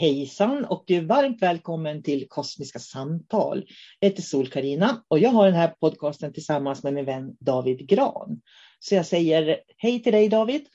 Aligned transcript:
Hejsan 0.00 0.64
och 0.64 0.84
varmt 1.02 1.42
välkommen 1.42 2.02
till 2.02 2.28
Kosmiska 2.28 2.78
samtal. 2.78 3.64
Jag 3.98 4.08
heter 4.08 4.22
sol 4.22 4.48
karina 4.48 5.04
och 5.08 5.18
jag 5.18 5.30
har 5.30 5.46
den 5.46 5.54
här 5.54 5.74
podcasten 5.80 6.32
tillsammans 6.32 6.82
med 6.82 6.94
min 6.94 7.04
vän 7.04 7.36
David 7.40 7.88
Gran. 7.88 8.40
Så 8.78 8.94
jag 8.94 9.06
säger 9.06 9.60
hej 9.76 10.02
till 10.02 10.12
dig 10.12 10.28
David. 10.28 10.66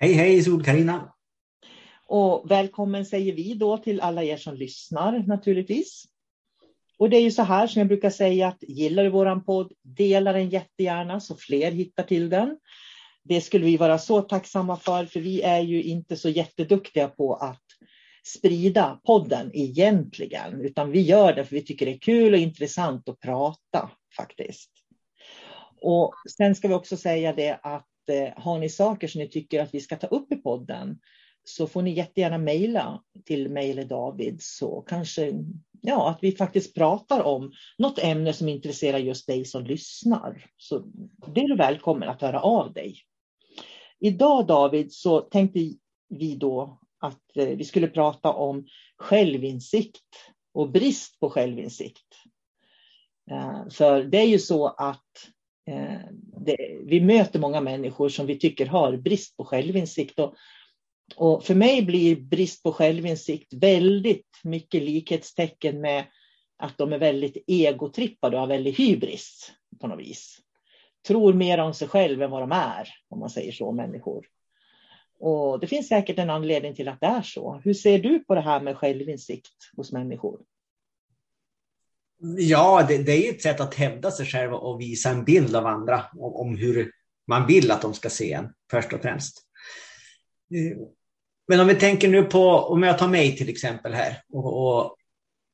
Hej 0.00 0.12
hej 0.12 0.42
sol 0.42 0.64
karina 0.64 1.14
Och 2.06 2.50
välkommen 2.50 3.06
säger 3.06 3.32
vi 3.32 3.54
då 3.54 3.78
till 3.78 4.00
alla 4.00 4.24
er 4.24 4.36
som 4.36 4.54
lyssnar 4.54 5.18
naturligtvis. 5.26 6.04
Och 6.98 7.10
det 7.10 7.16
är 7.16 7.22
ju 7.22 7.30
så 7.30 7.42
här 7.42 7.66
som 7.66 7.80
jag 7.80 7.88
brukar 7.88 8.10
säga 8.10 8.48
att 8.48 8.62
gillar 8.62 9.04
du 9.04 9.10
våran 9.10 9.44
podd, 9.44 9.72
dela 9.82 10.32
den 10.32 10.48
jättegärna 10.48 11.20
så 11.20 11.36
fler 11.36 11.70
hittar 11.70 12.02
till 12.02 12.30
den. 12.30 12.58
Det 13.22 13.40
skulle 13.40 13.64
vi 13.64 13.76
vara 13.76 13.98
så 13.98 14.22
tacksamma 14.22 14.76
för, 14.76 15.06
för 15.06 15.20
vi 15.20 15.42
är 15.42 15.60
ju 15.60 15.82
inte 15.82 16.16
så 16.16 16.28
jätteduktiga 16.28 17.08
på 17.08 17.34
att 17.34 17.62
sprida 18.26 19.00
podden 19.04 19.50
egentligen, 19.54 20.60
utan 20.60 20.90
vi 20.90 21.00
gör 21.00 21.32
det 21.32 21.44
för 21.44 21.56
vi 21.56 21.62
tycker 21.62 21.86
det 21.86 21.92
är 21.92 21.98
kul 21.98 22.32
och 22.32 22.38
intressant 22.38 23.08
att 23.08 23.20
prata 23.20 23.90
faktiskt. 24.16 24.70
Och 25.80 26.14
sen 26.36 26.54
ska 26.54 26.68
vi 26.68 26.74
också 26.74 26.96
säga 26.96 27.32
det 27.32 27.58
att 27.62 28.08
eh, 28.10 28.42
har 28.42 28.58
ni 28.58 28.68
saker 28.68 29.08
som 29.08 29.20
ni 29.20 29.28
tycker 29.28 29.62
att 29.62 29.74
vi 29.74 29.80
ska 29.80 29.96
ta 29.96 30.06
upp 30.06 30.32
i 30.32 30.36
podden 30.36 30.98
så 31.44 31.66
får 31.66 31.82
ni 31.82 31.90
jättegärna 31.90 32.38
mejla 32.38 33.02
till 33.24 33.50
mig 33.50 33.70
eller 33.70 33.84
David 33.84 34.42
så 34.42 34.80
kanske 34.80 35.32
ja, 35.80 36.10
att 36.10 36.18
vi 36.22 36.32
faktiskt 36.32 36.74
pratar 36.74 37.22
om 37.22 37.52
något 37.78 37.98
ämne 37.98 38.32
som 38.32 38.48
intresserar 38.48 38.98
just 38.98 39.26
dig 39.26 39.44
som 39.44 39.64
lyssnar. 39.64 40.46
Så 40.56 40.78
det 41.34 41.40
är 41.40 41.48
du 41.48 41.56
välkommen 41.56 42.08
att 42.08 42.22
höra 42.22 42.40
av 42.40 42.72
dig. 42.72 42.96
Idag 44.00 44.46
David 44.46 44.92
så 44.92 45.20
tänkte 45.20 45.58
vi 46.08 46.36
då 46.36 46.80
att 47.06 47.36
eh, 47.36 47.48
vi 47.48 47.64
skulle 47.64 47.88
prata 47.88 48.32
om 48.32 48.66
självinsikt 48.96 50.32
och 50.54 50.70
brist 50.70 51.20
på 51.20 51.30
självinsikt. 51.30 52.06
Eh, 53.30 53.68
för 53.70 54.02
det 54.02 54.18
är 54.18 54.26
ju 54.26 54.38
så 54.38 54.66
att 54.66 55.28
eh, 55.70 56.00
det, 56.46 56.80
vi 56.84 57.00
möter 57.00 57.38
många 57.38 57.60
människor 57.60 58.08
som 58.08 58.26
vi 58.26 58.38
tycker 58.38 58.66
har 58.66 58.96
brist 58.96 59.36
på 59.36 59.44
självinsikt. 59.44 60.18
Och, 60.18 60.34
och 61.16 61.44
för 61.44 61.54
mig 61.54 61.82
blir 61.82 62.16
brist 62.16 62.62
på 62.62 62.72
självinsikt 62.72 63.52
väldigt 63.52 64.40
mycket 64.44 64.82
likhetstecken 64.82 65.80
med 65.80 66.04
att 66.56 66.78
de 66.78 66.92
är 66.92 66.98
väldigt 66.98 67.44
egotrippade 67.46 68.36
och 68.36 68.40
har 68.40 68.48
väldigt 68.48 68.78
hybris 68.78 69.52
på 69.80 69.86
något 69.86 70.00
vis. 70.00 70.38
Tror 71.06 71.32
mer 71.32 71.58
om 71.58 71.74
sig 71.74 71.88
själv 71.88 72.22
än 72.22 72.30
vad 72.30 72.42
de 72.42 72.52
är, 72.52 72.88
om 73.08 73.20
man 73.20 73.30
säger 73.30 73.52
så, 73.52 73.72
människor. 73.72 74.26
Och 75.18 75.60
det 75.60 75.66
finns 75.66 75.88
säkert 75.88 76.18
en 76.18 76.30
anledning 76.30 76.74
till 76.74 76.88
att 76.88 77.00
det 77.00 77.06
är 77.06 77.22
så. 77.22 77.60
Hur 77.64 77.74
ser 77.74 77.98
du 77.98 78.18
på 78.18 78.34
det 78.34 78.40
här 78.40 78.60
med 78.60 78.76
självinsikt 78.76 79.70
hos 79.76 79.92
människor? 79.92 80.40
Ja, 82.38 82.84
det, 82.88 82.98
det 82.98 83.28
är 83.28 83.34
ett 83.34 83.42
sätt 83.42 83.60
att 83.60 83.74
hävda 83.74 84.10
sig 84.10 84.26
själv 84.26 84.54
och 84.54 84.80
visa 84.80 85.10
en 85.10 85.24
bild 85.24 85.56
av 85.56 85.66
andra 85.66 86.04
om, 86.12 86.34
om 86.34 86.56
hur 86.56 86.92
man 87.26 87.46
vill 87.46 87.70
att 87.70 87.82
de 87.82 87.94
ska 87.94 88.10
se 88.10 88.32
en, 88.32 88.48
först 88.70 88.92
och 88.92 89.02
främst. 89.02 89.42
Eh, 90.54 90.78
men 91.48 91.60
om 91.60 91.66
vi 91.66 91.74
tänker 91.74 92.08
nu 92.08 92.22
på, 92.22 92.48
om 92.48 92.82
jag 92.82 92.98
tar 92.98 93.08
mig 93.08 93.36
till 93.36 93.48
exempel 93.48 93.94
här, 93.94 94.22
och, 94.32 94.78
och 94.78 94.96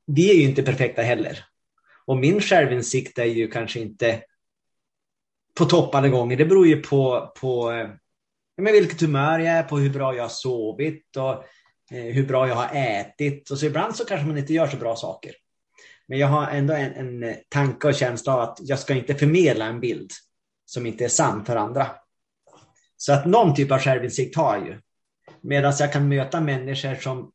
vi 0.07 0.31
är 0.31 0.35
ju 0.35 0.43
inte 0.43 0.63
perfekta 0.63 1.03
heller. 1.03 1.45
Och 2.07 2.17
min 2.17 2.41
självinsikt 2.41 3.19
är 3.19 3.25
ju 3.25 3.49
kanske 3.49 3.81
inte 3.81 4.23
på 5.59 5.65
topp 5.65 5.95
alla 5.95 6.09
gånger. 6.09 6.37
Det 6.37 6.45
beror 6.45 6.67
ju 6.67 6.83
på, 6.83 7.33
på 7.41 7.73
eh, 7.73 7.89
men 8.61 8.73
vilket 8.73 9.01
humör 9.01 9.39
jag 9.39 9.55
är 9.55 9.63
på, 9.63 9.79
hur 9.79 9.91
bra 9.91 10.15
jag 10.15 10.25
har 10.25 10.29
sovit 10.29 11.17
och 11.17 11.33
eh, 11.97 12.15
hur 12.15 12.27
bra 12.27 12.49
jag 12.49 12.55
har 12.55 12.71
ätit. 12.75 13.51
Och 13.51 13.59
så 13.59 13.67
ibland 13.67 13.97
så 13.97 14.05
kanske 14.05 14.27
man 14.27 14.39
inte 14.39 14.53
gör 14.53 14.67
så 14.67 14.77
bra 14.77 14.97
saker. 14.97 15.33
Men 16.09 16.19
jag 16.19 16.27
har 16.27 16.51
ändå 16.51 16.75
en, 16.75 16.93
en 16.93 17.23
eh, 17.23 17.37
tanke 17.49 17.89
och 17.89 17.95
känsla 17.95 18.35
av 18.35 18.41
att 18.41 18.59
jag 18.61 18.79
ska 18.79 18.95
inte 18.95 19.15
förmedla 19.15 19.65
en 19.65 19.81
bild 19.81 20.11
som 20.65 20.87
inte 20.87 21.05
är 21.05 21.09
sann 21.09 21.45
för 21.45 21.57
andra. 21.57 21.87
Så 22.97 23.13
att 23.13 23.27
någon 23.27 23.55
typ 23.55 23.73
av 23.73 23.79
självinsikt 23.79 24.37
har 24.37 24.57
jag 24.57 24.67
ju. 24.67 24.81
Medan 25.41 25.73
jag 25.79 25.93
kan 25.93 26.09
möta 26.09 26.41
människor 26.41 26.95
som 26.95 27.33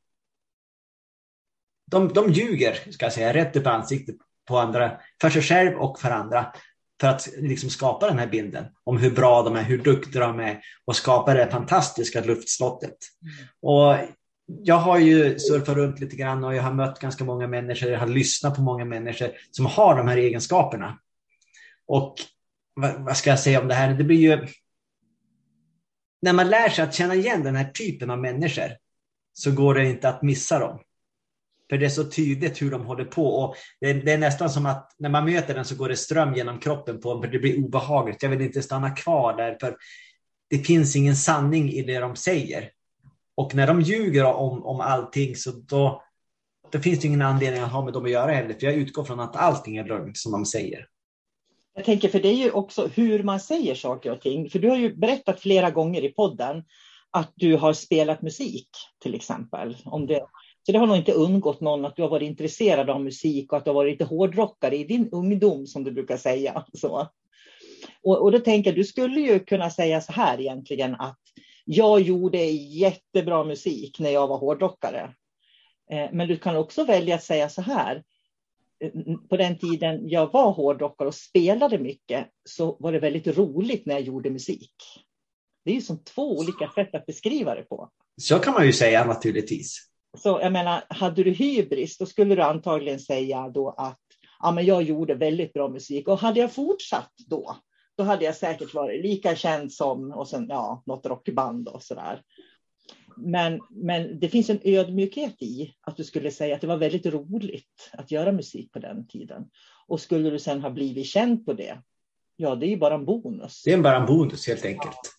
de, 1.91 2.13
de 2.13 2.31
ljuger, 2.31 2.91
ska 2.91 3.05
jag 3.05 3.13
säga, 3.13 3.33
rätt 3.33 3.55
upp 3.55 3.65
i 3.65 3.69
ansiktet 3.69 4.15
på 4.47 4.57
andra, 4.57 4.99
för 5.21 5.29
sig 5.29 5.41
själv 5.41 5.77
och 5.77 5.99
för 5.99 6.11
andra. 6.11 6.53
För 7.01 7.07
att 7.07 7.29
liksom 7.37 7.69
skapa 7.69 8.07
den 8.07 8.19
här 8.19 8.27
bilden 8.27 8.65
om 8.83 8.97
hur 8.97 9.11
bra 9.11 9.43
de 9.43 9.55
är, 9.55 9.63
hur 9.63 9.77
duktiga 9.77 10.27
de 10.27 10.39
är 10.39 10.61
och 10.85 10.95
skapa 10.95 11.33
det 11.33 11.51
fantastiska 11.51 12.21
luftslottet. 12.21 12.97
Mm. 13.21 13.47
Och 13.61 13.97
jag 14.47 14.75
har 14.75 14.99
ju 14.99 15.39
surfat 15.39 15.75
runt 15.75 15.99
lite 15.99 16.15
grann 16.15 16.43
och 16.43 16.55
jag 16.55 16.63
har 16.63 16.73
mött 16.73 16.99
ganska 16.99 17.23
många 17.23 17.47
människor, 17.47 17.89
jag 17.89 17.99
har 17.99 18.07
lyssnat 18.07 18.55
på 18.55 18.61
många 18.61 18.85
människor 18.85 19.31
som 19.51 19.65
har 19.65 19.97
de 19.97 20.07
här 20.07 20.17
egenskaperna. 20.17 20.99
Och 21.87 22.15
vad, 22.73 23.03
vad 23.03 23.17
ska 23.17 23.29
jag 23.29 23.39
säga 23.39 23.61
om 23.61 23.67
det 23.67 23.73
här? 23.73 23.93
Det 23.93 24.03
blir 24.03 24.17
ju... 24.19 24.47
När 26.21 26.33
man 26.33 26.49
lär 26.49 26.69
sig 26.69 26.83
att 26.83 26.93
känna 26.93 27.15
igen 27.15 27.43
den 27.43 27.55
här 27.55 27.71
typen 27.71 28.09
av 28.09 28.19
människor 28.19 28.69
så 29.33 29.51
går 29.51 29.73
det 29.73 29.89
inte 29.89 30.09
att 30.09 30.21
missa 30.21 30.59
dem. 30.59 30.79
För 31.69 31.77
det 31.77 31.85
är 31.85 31.89
så 31.89 32.03
tydligt 32.03 32.61
hur 32.61 32.71
de 32.71 32.85
håller 32.85 33.05
på. 33.05 33.27
Och 33.27 33.55
det, 33.81 33.89
är, 33.89 33.93
det 33.93 34.11
är 34.11 34.17
nästan 34.17 34.49
som 34.49 34.65
att 34.65 34.95
när 34.99 35.09
man 35.09 35.25
möter 35.25 35.53
den 35.53 35.65
så 35.65 35.75
går 35.75 35.89
det 35.89 35.95
ström 35.95 36.35
genom 36.35 36.59
kroppen 36.59 36.99
på 37.01 37.11
en, 37.11 37.21
för 37.21 37.27
det 37.27 37.39
blir 37.39 37.65
obehagligt. 37.65 38.23
Jag 38.23 38.29
vill 38.29 38.41
inte 38.41 38.61
stanna 38.61 38.89
kvar 38.89 39.37
där, 39.37 39.57
för 39.59 39.75
det 40.49 40.57
finns 40.57 40.95
ingen 40.95 41.15
sanning 41.15 41.69
i 41.69 41.81
det 41.81 41.99
de 41.99 42.15
säger. 42.15 42.69
Och 43.35 43.55
när 43.55 43.67
de 43.67 43.81
ljuger 43.81 44.25
om, 44.25 44.65
om 44.65 44.79
allting 44.79 45.35
så 45.35 45.51
då, 45.51 46.03
då 46.71 46.79
finns 46.79 46.99
det 46.99 47.07
ingen 47.07 47.21
anledning 47.21 47.61
att 47.61 47.71
ha 47.71 47.85
med 47.85 47.93
dem 47.93 48.05
att 48.05 48.11
göra 48.11 48.31
heller. 48.31 48.53
För 48.53 48.65
jag 48.65 48.73
utgår 48.73 49.03
från 49.03 49.19
att 49.19 49.35
allting 49.35 49.77
är 49.77 49.85
lögn 49.85 50.11
som 50.15 50.31
de 50.31 50.45
säger. 50.45 50.87
Jag 51.75 51.85
tänker, 51.85 52.09
för 52.09 52.19
det 52.19 52.27
är 52.27 52.33
ju 52.33 52.51
också 52.51 52.89
hur 52.95 53.23
man 53.23 53.39
säger 53.39 53.75
saker 53.75 54.11
och 54.11 54.21
ting. 54.21 54.49
För 54.49 54.59
du 54.59 54.69
har 54.69 54.77
ju 54.77 54.95
berättat 54.95 55.39
flera 55.39 55.71
gånger 55.71 56.03
i 56.03 56.09
podden 56.09 56.63
att 57.11 57.31
du 57.35 57.55
har 57.55 57.73
spelat 57.73 58.21
musik 58.21 58.69
till 59.01 59.15
exempel. 59.15 59.77
Om 59.85 60.07
det, 60.07 60.25
så 60.65 60.71
det 60.71 60.77
har 60.77 60.87
nog 60.87 60.97
inte 60.97 61.11
undgått 61.11 61.61
någon 61.61 61.85
att 61.85 61.95
du 61.95 62.01
har 62.01 62.09
varit 62.09 62.27
intresserad 62.27 62.89
av 62.89 63.03
musik 63.03 63.51
och 63.51 63.57
att 63.57 63.65
du 63.65 63.69
har 63.69 63.75
varit 63.75 63.91
lite 63.91 64.05
hårdrockare 64.05 64.75
i 64.77 64.83
din 64.83 65.09
ungdom 65.11 65.67
som 65.67 65.83
du 65.83 65.91
brukar 65.91 66.17
säga. 66.17 66.65
Så. 66.73 67.07
Och, 68.03 68.21
och 68.21 68.31
då 68.31 68.39
tänker 68.39 68.69
jag, 68.69 68.79
du 68.79 68.83
skulle 68.83 69.21
ju 69.21 69.39
kunna 69.39 69.69
säga 69.69 70.01
så 70.01 70.11
här 70.11 70.39
egentligen 70.39 70.95
att 70.95 71.19
jag 71.65 72.01
gjorde 72.01 72.37
jättebra 72.53 73.43
musik 73.43 73.99
när 73.99 74.09
jag 74.09 74.27
var 74.27 74.37
hårdrockare. 74.37 75.13
Eh, 75.91 76.09
men 76.11 76.27
du 76.27 76.37
kan 76.37 76.55
också 76.55 76.83
välja 76.83 77.15
att 77.15 77.23
säga 77.23 77.49
så 77.49 77.61
här. 77.61 78.03
Eh, 78.83 78.91
på 79.29 79.37
den 79.37 79.57
tiden 79.57 80.09
jag 80.09 80.33
var 80.33 80.51
hårdrockare 80.51 81.07
och 81.07 81.15
spelade 81.15 81.77
mycket 81.77 82.27
så 82.49 82.77
var 82.79 82.91
det 82.91 82.99
väldigt 82.99 83.27
roligt 83.27 83.85
när 83.85 83.93
jag 83.93 84.03
gjorde 84.03 84.29
musik. 84.29 84.73
Det 85.65 85.71
är 85.71 85.75
ju 85.75 85.81
som 85.81 86.03
två 86.03 86.37
olika 86.37 86.69
sätt 86.75 86.95
att 86.95 87.05
beskriva 87.05 87.55
det 87.55 87.63
på. 87.63 87.89
Så 88.21 88.39
kan 88.39 88.53
man 88.53 88.65
ju 88.65 88.73
säga 88.73 89.05
naturligtvis. 89.05 89.89
Så 90.17 90.39
jag 90.41 90.51
menar, 90.51 90.83
hade 90.89 91.23
du 91.23 91.31
hybris, 91.31 91.97
då 91.97 92.05
skulle 92.05 92.35
du 92.35 92.41
antagligen 92.41 92.99
säga 92.99 93.49
då 93.49 93.69
att 93.69 94.01
ja, 94.39 94.51
men 94.51 94.65
jag 94.65 94.83
gjorde 94.83 95.15
väldigt 95.15 95.53
bra 95.53 95.69
musik. 95.69 96.07
Och 96.07 96.19
hade 96.19 96.39
jag 96.39 96.53
fortsatt 96.53 97.13
då, 97.27 97.57
då 97.97 98.03
hade 98.03 98.25
jag 98.25 98.35
säkert 98.35 98.73
varit 98.73 99.03
lika 99.03 99.35
känd 99.35 99.73
som 99.73 100.11
och 100.11 100.27
sen, 100.27 100.45
ja, 100.49 100.83
något 100.85 101.05
rockband 101.05 101.67
och 101.67 101.83
sådär. 101.83 102.21
Men, 103.17 103.59
men 103.69 104.19
det 104.19 104.29
finns 104.29 104.49
en 104.49 104.59
ödmjukhet 104.63 105.41
i 105.41 105.73
att 105.81 105.97
du 105.97 106.03
skulle 106.03 106.31
säga 106.31 106.55
att 106.55 106.61
det 106.61 106.67
var 106.67 106.77
väldigt 106.77 107.05
roligt 107.05 107.89
att 107.93 108.11
göra 108.11 108.31
musik 108.31 108.71
på 108.71 108.79
den 108.79 109.07
tiden. 109.07 109.45
Och 109.87 109.99
skulle 109.99 110.29
du 110.29 110.39
sen 110.39 110.61
ha 110.61 110.69
blivit 110.69 111.05
känd 111.05 111.45
på 111.45 111.53
det, 111.53 111.77
ja, 112.35 112.55
det 112.55 112.65
är 112.65 112.69
ju 112.69 112.77
bara 112.77 112.95
en 112.95 113.05
bonus. 113.05 113.63
Det 113.65 113.73
är 113.73 113.77
bara 113.77 113.97
en 113.97 114.05
bonus 114.05 114.47
helt 114.47 114.65
enkelt. 114.65 115.14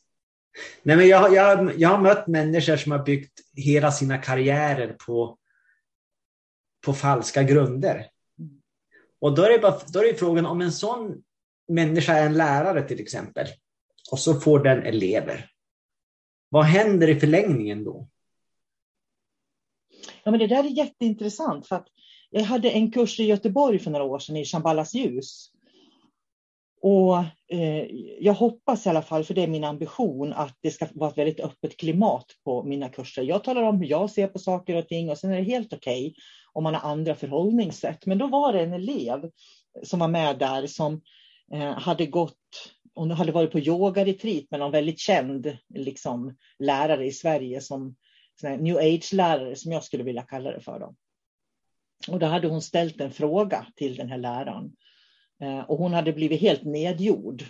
Nej, 0.83 0.97
men 0.97 1.09
jag, 1.09 1.35
jag, 1.35 1.79
jag 1.81 1.89
har 1.89 1.99
mött 1.99 2.27
människor 2.27 2.77
som 2.77 2.93
har 2.93 3.05
byggt 3.05 3.41
hela 3.55 3.93
sina 3.93 4.19
karriärer 4.19 4.97
på, 5.07 5.39
på 6.85 6.93
falska 6.93 7.43
grunder. 7.43 8.07
Och 9.21 9.35
då 9.35 9.43
är, 9.43 9.51
det 9.51 9.59
bara, 9.59 9.81
då 9.93 9.99
är 9.99 10.13
det 10.13 10.19
frågan 10.19 10.47
om 10.47 10.61
en 10.61 10.73
sån 10.73 11.23
människa 11.69 12.15
är 12.15 12.27
en 12.27 12.37
lärare 12.37 12.89
till 12.89 13.01
exempel 13.01 13.47
och 14.11 14.19
så 14.19 14.41
får 14.41 14.59
den 14.59 14.83
elever. 14.83 15.51
Vad 16.49 16.65
händer 16.65 17.09
i 17.09 17.21
förlängningen 17.21 17.85
då? 17.85 18.09
Ja, 20.25 20.31
men 20.31 20.41
det 20.41 20.47
där 20.47 20.65
är 20.65 20.69
jätteintressant. 20.69 21.67
För 21.67 21.77
att 21.77 21.89
jag 22.31 22.43
hade 22.43 22.71
en 22.71 22.93
kurs 22.93 23.21
i 23.21 23.25
Göteborg 23.25 23.79
för 23.79 23.91
några 23.91 24.05
år 24.05 24.19
sedan 24.19 24.37
i 24.37 24.45
Chamballas 24.45 24.95
ljus. 24.95 25.51
Och 26.89 27.19
eh, 27.49 27.87
jag 28.21 28.35
hoppas 28.35 28.87
i 28.87 28.89
alla 28.89 29.03
fall, 29.03 29.25
för 29.25 29.35
det 29.35 29.43
är 29.43 29.49
min 29.49 29.65
ambition, 29.65 30.33
att 30.33 30.59
det 30.61 30.71
ska 30.71 30.87
vara 30.95 31.11
ett 31.11 31.19
väldigt 31.19 31.41
öppet 31.41 31.77
klimat 31.77 32.27
på 32.45 32.63
mina 32.63 32.89
kurser. 32.89 33.23
Jag 33.23 33.45
talar 33.45 33.63
om 33.63 33.81
hur 33.81 33.87
jag 33.87 34.11
ser 34.11 34.27
på 34.27 34.39
saker 34.39 34.77
och 34.77 34.89
ting 34.89 35.11
och 35.11 35.19
sen 35.19 35.33
är 35.33 35.37
det 35.37 35.43
helt 35.43 35.73
okej 35.73 36.07
okay 36.07 36.15
om 36.53 36.65
man 36.65 36.75
har 36.75 36.91
andra 36.91 37.15
förhållningssätt. 37.15 38.07
Men 38.07 38.19
då 38.19 38.27
var 38.27 38.53
det 38.53 38.63
en 38.63 38.73
elev 38.73 39.31
som 39.83 39.99
var 39.99 40.09
med 40.09 40.39
där 40.39 40.67
som 40.67 41.01
eh, 41.53 41.79
hade 41.79 42.07
gått 42.07 42.39
hon 42.95 43.11
hade 43.11 43.33
varit 43.33 43.53
på 43.53 43.61
yogaretreat 43.61 44.45
med 44.51 44.61
någon 44.61 44.73
väldigt 44.73 44.99
känd 44.99 45.57
liksom, 45.75 46.37
lärare 46.59 47.07
i 47.07 47.13
Sverige 47.13 47.61
som 47.61 47.97
new 48.59 48.77
age-lärare 48.77 49.57
som 49.57 49.73
jag 49.73 49.85
skulle 49.85 50.03
vilja 50.03 50.23
kalla 50.23 50.51
det 50.51 50.61
för. 50.61 50.81
Då. 50.81 50.95
Och 52.09 52.19
då 52.19 52.27
hade 52.27 52.49
hon 52.49 52.63
ställt 52.63 53.01
en 53.01 53.11
fråga 53.11 53.67
till 53.77 53.97
den 53.97 54.09
här 54.09 54.19
läraren. 54.19 54.73
Eh, 55.43 55.61
och 55.61 55.79
hon 55.79 55.93
hade 55.93 56.13
blivit 56.13 56.41
helt 56.41 56.65
nedgjord. 56.65 57.45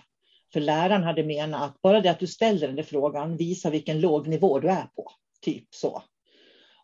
För 0.53 0.61
läraren 0.61 1.03
hade 1.03 1.25
menat 1.25 1.63
att 1.63 1.83
bara 1.83 2.01
det 2.01 2.11
att 2.11 2.19
du 2.19 2.27
ställer 2.27 2.67
den 2.67 2.77
där 2.77 2.83
frågan 2.83 3.37
visar 3.37 3.71
vilken 3.71 4.01
låg 4.01 4.27
nivå 4.29 4.59
du 4.59 4.69
är 4.69 4.87
på. 4.97 5.11
Typ 5.43 5.75
så. 5.75 6.03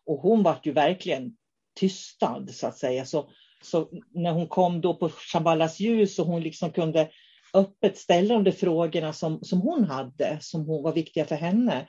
Och 0.05 0.17
hon 0.17 0.43
var 0.43 0.59
ju 0.63 0.71
verkligen 0.71 1.35
tystad 1.79 2.45
så 2.49 2.67
att 2.67 2.77
säga. 2.77 3.05
Så, 3.05 3.29
så 3.63 3.89
när 4.13 4.31
hon 4.31 4.47
kom 4.47 4.81
då 4.81 4.93
på 4.93 5.09
Shaballas 5.09 5.79
ljus 5.79 6.19
och 6.19 6.27
hon 6.27 6.41
liksom 6.41 6.71
kunde 6.71 7.09
öppet 7.53 7.97
ställa 7.97 8.39
de 8.39 8.51
frågorna 8.51 9.13
som, 9.13 9.43
som 9.43 9.61
hon 9.61 9.83
hade, 9.83 10.37
som 10.41 10.65
hon 10.65 10.83
var 10.83 10.93
viktiga 10.93 11.25
för 11.25 11.35
henne. 11.35 11.87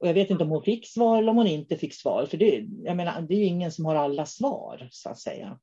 Och 0.00 0.08
jag 0.08 0.14
vet 0.14 0.30
inte 0.30 0.44
om 0.44 0.50
hon 0.50 0.62
fick 0.62 0.88
svar 0.88 1.18
eller 1.18 1.30
om 1.30 1.36
hon 1.36 1.46
inte 1.46 1.76
fick 1.76 1.94
svar, 1.94 2.26
för 2.26 2.36
det, 2.36 2.66
jag 2.84 2.96
menar, 2.96 3.22
det 3.22 3.34
är 3.34 3.46
ingen 3.46 3.72
som 3.72 3.84
har 3.84 3.94
alla 3.94 4.26
svar, 4.26 4.88
så 4.90 5.08
att 5.08 5.18
säga. 5.18 5.58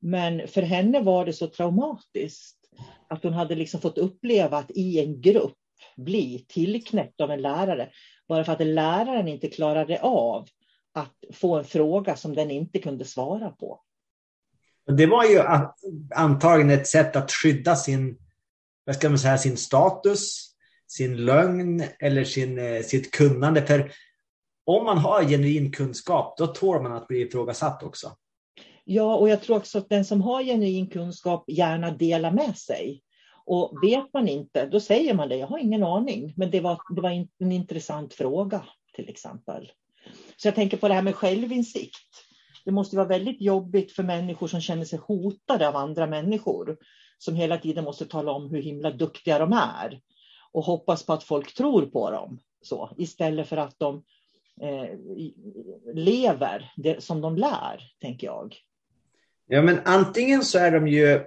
Men 0.00 0.48
för 0.48 0.62
henne 0.62 1.00
var 1.00 1.24
det 1.24 1.32
så 1.32 1.46
traumatiskt 1.46 2.56
att 3.08 3.22
hon 3.22 3.32
hade 3.32 3.54
liksom 3.54 3.80
fått 3.80 3.98
uppleva 3.98 4.56
att 4.58 4.70
i 4.70 5.00
en 5.00 5.20
grupp 5.20 5.56
bli 5.96 6.46
tillknäppt 6.48 7.20
av 7.20 7.30
en 7.30 7.42
lärare, 7.42 7.90
bara 8.28 8.44
för 8.44 8.52
att 8.52 8.66
läraren 8.66 9.28
inte 9.28 9.48
klarade 9.48 10.00
av 10.00 10.48
att 10.94 11.24
få 11.32 11.58
en 11.58 11.64
fråga 11.64 12.16
som 12.16 12.34
den 12.34 12.50
inte 12.50 12.78
kunde 12.78 13.04
svara 13.04 13.50
på. 13.50 13.80
Det 14.86 15.06
var 15.06 15.24
ju 15.24 15.40
antagligen 16.14 16.70
ett 16.70 16.86
sätt 16.86 17.16
att 17.16 17.32
skydda 17.32 17.76
sin 17.76 18.18
vad 18.84 18.96
ska 18.96 19.08
man 19.08 19.18
säga, 19.18 19.38
sin 19.38 19.56
status, 19.56 20.50
sin 20.86 21.16
lögn 21.16 21.84
eller 21.98 22.24
sin, 22.24 22.58
eh, 22.58 22.82
sitt 22.82 23.10
kunnande. 23.10 23.66
För 23.66 23.92
om 24.64 24.84
man 24.84 24.98
har 24.98 25.24
genuin 25.24 25.72
kunskap, 25.72 26.36
då 26.38 26.46
tål 26.46 26.82
man 26.82 26.92
att 26.92 27.08
bli 27.08 27.20
ifrågasatt 27.20 27.82
också. 27.82 28.16
Ja, 28.92 29.16
och 29.16 29.28
jag 29.28 29.42
tror 29.42 29.56
också 29.56 29.78
att 29.78 29.88
den 29.88 30.04
som 30.04 30.22
har 30.22 30.42
genuin 30.42 30.86
kunskap 30.86 31.44
gärna 31.46 31.90
delar 31.90 32.30
med 32.30 32.58
sig. 32.58 33.02
Och 33.46 33.78
vet 33.82 34.12
man 34.12 34.28
inte, 34.28 34.66
då 34.66 34.80
säger 34.80 35.14
man 35.14 35.28
det. 35.28 35.36
Jag 35.36 35.46
har 35.46 35.58
ingen 35.58 35.82
aning, 35.82 36.34
men 36.36 36.50
det 36.50 36.60
var, 36.60 36.80
det 36.94 37.00
var 37.00 37.10
en 37.38 37.52
intressant 37.52 38.14
fråga 38.14 38.64
till 38.94 39.08
exempel. 39.08 39.72
Så 40.36 40.48
jag 40.48 40.54
tänker 40.54 40.76
på 40.76 40.88
det 40.88 40.94
här 40.94 41.02
med 41.02 41.14
självinsikt. 41.14 42.24
Det 42.64 42.70
måste 42.70 42.96
vara 42.96 43.06
väldigt 43.06 43.40
jobbigt 43.40 43.92
för 43.92 44.02
människor 44.02 44.48
som 44.48 44.60
känner 44.60 44.84
sig 44.84 44.98
hotade 44.98 45.68
av 45.68 45.76
andra 45.76 46.06
människor 46.06 46.76
som 47.18 47.34
hela 47.34 47.58
tiden 47.58 47.84
måste 47.84 48.06
tala 48.06 48.32
om 48.32 48.50
hur 48.50 48.62
himla 48.62 48.90
duktiga 48.90 49.38
de 49.38 49.52
är 49.52 50.00
och 50.52 50.64
hoppas 50.64 51.06
på 51.06 51.12
att 51.12 51.24
folk 51.24 51.54
tror 51.54 51.86
på 51.86 52.10
dem 52.10 52.40
så 52.62 52.90
istället 52.98 53.48
för 53.48 53.56
att 53.56 53.78
de 53.78 54.04
eh, 54.60 54.98
lever 55.94 56.72
det, 56.76 57.04
som 57.04 57.20
de 57.20 57.36
lär, 57.36 57.82
tänker 58.00 58.26
jag. 58.26 58.56
Ja, 59.52 59.62
men 59.62 59.80
antingen 59.84 60.44
så 60.44 60.58
är 60.58 60.70
de 60.70 60.88
ju 60.88 61.24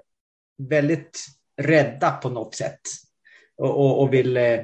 väldigt 0.70 1.25
rädda 1.62 2.12
på 2.12 2.30
något 2.30 2.56
sätt 2.56 2.80
och, 3.58 3.70
och, 3.70 4.01
och 4.01 4.13
vill 4.13 4.38
eh, 4.38 4.60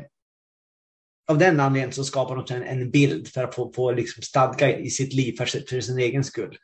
av 1.30 1.38
den 1.38 1.60
anledningen 1.60 1.94
så 1.94 2.04
skapar 2.04 2.36
de 2.36 2.54
en, 2.56 2.64
en 2.64 2.92
bild 2.92 3.28
för 3.28 3.44
att 3.44 3.56
få, 3.56 3.74
få 3.74 3.92
liksom 3.92 4.24
stadga 4.24 4.78
i 4.78 4.90
sitt 4.90 5.14
liv 5.14 5.36
för, 5.38 5.46
för 5.46 5.82
sin 5.82 6.00
egen 6.00 6.24
skull. 6.24 6.58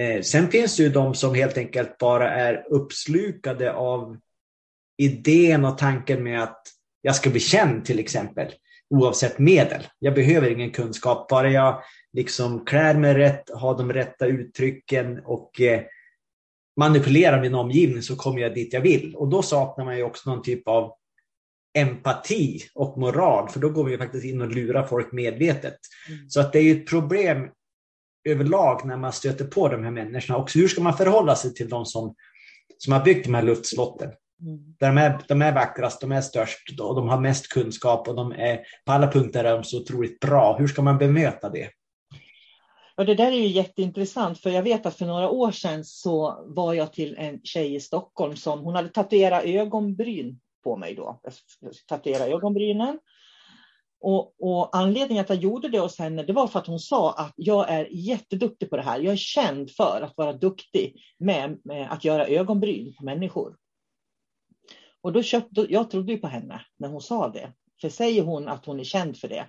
Eh, 0.00 0.22
sen 0.22 0.50
finns 0.50 0.76
det 0.76 0.82
ju 0.82 0.88
de 0.88 1.14
som 1.14 1.34
helt 1.34 1.58
enkelt 1.58 1.98
bara 1.98 2.30
är 2.30 2.66
uppslukade 2.70 3.72
av 3.72 4.16
idén 4.98 5.64
och 5.64 5.78
tanken 5.78 6.22
med 6.22 6.42
att 6.42 6.62
jag 7.02 7.14
ska 7.14 7.30
bli 7.30 7.40
känd 7.40 7.84
till 7.84 7.98
exempel. 7.98 8.52
oavsett 8.94 9.38
medel. 9.38 9.82
Jag 9.98 10.14
behöver 10.14 10.50
ingen 10.50 10.70
kunskap, 10.70 11.28
bara 11.28 11.50
jag 11.50 11.82
liksom 12.12 12.64
klär 12.64 12.94
mig 12.94 13.14
rätt, 13.14 13.50
har 13.54 13.78
de 13.78 13.92
rätta 13.92 14.26
uttrycken 14.26 15.20
och 15.24 15.60
eh, 15.60 15.82
manipulerar 16.76 17.40
min 17.40 17.54
omgivning 17.54 18.02
så 18.02 18.16
kommer 18.16 18.40
jag 18.40 18.54
dit 18.54 18.72
jag 18.72 18.80
vill. 18.80 19.14
Och 19.16 19.28
då 19.28 19.42
saknar 19.42 19.84
man 19.84 19.96
ju 19.96 20.02
också 20.02 20.30
någon 20.30 20.42
typ 20.42 20.68
av 20.68 20.92
empati 21.78 22.62
och 22.74 22.98
moral, 22.98 23.48
för 23.48 23.60
då 23.60 23.68
går 23.68 23.84
vi 23.84 23.98
faktiskt 23.98 24.24
in 24.24 24.40
och 24.40 24.48
lurar 24.48 24.86
folk 24.86 25.12
medvetet. 25.12 25.78
Mm. 26.08 26.30
Så 26.30 26.40
att 26.40 26.52
det 26.52 26.58
är 26.58 26.62
ju 26.62 26.72
ett 26.72 26.88
problem 26.88 27.48
överlag 28.28 28.86
när 28.86 28.96
man 28.96 29.12
stöter 29.12 29.44
på 29.44 29.68
de 29.68 29.84
här 29.84 29.90
människorna. 29.90 30.38
Också 30.38 30.58
hur 30.58 30.68
ska 30.68 30.82
man 30.82 30.96
förhålla 30.96 31.36
sig 31.36 31.54
till 31.54 31.68
de 31.68 31.86
som, 31.86 32.14
som 32.78 32.92
har 32.92 33.04
byggt 33.04 33.26
de 33.26 33.34
här 33.34 33.42
luftslotten? 33.42 34.10
Mm. 34.42 34.74
De, 34.78 34.98
är, 34.98 35.20
de 35.28 35.42
är 35.42 35.54
vackrast, 35.54 36.00
de 36.00 36.12
är 36.12 36.20
störst 36.20 36.80
och 36.80 36.94
de 36.94 37.08
har 37.08 37.20
mest 37.20 37.48
kunskap 37.48 38.08
och 38.08 38.14
de 38.14 38.32
är, 38.32 38.60
på 38.86 38.92
alla 38.92 39.12
punkter 39.12 39.44
är 39.44 39.52
de 39.52 39.64
så 39.64 39.80
otroligt 39.80 40.20
bra. 40.20 40.56
Hur 40.58 40.66
ska 40.66 40.82
man 40.82 40.98
bemöta 40.98 41.48
det? 41.50 41.68
Och 42.96 43.06
det 43.06 43.14
där 43.14 43.32
är 43.32 43.36
ju 43.36 43.46
jätteintressant, 43.46 44.38
för 44.38 44.50
jag 44.50 44.62
vet 44.62 44.86
att 44.86 44.96
för 44.96 45.06
några 45.06 45.30
år 45.30 45.50
sedan 45.50 45.84
så 45.84 46.44
var 46.46 46.74
jag 46.74 46.92
till 46.92 47.16
en 47.18 47.40
tjej 47.42 47.74
i 47.74 47.80
Stockholm 47.80 48.36
som 48.36 48.60
hon 48.60 48.74
hade 48.74 48.88
tatuerat 48.88 49.44
ögonbryn 49.44 50.40
på 50.64 50.76
mig 50.76 50.94
då. 50.94 51.20
Jag 51.60 51.72
tatuerade 51.86 52.32
ögonbrynen. 52.32 52.98
Och, 54.00 54.34
och, 54.38 54.76
anledningen 54.76 55.22
att 55.22 55.28
jag 55.28 55.38
gjorde 55.38 55.68
det 55.68 55.78
hos 55.78 55.98
henne, 55.98 56.22
det 56.22 56.32
var 56.32 56.46
för 56.46 56.58
att 56.58 56.66
hon 56.66 56.80
sa 56.80 57.12
att 57.12 57.32
jag 57.36 57.70
är 57.70 57.88
jätteduktig 57.90 58.70
på 58.70 58.76
det 58.76 58.82
här. 58.82 59.00
Jag 59.00 59.12
är 59.12 59.16
känd 59.16 59.70
för 59.70 60.00
att 60.02 60.16
vara 60.16 60.32
duktig 60.32 61.02
med, 61.18 61.60
med 61.64 61.92
att 61.92 62.04
göra 62.04 62.26
ögonbryn 62.26 62.94
på 62.94 63.04
människor. 63.04 63.56
Och 65.00 65.12
då 65.12 65.22
köpte, 65.22 65.66
jag 65.70 65.90
trodde 65.90 66.12
ju 66.12 66.18
på 66.18 66.26
henne 66.26 66.60
när 66.78 66.88
hon 66.88 67.00
sa 67.00 67.28
det. 67.28 67.52
För 67.80 67.88
säger 67.88 68.22
hon 68.22 68.48
att 68.48 68.66
hon 68.66 68.80
är 68.80 68.84
känd 68.84 69.16
för 69.16 69.28
det, 69.28 69.46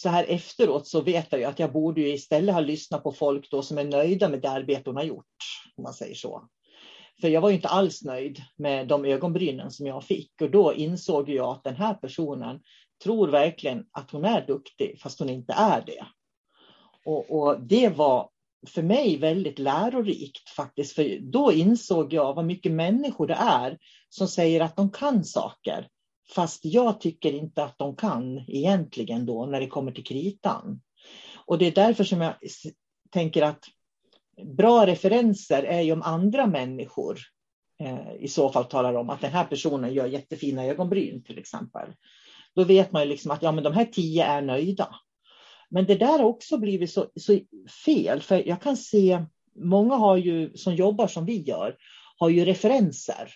så 0.00 0.08
här 0.08 0.24
efteråt 0.28 0.86
så 0.86 1.00
vet 1.00 1.26
jag 1.30 1.42
att 1.42 1.58
jag 1.58 1.72
borde 1.72 2.00
ju 2.00 2.12
istället 2.12 2.54
ha 2.54 2.60
lyssnat 2.60 3.02
på 3.02 3.12
folk 3.12 3.50
då 3.50 3.62
som 3.62 3.78
är 3.78 3.84
nöjda 3.84 4.28
med 4.28 4.42
det 4.42 4.50
arbete 4.50 4.90
hon 4.90 4.96
har 4.96 5.02
gjort, 5.02 5.26
om 5.76 5.84
man 5.84 5.94
säger 5.94 6.14
så. 6.14 6.48
För 7.20 7.28
jag 7.28 7.40
var 7.40 7.48
ju 7.48 7.54
inte 7.54 7.68
alls 7.68 8.04
nöjd 8.04 8.42
med 8.56 8.88
de 8.88 9.04
ögonbrynen 9.04 9.70
som 9.70 9.86
jag 9.86 10.04
fick 10.04 10.32
och 10.40 10.50
då 10.50 10.74
insåg 10.74 11.28
jag 11.28 11.48
att 11.48 11.64
den 11.64 11.76
här 11.76 11.94
personen 11.94 12.60
tror 13.02 13.28
verkligen 13.28 13.84
att 13.92 14.10
hon 14.10 14.24
är 14.24 14.46
duktig 14.46 15.00
fast 15.00 15.18
hon 15.18 15.30
inte 15.30 15.52
är 15.52 15.82
det. 15.86 16.06
Och, 17.04 17.30
och 17.30 17.60
det 17.60 17.88
var 17.88 18.30
för 18.66 18.82
mig 18.82 19.16
väldigt 19.16 19.58
lärorikt 19.58 20.48
faktiskt, 20.48 20.94
för 20.94 21.18
då 21.20 21.52
insåg 21.52 22.12
jag 22.12 22.34
vad 22.34 22.44
mycket 22.44 22.72
människor 22.72 23.26
det 23.26 23.38
är 23.40 23.78
som 24.08 24.28
säger 24.28 24.60
att 24.60 24.76
de 24.76 24.90
kan 24.90 25.24
saker, 25.24 25.88
fast 26.34 26.64
jag 26.64 27.00
tycker 27.00 27.32
inte 27.32 27.64
att 27.64 27.78
de 27.78 27.96
kan 27.96 28.44
egentligen 28.48 29.26
då 29.26 29.46
när 29.46 29.60
det 29.60 29.66
kommer 29.66 29.92
till 29.92 30.04
kritan. 30.04 30.80
Och 31.46 31.58
det 31.58 31.66
är 31.66 31.72
därför 31.72 32.04
som 32.04 32.20
jag 32.20 32.34
tänker 33.10 33.42
att 33.42 33.64
bra 34.44 34.86
referenser 34.86 35.62
är 35.62 35.80
ju 35.80 35.92
om 35.92 36.02
andra 36.02 36.46
människor 36.46 37.18
eh, 37.80 38.14
i 38.18 38.28
så 38.28 38.52
fall 38.52 38.64
talar 38.64 38.94
om 38.94 39.10
att 39.10 39.20
den 39.20 39.32
här 39.32 39.44
personen 39.44 39.94
gör 39.94 40.06
jättefina 40.06 40.64
ögonbryn 40.64 41.22
till 41.22 41.38
exempel. 41.38 41.92
Då 42.54 42.64
vet 42.64 42.92
man 42.92 43.02
ju 43.02 43.08
liksom 43.08 43.30
att 43.30 43.42
ja, 43.42 43.52
men 43.52 43.64
de 43.64 43.72
här 43.72 43.84
tio 43.84 44.24
är 44.24 44.42
nöjda. 44.42 44.94
Men 45.70 45.86
det 45.86 45.94
där 45.94 46.18
har 46.18 46.24
också 46.24 46.58
blivit 46.58 46.90
så, 46.90 47.06
så 47.16 47.38
fel, 47.84 48.20
för 48.20 48.48
jag 48.48 48.62
kan 48.62 48.76
se, 48.76 49.24
många 49.54 49.94
har 49.94 50.16
ju, 50.16 50.56
som 50.56 50.74
jobbar 50.74 51.06
som 51.06 51.26
vi 51.26 51.42
gör, 51.42 51.76
har 52.16 52.28
ju 52.28 52.44
referenser. 52.44 53.34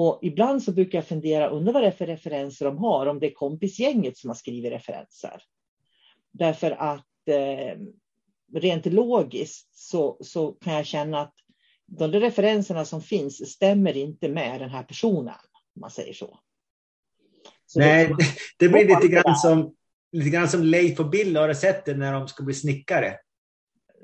Och 0.00 0.18
ibland 0.22 0.62
så 0.62 0.72
brukar 0.72 0.98
jag 0.98 1.06
fundera, 1.06 1.48
undrar 1.48 1.72
vad 1.72 1.82
det 1.82 1.86
är 1.86 1.92
för 1.92 2.06
referenser 2.06 2.64
de 2.64 2.78
har, 2.78 3.06
om 3.06 3.20
det 3.20 3.26
är 3.26 3.34
kompisgänget 3.34 4.16
som 4.16 4.30
har 4.30 4.34
skrivit 4.34 4.72
referenser. 4.72 5.42
Därför 6.32 6.70
att 6.70 7.28
eh, 7.28 7.78
rent 8.54 8.86
logiskt 8.86 9.68
så, 9.78 10.18
så 10.20 10.52
kan 10.52 10.74
jag 10.74 10.86
känna 10.86 11.20
att 11.20 11.34
de 11.86 12.12
referenserna 12.12 12.84
som 12.84 13.02
finns 13.02 13.52
stämmer 13.52 13.96
inte 13.96 14.28
med 14.28 14.60
den 14.60 14.70
här 14.70 14.82
personen, 14.82 15.34
om 15.74 15.80
man 15.80 15.90
säger 15.90 16.12
så. 16.12 16.38
så 17.66 17.78
Nej, 17.78 18.08
det, 18.18 18.24
det 18.58 18.68
blir 18.68 18.88
lite 18.88 19.08
grann 19.08 19.36
som 19.36 19.74
lite 20.12 20.30
grann 20.30 20.48
som 20.48 20.62
Leif 20.62 21.00
och 21.00 21.10
Bill, 21.10 21.36
har 21.36 21.48
du 21.48 21.54
sett 21.54 21.84
det 21.84 21.94
när 21.94 22.12
de 22.12 22.28
ska 22.28 22.44
bli 22.44 22.54
snickare? 22.54 23.16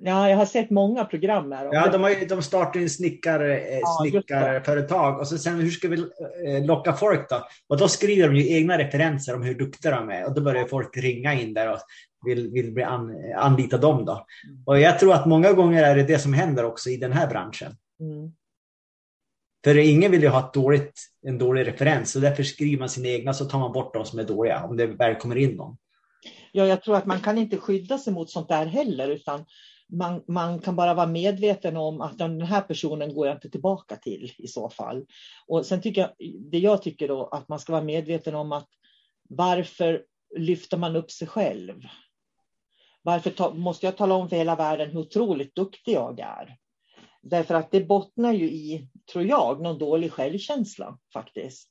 Ja, 0.01 0.31
jag 0.31 0.37
har 0.37 0.47
sett 0.47 0.71
många 0.71 1.05
program 1.05 1.53
här. 1.53 1.69
Ja, 1.73 1.89
de, 1.93 2.03
har, 2.03 2.29
de 2.29 2.43
startar 2.43 2.81
en 2.81 2.91
snickar, 2.91 3.41
eh, 3.41 3.79
ja, 3.79 3.99
snickarföretag 4.01 5.21
och 5.21 5.29
så 5.29 5.39
sen 5.39 5.61
hur 5.61 5.71
ska 5.71 5.89
vi 5.89 5.99
eh, 6.47 6.65
locka 6.67 6.93
folk 6.93 7.29
då? 7.29 7.47
Och 7.69 7.79
då 7.79 7.89
skriver 7.89 8.29
de 8.29 8.37
ju 8.37 8.57
egna 8.57 8.79
referenser 8.79 9.35
om 9.35 9.43
hur 9.43 9.55
duktiga 9.55 9.97
de 9.97 10.11
är 10.11 10.27
och 10.27 10.35
då 10.35 10.43
börjar 10.43 10.67
folk 10.67 10.97
ringa 10.97 11.35
in 11.35 11.55
där 11.55 11.73
och 11.73 11.79
vill, 12.27 12.51
vill 12.51 12.73
bli 12.73 12.83
an, 12.83 13.33
anlita 13.37 13.79
dem 13.79 14.05
då. 14.05 14.13
Mm. 14.13 14.63
Och 14.67 14.81
jag 14.81 14.99
tror 14.99 15.15
att 15.15 15.27
många 15.27 15.53
gånger 15.53 15.83
är 15.83 15.97
det 15.97 16.03
det 16.03 16.19
som 16.19 16.33
händer 16.33 16.65
också 16.65 16.91
i 16.91 16.97
den 16.97 17.13
här 17.13 17.27
branschen. 17.27 17.77
Mm. 18.01 18.33
För 19.65 19.79
ingen 19.79 20.11
vill 20.11 20.23
ju 20.23 20.29
ha 20.29 20.51
dåligt, 20.55 21.01
en 21.27 21.39
dålig 21.39 21.67
referens 21.67 22.17
och 22.17 22.23
därför 22.23 22.43
skriver 22.43 22.79
man 22.79 22.89
sina 22.89 23.09
egna 23.09 23.33
så 23.33 23.45
tar 23.45 23.59
man 23.59 23.73
bort 23.73 23.95
de 23.95 24.05
som 24.05 24.19
är 24.19 24.25
dåliga 24.25 24.65
om 24.65 24.77
det 24.77 24.87
väl 24.87 25.15
kommer 25.15 25.37
in 25.37 25.57
någon. 25.57 25.77
Ja, 26.53 26.67
jag 26.67 26.83
tror 26.83 26.97
att 26.97 27.07
man 27.07 27.21
kan 27.21 27.39
inte 27.39 27.57
skydda 27.57 27.99
sig 27.99 28.13
mot 28.13 28.31
sånt 28.31 28.49
där 28.49 28.67
heller, 28.67 29.09
utan 29.09 29.45
man, 29.93 30.23
man 30.29 30.59
kan 30.59 30.77
bara 30.77 30.95
vara 30.95 31.07
medveten 31.07 31.77
om 31.77 32.01
att 32.01 32.19
den 32.19 32.41
här 32.41 32.61
personen 32.61 33.15
går 33.15 33.27
jag 33.27 33.37
inte 33.37 33.51
tillbaka 33.51 33.97
till 33.97 34.33
i 34.39 34.49
så 34.49 34.71
fall. 34.71 35.07
Och 35.47 35.67
sen 35.67 35.83
tycker 35.83 36.01
jag, 36.01 36.11
det 36.51 36.59
jag 36.59 36.83
tycker 36.83 37.09
då, 37.09 37.27
att 37.27 37.49
man 37.49 37.59
ska 37.59 37.73
vara 37.73 37.85
medveten 37.85 38.35
om 38.35 38.53
att 38.53 38.69
varför 39.29 40.05
lyfter 40.37 40.77
man 40.77 40.97
upp 40.97 41.11
sig 41.11 41.29
själv? 41.29 41.83
Varför 43.03 43.31
ta, 43.31 43.55
måste 43.55 43.87
jag 43.87 43.97
tala 43.97 44.15
om 44.15 44.29
för 44.29 44.37
hela 44.37 44.57
världen 44.57 44.91
hur 44.91 45.01
otroligt 45.01 45.55
duktig 45.55 45.93
jag 45.93 46.21
är? 46.21 46.57
Därför 47.23 47.55
att 47.55 47.71
det 47.71 47.81
bottnar 47.81 48.33
ju 48.33 48.45
i, 48.51 48.89
tror 49.13 49.25
jag, 49.25 49.61
någon 49.61 49.79
dålig 49.79 50.13
självkänsla 50.13 50.99
faktiskt. 51.13 51.71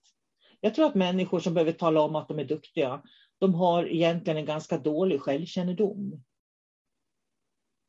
Jag 0.61 0.75
tror 0.75 0.85
att 0.85 0.95
människor 0.95 1.39
som 1.39 1.53
behöver 1.53 1.71
tala 1.71 2.01
om 2.01 2.15
att 2.15 2.27
de 2.27 2.39
är 2.39 2.45
duktiga, 2.45 3.01
de 3.39 3.53
har 3.53 3.85
egentligen 3.85 4.37
en 4.37 4.45
ganska 4.45 4.77
dålig 4.77 5.21
självkännedom. 5.21 6.23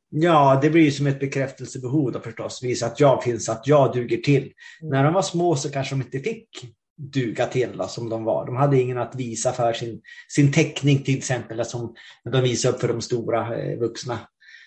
Ja, 0.09 0.59
det 0.61 0.69
blir 0.69 0.91
som 0.91 1.07
ett 1.07 1.19
bekräftelsebehov 1.19 2.11
då 2.11 2.19
förstås. 2.19 2.63
Visa 2.63 2.85
att 2.85 2.99
jag 2.99 3.23
finns, 3.23 3.49
att 3.49 3.67
jag 3.67 3.93
duger 3.93 4.17
till. 4.17 4.43
Mm. 4.43 4.91
När 4.91 5.03
de 5.03 5.13
var 5.13 5.21
små 5.21 5.55
så 5.55 5.71
kanske 5.71 5.95
de 5.95 6.01
inte 6.01 6.19
fick 6.19 6.49
duga 6.97 7.45
till 7.45 7.77
då, 7.77 7.87
som 7.87 8.09
de 8.09 8.23
var. 8.23 8.45
De 8.45 8.55
hade 8.55 8.79
ingen 8.79 8.97
att 8.97 9.15
visa 9.15 9.53
för 9.53 9.73
sin, 9.73 10.01
sin 10.29 10.51
teckning 10.51 11.03
till 11.03 11.17
exempel, 11.17 11.65
som 11.65 11.95
de 12.31 12.41
visade 12.41 12.73
upp 12.73 12.81
för 12.81 12.87
de 12.87 13.01
stora 13.01 13.55
eh, 13.55 13.79
vuxna. 13.79 14.19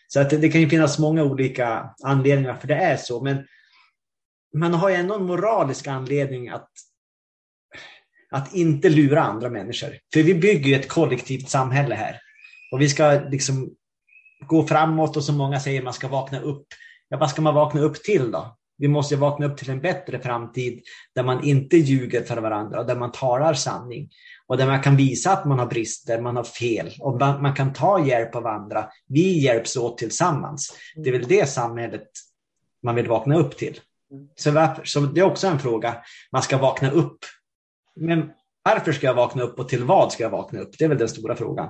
Så 0.08 0.20
att 0.20 0.30
det, 0.30 0.36
det 0.36 0.48
kan 0.48 0.60
ju 0.60 0.68
finnas 0.68 0.98
många 0.98 1.24
olika 1.24 1.90
anledningar 2.04 2.54
för 2.54 2.68
det 2.68 2.74
är 2.74 2.96
så. 2.96 3.22
Men 3.22 3.46
man 4.56 4.74
har 4.74 4.88
ju 4.88 4.94
ändå 4.94 5.14
en 5.14 5.24
moralisk 5.24 5.86
anledning 5.86 6.48
att 6.48 6.70
att 8.30 8.54
inte 8.54 8.88
lura 8.88 9.22
andra 9.22 9.50
människor. 9.50 9.90
För 10.12 10.22
vi 10.22 10.34
bygger 10.34 10.68
ju 10.68 10.74
ett 10.74 10.88
kollektivt 10.88 11.48
samhälle 11.48 11.94
här. 11.94 12.20
Och 12.72 12.80
vi 12.80 12.88
ska 12.88 13.20
liksom 13.30 13.74
gå 14.46 14.66
framåt 14.66 15.16
och 15.16 15.24
som 15.24 15.36
många 15.36 15.60
säger, 15.60 15.82
man 15.82 15.92
ska 15.92 16.08
vakna 16.08 16.40
upp. 16.40 16.66
Ja, 17.08 17.16
vad 17.16 17.30
ska 17.30 17.42
man 17.42 17.54
vakna 17.54 17.80
upp 17.80 18.02
till 18.02 18.30
då? 18.30 18.56
Vi 18.78 18.88
måste 18.88 19.16
vakna 19.16 19.46
upp 19.46 19.56
till 19.56 19.70
en 19.70 19.80
bättre 19.80 20.20
framtid 20.20 20.82
där 21.14 21.22
man 21.22 21.44
inte 21.44 21.76
ljuger 21.76 22.22
för 22.22 22.36
varandra, 22.36 22.80
och 22.80 22.86
där 22.86 22.96
man 22.96 23.12
talar 23.12 23.54
sanning 23.54 24.10
och 24.46 24.56
där 24.56 24.66
man 24.66 24.82
kan 24.82 24.96
visa 24.96 25.32
att 25.32 25.44
man 25.44 25.58
har 25.58 25.66
brister, 25.66 26.20
man 26.20 26.36
har 26.36 26.44
fel 26.44 26.90
och 27.00 27.20
man 27.20 27.54
kan 27.54 27.72
ta 27.72 28.06
hjälp 28.06 28.34
av 28.34 28.46
andra. 28.46 28.88
Vi 29.08 29.38
hjälps 29.38 29.76
åt 29.76 29.98
tillsammans. 29.98 30.76
Det 30.96 31.08
är 31.08 31.12
väl 31.12 31.28
det 31.28 31.48
samhället 31.48 32.08
man 32.82 32.94
vill 32.94 33.08
vakna 33.08 33.36
upp 33.36 33.56
till. 33.56 33.80
Så, 34.36 34.50
varför, 34.50 34.84
så 34.84 35.00
det 35.00 35.20
är 35.20 35.24
också 35.24 35.46
en 35.46 35.58
fråga. 35.58 35.96
Man 36.32 36.42
ska 36.42 36.58
vakna 36.58 36.90
upp 36.90 37.18
men 37.96 38.30
varför 38.64 38.92
ska 38.92 39.06
jag 39.06 39.14
vakna 39.14 39.42
upp 39.42 39.58
och 39.58 39.68
till 39.68 39.84
vad 39.84 40.12
ska 40.12 40.22
jag 40.22 40.30
vakna 40.30 40.60
upp? 40.60 40.78
Det 40.78 40.84
är 40.84 40.88
väl 40.88 40.98
den 40.98 41.08
stora 41.08 41.36
frågan. 41.36 41.68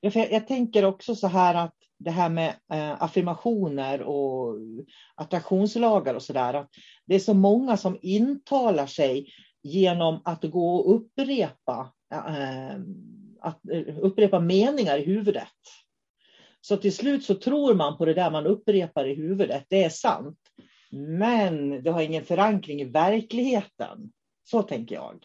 Ja, 0.00 0.10
jag, 0.14 0.32
jag 0.32 0.46
tänker 0.46 0.84
också 0.84 1.14
så 1.14 1.26
här 1.26 1.54
att 1.54 1.74
det 1.98 2.10
här 2.10 2.28
med 2.28 2.54
eh, 2.72 3.02
affirmationer 3.02 4.02
och 4.02 4.56
attraktionslagar 5.14 6.14
och 6.14 6.22
så 6.22 6.32
där. 6.32 6.66
Det 7.06 7.14
är 7.14 7.18
så 7.18 7.34
många 7.34 7.76
som 7.76 7.98
intalar 8.02 8.86
sig 8.86 9.32
genom 9.62 10.20
att 10.24 10.44
gå 10.44 10.76
och 10.76 10.94
upprepa, 10.94 11.92
eh, 12.12 12.80
att 13.40 13.68
eh, 13.70 13.98
upprepa 13.98 14.40
meningar 14.40 14.98
i 14.98 15.04
huvudet. 15.04 15.48
Så 16.60 16.76
till 16.76 16.96
slut 16.96 17.24
så 17.24 17.34
tror 17.34 17.74
man 17.74 17.98
på 17.98 18.04
det 18.04 18.14
där 18.14 18.30
man 18.30 18.46
upprepar 18.46 19.08
i 19.08 19.14
huvudet, 19.14 19.64
det 19.68 19.84
är 19.84 19.90
sant. 19.90 20.38
Men 20.90 21.82
det 21.82 21.90
har 21.90 22.02
ingen 22.02 22.24
förankring 22.24 22.80
i 22.80 22.84
verkligheten. 22.84 24.12
Så 24.44 24.62
tänker 24.62 24.94
jag. 24.94 25.24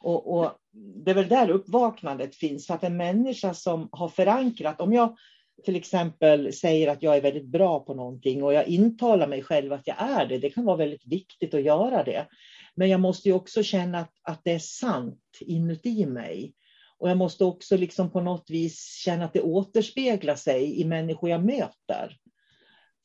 Och, 0.00 0.38
och, 0.38 0.52
det 0.74 1.10
är 1.10 1.14
väl 1.14 1.28
där 1.28 1.50
uppvaknandet 1.50 2.36
finns, 2.36 2.66
för 2.66 2.74
att 2.74 2.84
en 2.84 2.96
människa 2.96 3.54
som 3.54 3.88
har 3.92 4.08
förankrat, 4.08 4.80
om 4.80 4.92
jag 4.92 5.16
till 5.64 5.76
exempel 5.76 6.52
säger 6.52 6.88
att 6.88 7.02
jag 7.02 7.16
är 7.16 7.20
väldigt 7.20 7.46
bra 7.46 7.80
på 7.80 7.94
någonting 7.94 8.42
och 8.42 8.54
jag 8.54 8.66
intalar 8.66 9.26
mig 9.26 9.42
själv 9.42 9.72
att 9.72 9.86
jag 9.86 9.96
är 9.98 10.26
det, 10.26 10.38
det 10.38 10.50
kan 10.50 10.64
vara 10.64 10.76
väldigt 10.76 11.06
viktigt 11.06 11.54
att 11.54 11.62
göra 11.62 12.02
det. 12.02 12.26
Men 12.74 12.88
jag 12.88 13.00
måste 13.00 13.28
ju 13.28 13.34
också 13.34 13.62
känna 13.62 13.98
att, 13.98 14.12
att 14.22 14.40
det 14.44 14.52
är 14.52 14.58
sant 14.58 15.20
inuti 15.40 16.06
mig. 16.06 16.54
Och 16.98 17.10
jag 17.10 17.16
måste 17.16 17.44
också 17.44 17.76
liksom 17.76 18.10
på 18.10 18.20
något 18.20 18.50
vis 18.50 18.94
känna 19.04 19.24
att 19.24 19.32
det 19.32 19.40
återspeglar 19.40 20.34
sig 20.34 20.80
i 20.80 20.84
människor 20.84 21.30
jag 21.30 21.44
möter. 21.44 22.16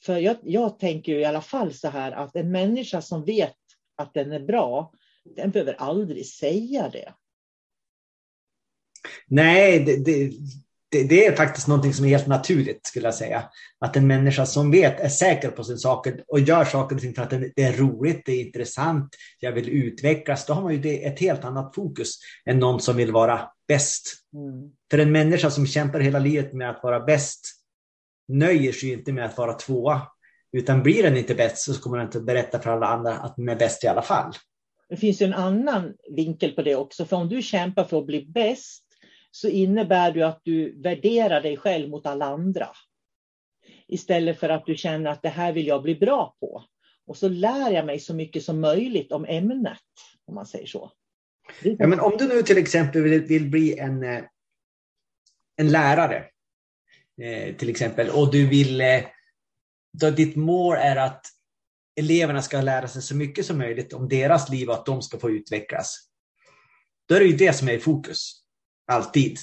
För 0.03 0.17
jag, 0.17 0.37
jag 0.43 0.79
tänker 0.79 1.15
i 1.15 1.25
alla 1.25 1.41
fall 1.41 1.73
så 1.73 1.87
här 1.87 2.11
att 2.11 2.35
en 2.35 2.51
människa 2.51 3.01
som 3.01 3.25
vet 3.25 3.55
att 3.95 4.13
den 4.13 4.31
är 4.31 4.39
bra, 4.39 4.91
den 5.35 5.51
behöver 5.51 5.73
aldrig 5.73 6.25
säga 6.25 6.89
det. 6.89 7.13
Nej, 9.27 9.79
det, 9.79 10.05
det, 10.05 10.31
det, 10.91 11.03
det, 11.03 11.25
är 11.25 11.35
faktiskt 11.35 11.67
någonting 11.67 11.93
som 11.93 12.05
är 12.05 12.09
helt 12.09 12.27
naturligt 12.27 12.85
skulle 12.85 13.07
jag 13.07 13.15
säga. 13.15 13.43
Att 13.79 13.95
en 13.95 14.07
människa 14.07 14.45
som 14.45 14.71
vet, 14.71 14.99
är 14.99 15.09
säker 15.09 15.51
på 15.51 15.63
sin 15.63 15.77
saker 15.77 16.23
och 16.27 16.39
gör 16.39 16.65
saker 16.65 16.95
och 16.95 17.01
ting 17.01 17.13
för 17.13 17.21
att 17.21 17.29
det 17.29 17.63
är 17.63 17.73
roligt, 17.73 18.21
det 18.25 18.31
är 18.31 18.45
intressant, 18.45 19.15
jag 19.39 19.51
vill 19.51 19.69
utvecklas. 19.69 20.45
Då 20.45 20.53
har 20.53 20.61
man 20.61 20.81
ju 20.81 20.99
ett 20.99 21.19
helt 21.19 21.43
annat 21.43 21.75
fokus 21.75 22.15
än 22.45 22.59
någon 22.59 22.79
som 22.79 22.97
vill 22.97 23.11
vara 23.11 23.41
bäst. 23.67 24.03
Mm. 24.33 24.71
För 24.91 24.97
en 24.97 25.11
människa 25.11 25.51
som 25.51 25.67
kämpar 25.67 25.99
hela 25.99 26.19
livet 26.19 26.53
med 26.53 26.69
att 26.69 26.83
vara 26.83 26.99
bäst 26.99 27.39
nöjer 28.27 28.71
sig 28.71 28.93
inte 28.93 29.13
med 29.13 29.25
att 29.25 29.37
vara 29.37 29.53
tvåa. 29.53 30.01
Utan 30.51 30.83
blir 30.83 31.03
den 31.03 31.17
inte 31.17 31.35
bäst 31.35 31.57
så 31.57 31.81
kommer 31.81 31.97
den 31.97 32.07
inte 32.07 32.19
berätta 32.19 32.59
för 32.59 32.69
alla 32.69 32.87
andra 32.87 33.13
att 33.13 33.35
den 33.35 33.49
är 33.49 33.55
bäst 33.55 33.83
i 33.83 33.87
alla 33.87 34.01
fall. 34.01 34.33
Det 34.89 34.97
finns 34.97 35.21
ju 35.21 35.25
en 35.25 35.33
annan 35.33 35.93
vinkel 36.15 36.51
på 36.51 36.61
det 36.61 36.75
också. 36.75 37.05
För 37.05 37.17
om 37.17 37.29
du 37.29 37.41
kämpar 37.41 37.83
för 37.83 37.99
att 37.99 38.05
bli 38.05 38.25
bäst 38.25 38.88
så 39.31 39.47
innebär 39.47 40.11
det 40.11 40.21
att 40.21 40.41
du 40.43 40.81
värderar 40.81 41.41
dig 41.41 41.57
själv 41.57 41.89
mot 41.89 42.05
alla 42.05 42.25
andra. 42.25 42.69
Istället 43.87 44.39
för 44.39 44.49
att 44.49 44.65
du 44.65 44.75
känner 44.75 45.11
att 45.11 45.21
det 45.21 45.29
här 45.29 45.53
vill 45.53 45.67
jag 45.67 45.83
bli 45.83 45.95
bra 45.95 46.35
på. 46.39 46.65
Och 47.07 47.17
så 47.17 47.29
lär 47.29 47.71
jag 47.71 47.85
mig 47.85 47.99
så 47.99 48.13
mycket 48.13 48.43
som 48.43 48.61
möjligt 48.61 49.11
om 49.11 49.25
ämnet, 49.25 49.77
om 50.25 50.35
man 50.35 50.45
säger 50.45 50.67
så. 50.67 50.91
Ja, 51.61 51.87
men 51.87 51.99
om 51.99 52.17
du 52.17 52.27
nu 52.27 52.41
till 52.41 52.57
exempel 52.57 53.01
vill, 53.01 53.21
vill 53.21 53.49
bli 53.49 53.79
en, 53.79 54.03
eh, 54.03 54.23
en 55.55 55.71
lärare, 55.71 56.25
eh, 57.21 57.55
till 57.55 57.69
exempel, 57.69 58.09
och 58.09 58.31
du 58.31 58.47
vill, 58.47 58.81
eh, 58.81 59.01
då 59.97 60.09
ditt 60.09 60.35
mål 60.35 60.75
är 60.75 60.95
att 60.95 61.25
eleverna 61.99 62.41
ska 62.41 62.61
lära 62.61 62.87
sig 62.87 63.01
så 63.01 63.15
mycket 63.15 63.45
som 63.45 63.57
möjligt 63.57 63.93
om 63.93 64.09
deras 64.09 64.49
liv 64.49 64.69
och 64.69 64.75
att 64.75 64.85
de 64.85 65.01
ska 65.01 65.19
få 65.19 65.29
utvecklas. 65.29 66.09
Då 67.07 67.15
är 67.15 67.19
det 67.19 67.25
ju 67.25 67.37
det 67.37 67.53
som 67.53 67.67
är 67.67 67.73
i 67.73 67.79
fokus. 67.79 68.38
Alltid. 68.89 69.37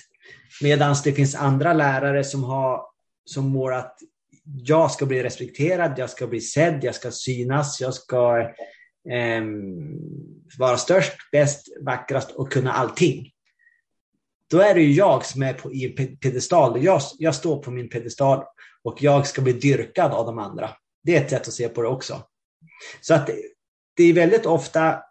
Medan 0.63 0.97
det 1.05 1.13
finns 1.13 1.35
andra 1.35 1.73
lärare 1.73 2.25
som 2.25 2.45
har 2.45 2.83
som 3.25 3.49
mål 3.49 3.73
att 3.73 3.99
jag 4.45 4.91
ska 4.91 5.07
bli 5.07 5.23
respekterad, 5.23 5.99
jag 5.99 6.11
ska 6.11 6.27
bli 6.27 6.41
sedd, 6.41 6.85
jag 6.85 6.95
ska 6.95 7.11
synas, 7.11 7.81
jag 7.81 7.95
ska 7.95 8.39
eh, 9.11 9.45
vara 10.59 10.77
störst, 10.77 11.13
bäst, 11.33 11.67
vackrast 11.81 12.31
och 12.31 12.53
kunna 12.53 12.73
allting. 12.73 13.31
Då 14.51 14.61
är 14.61 14.75
det 14.75 14.81
ju 14.81 14.93
jag 14.93 15.25
som 15.25 15.43
är 15.43 15.53
på, 15.53 15.73
i 15.73 15.85
en 15.99 16.17
pedestal. 16.17 16.85
Jag, 16.85 17.01
jag 17.19 17.35
står 17.35 17.63
på 17.63 17.71
min 17.71 17.89
pedestal 17.89 18.45
och 18.83 19.03
jag 19.03 19.27
ska 19.27 19.43
bli 19.43 19.53
dyrkad 19.53 20.13
av 20.13 20.27
de 20.27 20.39
andra. 20.39 20.71
Det 21.03 21.17
är 21.17 21.21
ett 21.21 21.31
sätt 21.31 21.49
att 21.49 21.55
se 21.55 21.69
på 21.69 21.83
det 21.83 21.89
också. 21.89 22.23
Så 23.01 23.15
att 23.15 23.31
det 23.97 24.03
är 24.03 24.13
väldigt 24.13 24.47
ofta 24.47 25.03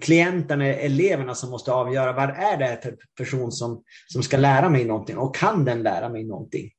klienterna, 0.00 0.66
eleverna 0.66 1.34
som 1.34 1.50
måste 1.50 1.72
avgöra 1.72 2.12
vad 2.12 2.30
är 2.30 2.56
det 2.56 2.80
för 2.82 2.96
person 3.16 3.52
som, 3.52 3.82
som 4.06 4.22
ska 4.22 4.36
lära 4.36 4.68
mig 4.68 4.84
någonting 4.84 5.18
och 5.18 5.36
kan 5.36 5.64
den 5.64 5.82
lära 5.82 6.08
mig 6.08 6.24
någonting? 6.24 6.70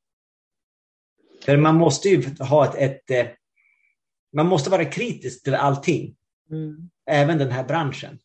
För 1.45 1.57
man 1.57 1.75
måste 1.75 2.09
ju 2.09 2.35
ha 2.39 2.65
ett, 2.65 2.75
ett 2.75 3.11
eh, 3.11 3.31
man 4.35 4.47
måste 4.47 4.69
vara 4.69 4.85
kritisk 4.85 5.43
till 5.43 5.55
allting. 5.55 6.15
Mm. 6.51 6.89
Även 7.09 7.37
den 7.37 7.51
här 7.51 7.63
branschen. 7.63 8.19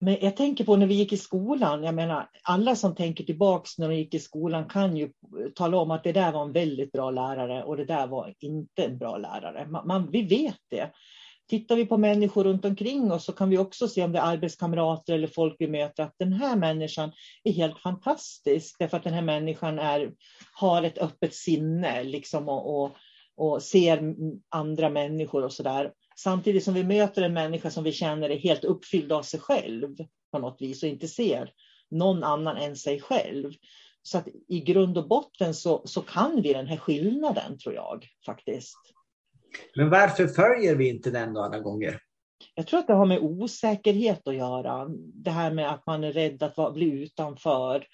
Men 0.00 0.16
jag 0.20 0.36
tänker 0.36 0.64
på 0.64 0.76
när 0.76 0.86
vi 0.86 0.94
gick 0.94 1.12
i 1.12 1.16
skolan, 1.16 1.84
jag 1.84 1.94
menar 1.94 2.28
alla 2.42 2.76
som 2.76 2.94
tänker 2.94 3.24
tillbaks 3.24 3.78
när 3.78 3.88
de 3.88 3.94
gick 3.94 4.14
i 4.14 4.18
skolan 4.18 4.68
kan 4.68 4.96
ju 4.96 5.10
tala 5.54 5.76
om 5.76 5.90
att 5.90 6.04
det 6.04 6.12
där 6.12 6.32
var 6.32 6.42
en 6.42 6.52
väldigt 6.52 6.92
bra 6.92 7.10
lärare 7.10 7.64
och 7.64 7.76
det 7.76 7.84
där 7.84 8.06
var 8.06 8.34
inte 8.38 8.84
en 8.84 8.98
bra 8.98 9.16
lärare. 9.16 9.66
Man, 9.66 9.86
man 9.86 10.10
vi 10.10 10.22
vet 10.22 10.58
det. 10.70 10.90
Tittar 11.50 11.76
vi 11.76 11.86
på 11.86 11.96
människor 11.96 12.44
runt 12.44 12.64
omkring 12.64 13.12
oss 13.12 13.24
så 13.24 13.32
kan 13.32 13.50
vi 13.50 13.58
också 13.58 13.88
se 13.88 14.04
om 14.04 14.12
det 14.12 14.18
är 14.18 14.22
arbetskamrater 14.22 15.14
eller 15.14 15.26
folk 15.26 15.56
vi 15.58 15.68
möter 15.68 16.02
att 16.02 16.14
den 16.18 16.32
här 16.32 16.56
människan 16.56 17.12
är 17.44 17.52
helt 17.52 17.78
fantastisk 17.78 18.76
därför 18.78 18.96
att 18.96 19.04
den 19.04 19.14
här 19.14 19.22
människan 19.22 19.78
är, 19.78 20.12
har 20.52 20.82
ett 20.82 20.98
öppet 20.98 21.34
sinne 21.34 22.02
liksom 22.02 22.48
och, 22.48 22.82
och, 22.82 22.96
och 23.36 23.62
ser 23.62 24.14
andra 24.48 24.90
människor 24.90 25.44
och 25.44 25.52
sådär. 25.52 25.92
Samtidigt 26.16 26.64
som 26.64 26.74
vi 26.74 26.84
möter 26.84 27.22
en 27.22 27.34
människa 27.34 27.70
som 27.70 27.84
vi 27.84 27.92
känner 27.92 28.30
är 28.30 28.38
helt 28.38 28.64
uppfylld 28.64 29.12
av 29.12 29.22
sig 29.22 29.40
själv 29.40 29.96
på 30.32 30.38
något 30.38 30.62
vis 30.62 30.82
och 30.82 30.88
inte 30.88 31.08
ser 31.08 31.52
någon 31.90 32.24
annan 32.24 32.56
än 32.56 32.76
sig 32.76 33.00
själv. 33.00 33.52
Så 34.02 34.18
att 34.18 34.28
i 34.48 34.60
grund 34.60 34.98
och 34.98 35.08
botten 35.08 35.54
så, 35.54 35.82
så 35.84 36.00
kan 36.00 36.42
vi 36.42 36.52
den 36.52 36.66
här 36.66 36.76
skillnaden 36.76 37.58
tror 37.58 37.74
jag 37.74 38.06
faktiskt. 38.26 38.76
Men 39.76 39.90
varför 39.90 40.26
följer 40.26 40.74
vi 40.74 40.88
inte 40.88 41.10
den 41.10 41.34
då 41.34 41.42
alla 41.42 41.58
gånger? 41.58 42.00
Jag 42.54 42.66
tror 42.66 42.80
att 42.80 42.86
det 42.86 42.94
har 42.94 43.06
med 43.06 43.18
osäkerhet 43.18 44.28
att 44.28 44.36
göra. 44.36 44.86
Det 45.14 45.30
här 45.30 45.50
med 45.50 45.72
att 45.72 45.86
man 45.86 46.04
är 46.04 46.12
rädd 46.12 46.42
att 46.42 46.74
bli 46.74 46.86
utanför. 46.86 47.86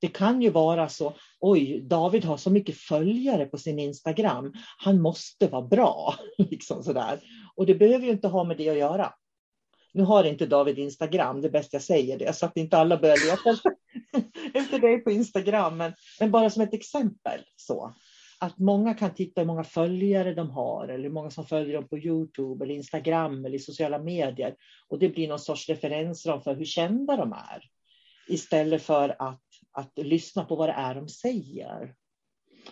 Det 0.00 0.08
kan 0.08 0.42
ju 0.42 0.50
vara 0.50 0.88
så, 0.88 1.14
oj, 1.40 1.80
David 1.80 2.24
har 2.24 2.36
så 2.36 2.50
mycket 2.50 2.76
följare 2.76 3.46
på 3.46 3.58
sin 3.58 3.78
Instagram. 3.78 4.52
Han 4.78 5.00
måste 5.00 5.46
vara 5.48 5.62
bra. 5.62 6.14
liksom 6.38 6.82
sådär. 6.82 7.20
Och 7.56 7.66
det 7.66 7.74
behöver 7.74 8.04
ju 8.04 8.12
inte 8.12 8.28
ha 8.28 8.44
med 8.44 8.56
det 8.56 8.68
att 8.68 8.78
göra. 8.78 9.12
Nu 9.92 10.02
har 10.02 10.24
inte 10.24 10.46
David 10.46 10.78
Instagram, 10.78 11.40
det 11.40 11.48
är 11.48 11.52
bäst 11.52 11.72
jag 11.72 11.82
säger 11.82 12.18
det, 12.18 12.32
så 12.32 12.46
att 12.46 12.56
inte 12.56 12.78
alla 12.78 12.96
börjar 12.96 13.16
leta 13.16 13.60
efter 14.58 14.78
dig 14.78 14.98
på 14.98 15.10
Instagram. 15.10 15.76
Men, 15.76 15.92
men 16.20 16.30
bara 16.30 16.50
som 16.50 16.62
ett 16.62 16.74
exempel. 16.74 17.40
så 17.56 17.94
att 18.42 18.58
många 18.58 18.94
kan 18.94 19.14
titta 19.14 19.40
hur 19.40 19.46
många 19.46 19.64
följare 19.64 20.34
de 20.34 20.50
har 20.50 20.88
eller 20.88 21.04
hur 21.04 21.10
många 21.10 21.30
som 21.30 21.46
följer 21.46 21.74
dem 21.74 21.88
på 21.88 21.98
Youtube 21.98 22.64
eller 22.64 22.74
Instagram 22.74 23.44
eller 23.44 23.56
i 23.56 23.58
sociala 23.58 23.98
medier. 23.98 24.54
Och 24.88 24.98
det 24.98 25.08
blir 25.08 25.28
någon 25.28 25.38
sorts 25.38 25.68
referensram 25.68 26.42
för 26.42 26.54
hur 26.54 26.64
kända 26.64 27.16
de 27.16 27.32
är. 27.32 27.64
Istället 28.28 28.82
för 28.82 29.16
att, 29.18 29.42
att 29.72 29.92
lyssna 29.96 30.44
på 30.44 30.56
vad 30.56 30.68
det 30.68 30.72
är 30.72 30.94
de 30.94 31.08
säger. 31.08 31.94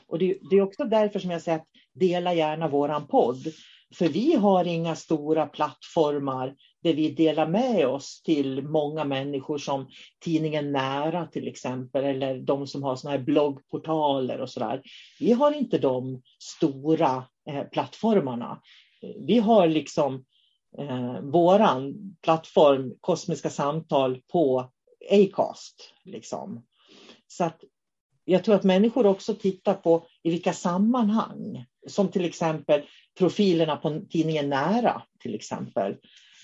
Och 0.06 0.18
det, 0.18 0.38
det 0.50 0.56
är 0.56 0.62
också 0.62 0.84
därför 0.84 1.18
som 1.18 1.30
jag 1.30 1.42
säger 1.42 1.58
att 1.58 1.68
dela 1.94 2.34
gärna 2.34 2.68
våran 2.68 3.06
podd. 3.06 3.52
För 3.94 4.08
vi 4.08 4.34
har 4.34 4.64
inga 4.64 4.96
stora 4.96 5.46
plattformar 5.46 6.54
där 6.82 6.94
vi 6.94 7.10
delar 7.10 7.48
med 7.48 7.86
oss 7.86 8.22
till 8.22 8.62
många 8.62 9.04
människor 9.04 9.58
som 9.58 9.88
tidningen 10.20 10.72
Nära 10.72 11.26
till 11.26 11.48
exempel, 11.48 12.04
eller 12.04 12.38
de 12.38 12.66
som 12.66 12.82
har 12.82 12.96
såna 12.96 13.10
här 13.10 13.18
bloggportaler 13.18 14.40
och 14.40 14.50
sådär. 14.50 14.82
Vi 15.20 15.32
har 15.32 15.52
inte 15.52 15.78
de 15.78 16.22
stora 16.42 17.24
eh, 17.50 17.64
plattformarna. 17.64 18.60
Vi 19.26 19.38
har 19.38 19.68
liksom 19.68 20.24
eh, 20.78 21.20
våran 21.20 21.94
plattform 22.22 22.94
Kosmiska 23.00 23.50
samtal 23.50 24.22
på 24.32 24.70
Acast. 25.10 25.94
Liksom. 26.04 26.66
Så 27.26 27.44
att 27.44 27.64
jag 28.24 28.44
tror 28.44 28.54
att 28.54 28.64
människor 28.64 29.06
också 29.06 29.34
tittar 29.34 29.74
på 29.74 30.06
i 30.22 30.30
vilka 30.30 30.52
sammanhang, 30.52 31.66
som 31.86 32.08
till 32.08 32.24
exempel 32.24 32.82
profilerna 33.18 33.76
på 33.76 34.00
tidningen 34.10 34.48
Nära 34.48 35.02
till 35.18 35.34
exempel 35.34 35.96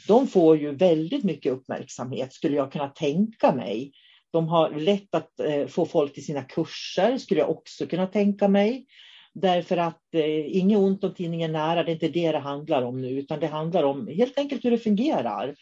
de 0.08 0.28
får 0.28 0.56
ju 0.56 0.74
väldigt 0.74 1.24
mycket 1.24 1.52
uppmärksamhet 1.52 2.32
skulle 2.32 2.56
jag 2.56 2.72
kunna 2.72 2.88
tänka 2.88 3.54
mig. 3.54 3.92
De 4.32 4.48
har 4.48 4.70
lätt 4.70 5.14
att 5.14 5.40
eh, 5.40 5.66
få 5.66 5.86
folk 5.86 6.14
till 6.14 6.24
sina 6.24 6.42
kurser 6.42 7.18
skulle 7.18 7.40
jag 7.40 7.50
också 7.50 7.86
kunna 7.86 8.06
tänka 8.06 8.48
mig. 8.48 8.86
Därför 9.34 9.76
att 9.76 10.14
eh, 10.14 10.56
inget 10.56 10.78
ont 10.78 11.04
om 11.04 11.14
tidningen 11.14 11.52
Nära, 11.52 11.82
det 11.82 11.90
är 11.90 11.94
inte 11.94 12.08
det 12.08 12.32
det 12.32 12.38
handlar 12.38 12.82
om 12.82 13.00
nu, 13.00 13.08
utan 13.08 13.40
det 13.40 13.46
handlar 13.46 13.82
om 13.82 14.06
helt 14.06 14.38
enkelt 14.38 14.64
hur 14.64 14.70
det 14.70 14.78
fungerar. 14.78 15.54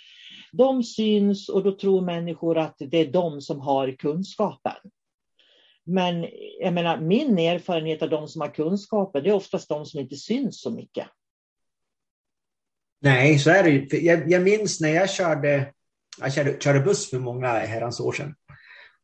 De 0.52 0.82
syns 0.82 1.48
och 1.48 1.62
då 1.64 1.72
tror 1.72 2.00
människor 2.00 2.58
att 2.58 2.76
det 2.78 2.98
är 2.98 3.12
de 3.12 3.40
som 3.40 3.60
har 3.60 3.96
kunskapen. 3.96 4.76
Men 5.84 6.26
jag 6.60 6.72
menar, 6.72 7.00
min 7.00 7.38
erfarenhet 7.38 8.02
av 8.02 8.10
de 8.10 8.28
som 8.28 8.40
har 8.40 8.48
kunskapen, 8.48 9.22
det 9.22 9.30
är 9.30 9.34
oftast 9.34 9.68
de 9.68 9.86
som 9.86 10.00
inte 10.00 10.16
syns 10.16 10.60
så 10.60 10.70
mycket. 10.70 11.06
Nej, 13.02 13.38
så 13.38 13.50
är 13.50 13.62
det 13.62 13.70
ju. 13.70 14.00
Jag, 14.00 14.30
jag 14.30 14.42
minns 14.42 14.80
när 14.80 14.88
jag 14.88 15.10
körde, 15.10 15.72
jag 16.20 16.32
körde, 16.32 16.58
körde, 16.60 16.80
buss 16.80 17.10
för 17.10 17.18
många 17.18 17.48
herrans 17.48 18.00
år 18.00 18.12
sedan. 18.12 18.34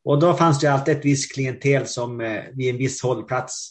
Och 0.04 0.20
då 0.20 0.34
fanns 0.34 0.60
det 0.60 0.66
alltid 0.66 0.96
ett 0.96 1.04
visst 1.04 1.34
klientel 1.34 1.86
som 1.86 2.20
eh, 2.20 2.42
vid 2.52 2.70
en 2.70 2.76
viss 2.76 3.02
hållplats 3.02 3.70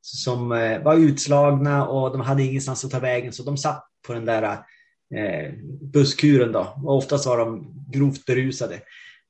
som 0.00 0.52
eh, 0.52 0.82
var 0.82 0.94
utslagna 0.94 1.86
och 1.86 2.12
de 2.12 2.20
hade 2.20 2.42
ingenstans 2.42 2.84
att 2.84 2.90
ta 2.90 2.98
vägen 2.98 3.32
så 3.32 3.42
de 3.42 3.56
satt 3.56 3.84
på 4.06 4.12
den 4.12 4.24
där 4.24 4.42
eh, 5.14 5.52
busskuren 5.92 6.52
då. 6.52 6.80
Och 6.84 6.96
oftast 6.96 7.26
var 7.26 7.38
de 7.38 7.74
grovt 7.92 8.26
berusade. 8.26 8.80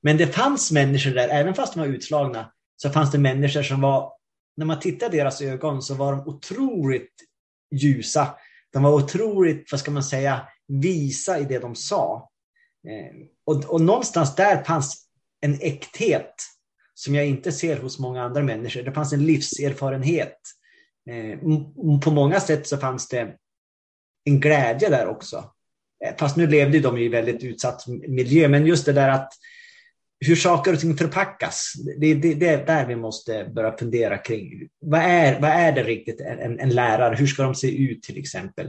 Men 0.02 0.16
det 0.16 0.26
fanns 0.26 0.72
människor 0.72 1.10
där, 1.10 1.28
även 1.28 1.54
fast 1.54 1.74
de 1.74 1.80
var 1.80 1.86
utslagna, 1.86 2.52
så 2.76 2.90
fanns 2.90 3.12
det 3.12 3.18
människor 3.18 3.62
som 3.62 3.80
var, 3.80 4.12
när 4.56 4.66
man 4.66 4.80
tittade 4.80 5.16
i 5.16 5.18
deras 5.18 5.42
ögon 5.42 5.82
så 5.82 5.94
var 5.94 6.12
de 6.12 6.28
otroligt 6.28 7.14
ljusa 7.74 8.34
de 8.72 8.82
var 8.82 8.92
otroligt, 8.92 9.72
vad 9.72 9.80
ska 9.80 9.90
man 9.90 10.02
säga, 10.02 10.48
visa 10.68 11.38
i 11.38 11.44
det 11.44 11.58
de 11.58 11.74
sa. 11.74 12.30
Eh, 12.88 13.26
och, 13.46 13.64
och 13.64 13.80
någonstans 13.80 14.34
där 14.34 14.64
fanns 14.64 15.06
en 15.40 15.58
äkthet 15.60 16.34
som 16.94 17.14
jag 17.14 17.26
inte 17.26 17.52
ser 17.52 17.76
hos 17.76 17.98
många 17.98 18.22
andra 18.22 18.42
människor. 18.42 18.82
Det 18.82 18.92
fanns 18.92 19.12
en 19.12 19.26
livserfarenhet. 19.26 20.38
Eh, 21.10 21.38
på 22.00 22.10
många 22.10 22.40
sätt 22.40 22.66
så 22.66 22.76
fanns 22.76 23.08
det 23.08 23.36
en 24.24 24.40
glädje 24.40 24.88
där 24.88 25.06
också. 25.06 25.52
Eh, 26.04 26.16
fast 26.18 26.36
nu 26.36 26.46
levde 26.46 26.80
de 26.80 26.98
i 26.98 27.08
väldigt 27.08 27.44
utsatt 27.44 27.86
miljö, 27.86 28.48
men 28.48 28.66
just 28.66 28.86
det 28.86 28.92
där 28.92 29.08
att 29.08 29.32
hur 30.26 30.36
saker 30.36 30.72
och 30.72 30.80
ting 30.80 30.96
förpackas, 30.96 31.72
det, 31.98 32.14
det, 32.14 32.34
det 32.34 32.48
är 32.48 32.66
där 32.66 32.86
vi 32.86 32.96
måste 32.96 33.50
börja 33.54 33.76
fundera 33.76 34.18
kring. 34.18 34.68
Vad 34.80 35.00
är, 35.00 35.40
vad 35.40 35.50
är 35.50 35.72
det 35.72 35.82
riktigt 35.82 36.20
en, 36.20 36.60
en 36.60 36.70
lärare? 36.70 37.16
Hur 37.16 37.26
ska 37.26 37.42
de 37.42 37.54
se 37.54 37.82
ut 37.82 38.02
till 38.02 38.18
exempel? 38.18 38.66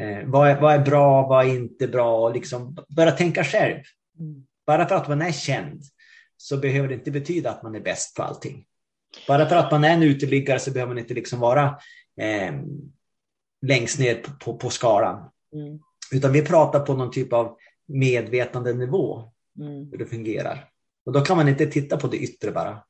Eh, 0.00 0.28
vad, 0.28 0.50
är, 0.50 0.60
vad 0.60 0.74
är 0.74 0.78
bra, 0.78 1.28
vad 1.28 1.46
är 1.46 1.50
inte 1.50 1.88
bra? 1.88 2.28
Liksom 2.28 2.76
börja 2.96 3.12
tänka 3.12 3.44
själv. 3.44 3.82
Mm. 4.18 4.46
Bara 4.66 4.88
för 4.88 4.94
att 4.94 5.08
man 5.08 5.22
är 5.22 5.32
känd 5.32 5.82
så 6.36 6.56
behöver 6.56 6.88
det 6.88 6.94
inte 6.94 7.10
betyda 7.10 7.50
att 7.50 7.62
man 7.62 7.74
är 7.74 7.80
bäst 7.80 8.16
på 8.16 8.22
allting. 8.22 8.64
Bara 9.28 9.48
för 9.48 9.56
att 9.56 9.70
man 9.70 9.84
är 9.84 9.90
en 9.90 10.02
uteliggare 10.02 10.58
så 10.58 10.70
behöver 10.70 10.94
man 10.94 10.98
inte 10.98 11.14
liksom 11.14 11.40
vara 11.40 11.78
eh, 12.20 12.54
längst 13.66 13.98
ner 13.98 14.14
på, 14.14 14.30
på, 14.32 14.56
på 14.56 14.70
skalan. 14.70 15.30
Mm. 15.54 15.78
Utan 16.12 16.32
vi 16.32 16.42
pratar 16.42 16.80
på 16.80 16.94
någon 16.94 17.10
typ 17.10 17.32
av 17.32 17.56
medvetandenivå, 17.88 19.32
mm. 19.60 19.90
hur 19.90 19.98
det 19.98 20.06
fungerar. 20.06 20.73
Och 21.06 21.12
då 21.12 21.20
kan 21.20 21.36
man 21.36 21.48
inte 21.48 21.66
titta 21.66 21.96
på 21.96 22.06
det 22.06 22.16
yttre 22.16 22.50
bara. 22.50 22.82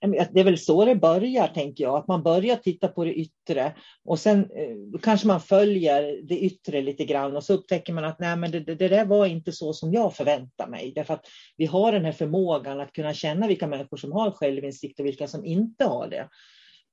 Det 0.00 0.40
är 0.40 0.44
väl 0.44 0.58
så 0.58 0.84
det 0.84 0.94
börjar, 0.94 1.48
tänker 1.48 1.84
jag. 1.84 1.96
Att 1.96 2.08
man 2.08 2.22
börjar 2.22 2.56
titta 2.56 2.88
på 2.88 3.04
det 3.04 3.14
yttre 3.14 3.74
och 4.04 4.18
sen 4.18 4.38
eh, 4.38 5.00
kanske 5.02 5.26
man 5.26 5.40
följer 5.40 6.20
det 6.28 6.38
yttre 6.38 6.82
lite 6.82 7.04
grann 7.04 7.36
och 7.36 7.44
så 7.44 7.54
upptäcker 7.54 7.92
man 7.92 8.04
att 8.04 8.20
nej, 8.20 8.36
men 8.36 8.50
det, 8.50 8.60
det, 8.60 8.88
där 8.88 9.04
var 9.04 9.26
inte 9.26 9.52
så 9.52 9.72
som 9.72 9.92
jag 9.92 10.16
förväntar 10.16 10.68
mig. 10.68 10.92
Därför 10.94 11.14
att 11.14 11.26
vi 11.56 11.66
har 11.66 11.92
den 11.92 12.04
här 12.04 12.12
förmågan 12.12 12.80
att 12.80 12.92
kunna 12.92 13.14
känna 13.14 13.48
vilka 13.48 13.66
människor 13.66 13.96
som 13.96 14.12
har 14.12 14.30
självinsikt 14.30 15.00
och 15.00 15.06
vilka 15.06 15.28
som 15.28 15.44
inte 15.44 15.84
har 15.84 16.08
det. 16.08 16.28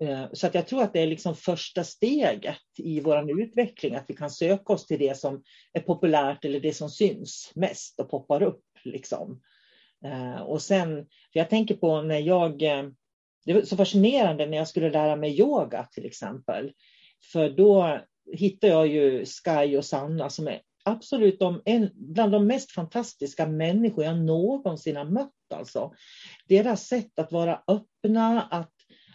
Eh, 0.04 0.26
så 0.34 0.48
att 0.48 0.56
jag 0.56 0.68
tror 0.68 0.84
att 0.84 0.94
det 0.94 1.00
är 1.00 1.08
liksom 1.08 1.36
första 1.36 1.84
steget 1.84 2.58
i 2.78 3.00
vår 3.00 3.42
utveckling, 3.42 3.96
att 3.96 4.06
vi 4.08 4.16
kan 4.16 4.30
söka 4.30 4.74
oss 4.74 4.86
till 4.86 5.00
det 5.00 5.18
som 5.18 5.44
är 5.74 5.82
populärt 5.82 6.46
eller 6.46 6.60
det 6.60 6.74
som 6.74 6.90
syns 6.90 7.52
mest 7.56 8.00
och 8.00 8.10
poppar 8.10 8.44
upp. 8.44 8.64
Liksom. 8.84 9.42
Eh, 10.06 10.42
och 10.42 10.62
sen, 10.62 10.96
för 11.34 11.40
jag 11.40 11.50
tänker 11.50 11.76
på 11.76 12.02
när 12.02 12.20
jag, 12.20 12.62
eh, 12.62 12.84
det 13.46 13.54
var 13.54 13.62
så 13.62 13.78
fascinerande 13.78 14.46
när 14.46 14.58
jag 14.58 14.68
skulle 14.68 14.90
lära 14.90 15.16
mig 15.16 15.40
yoga 15.40 15.88
till 15.92 16.06
exempel. 16.06 16.72
För 17.32 17.50
då 17.50 18.00
hittade 18.32 18.74
jag 18.74 18.88
ju 18.88 19.26
Sky 19.26 19.78
och 19.78 19.86
Sanna 19.86 20.30
som 20.30 20.48
är 20.48 20.62
absolut 20.86 21.40
de, 21.40 21.62
en, 21.66 21.90
bland 21.94 22.32
de 22.32 22.48
mest 22.48 22.72
fantastiska 22.72 23.48
människor 23.48 24.04
jag 24.04 24.18
någonsin 24.18 24.96
har 24.96 25.06
mött. 25.06 25.32
Alltså. 25.54 25.94
Deras 26.48 26.88
sätt 26.88 27.20
att 27.20 27.32
vara 27.32 27.62
öppna, 27.68 28.42
att, 28.42 28.74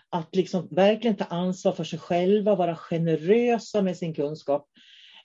att 0.09 0.37
liksom 0.37 0.69
verkligen 0.71 1.17
ta 1.17 1.25
ansvar 1.25 1.73
för 1.73 1.85
sig 1.85 1.99
själva, 1.99 2.55
vara 2.55 2.77
generösa 2.77 3.83
med 3.83 3.97
sin 3.97 4.15
kunskap. 4.15 4.69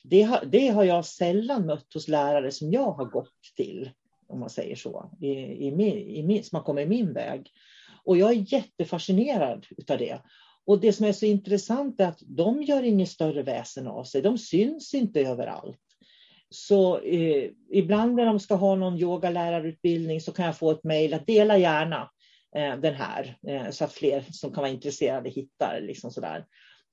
Det 0.04 0.22
har, 0.22 0.46
det 0.46 0.68
har 0.68 0.84
jag 0.84 1.06
sällan 1.06 1.66
mött 1.66 1.94
hos 1.94 2.08
lärare 2.08 2.52
som 2.52 2.72
jag 2.72 2.92
har 2.92 3.06
gått 3.06 3.34
till 3.56 3.92
om 4.34 4.40
man 4.40 4.50
säger 4.50 4.76
så, 4.76 5.12
i, 5.22 5.32
i 5.68 5.72
min, 5.72 5.98
i 5.98 6.24
min, 6.24 6.44
som 6.44 6.56
har 6.56 6.64
kommit 6.64 6.88
min 6.88 7.14
väg. 7.14 7.52
Och 8.04 8.18
jag 8.18 8.32
är 8.32 8.54
jättefascinerad 8.54 9.66
av 9.90 9.98
det. 9.98 10.20
Och 10.66 10.80
det 10.80 10.94
som 10.94 11.06
är 11.06 11.12
så 11.12 11.26
intressant 11.26 12.00
är 12.00 12.08
att 12.08 12.22
de 12.26 12.64
gör 12.64 12.84
inget 12.84 13.10
större 13.10 13.44
väsen 13.44 13.88
av 13.88 14.04
sig. 14.04 14.22
De 14.22 14.38
syns 14.38 14.94
inte 14.94 15.22
överallt. 15.22 15.80
Så 16.50 17.00
eh, 17.00 17.50
ibland 17.72 18.16
när 18.16 18.26
de 18.26 18.40
ska 18.40 18.56
ha 18.56 18.76
någon 18.76 19.00
yogalärarutbildning 19.00 20.22
så 20.22 20.32
kan 20.32 20.46
jag 20.46 20.58
få 20.58 20.72
ett 20.72 20.84
mejl 20.84 21.14
att 21.14 21.28
dela 21.28 21.58
gärna 21.58 22.10
eh, 22.56 22.78
den 22.78 22.94
här 22.94 23.38
eh, 23.48 23.70
så 23.70 23.84
att 23.86 23.94
fler 23.94 24.26
som 24.32 24.54
kan 24.54 24.62
vara 24.62 24.72
intresserade 24.72 25.30
hittar. 25.30 25.82
Liksom 25.82 26.12
sådär. 26.12 26.46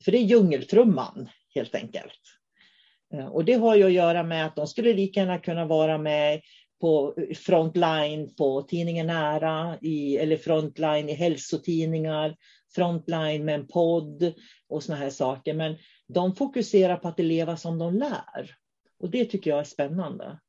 För 0.04 0.12
det 0.12 0.18
är 0.18 0.22
djungeltrumman 0.22 1.28
helt 1.54 1.74
enkelt. 1.74 2.20
Eh, 3.14 3.26
och 3.26 3.44
det 3.44 3.54
har 3.54 3.76
ju 3.76 3.84
att 3.84 3.92
göra 3.92 4.22
med 4.22 4.46
att 4.46 4.56
de 4.56 4.66
skulle 4.66 4.92
lika 4.92 5.20
gärna 5.20 5.38
kunna 5.38 5.64
vara 5.64 5.98
med 5.98 6.40
på 6.80 7.14
frontline 7.36 8.34
på 8.34 8.62
tidningen 8.62 9.06
Nära, 9.06 9.78
i, 9.80 10.16
eller 10.16 10.36
frontline 10.36 11.08
i 11.08 11.12
hälsotidningar, 11.12 12.36
frontline 12.74 13.44
med 13.44 13.54
en 13.54 13.66
podd 13.66 14.34
och 14.68 14.82
såna 14.82 14.98
här 14.98 15.10
saker. 15.10 15.54
Men 15.54 15.76
de 16.08 16.34
fokuserar 16.34 16.96
på 16.96 17.08
att 17.08 17.18
leva 17.18 17.56
som 17.56 17.78
de 17.78 17.94
lär. 17.94 18.56
Och 18.98 19.10
det 19.10 19.24
tycker 19.24 19.50
jag 19.50 19.60
är 19.60 19.64
spännande. 19.64 20.40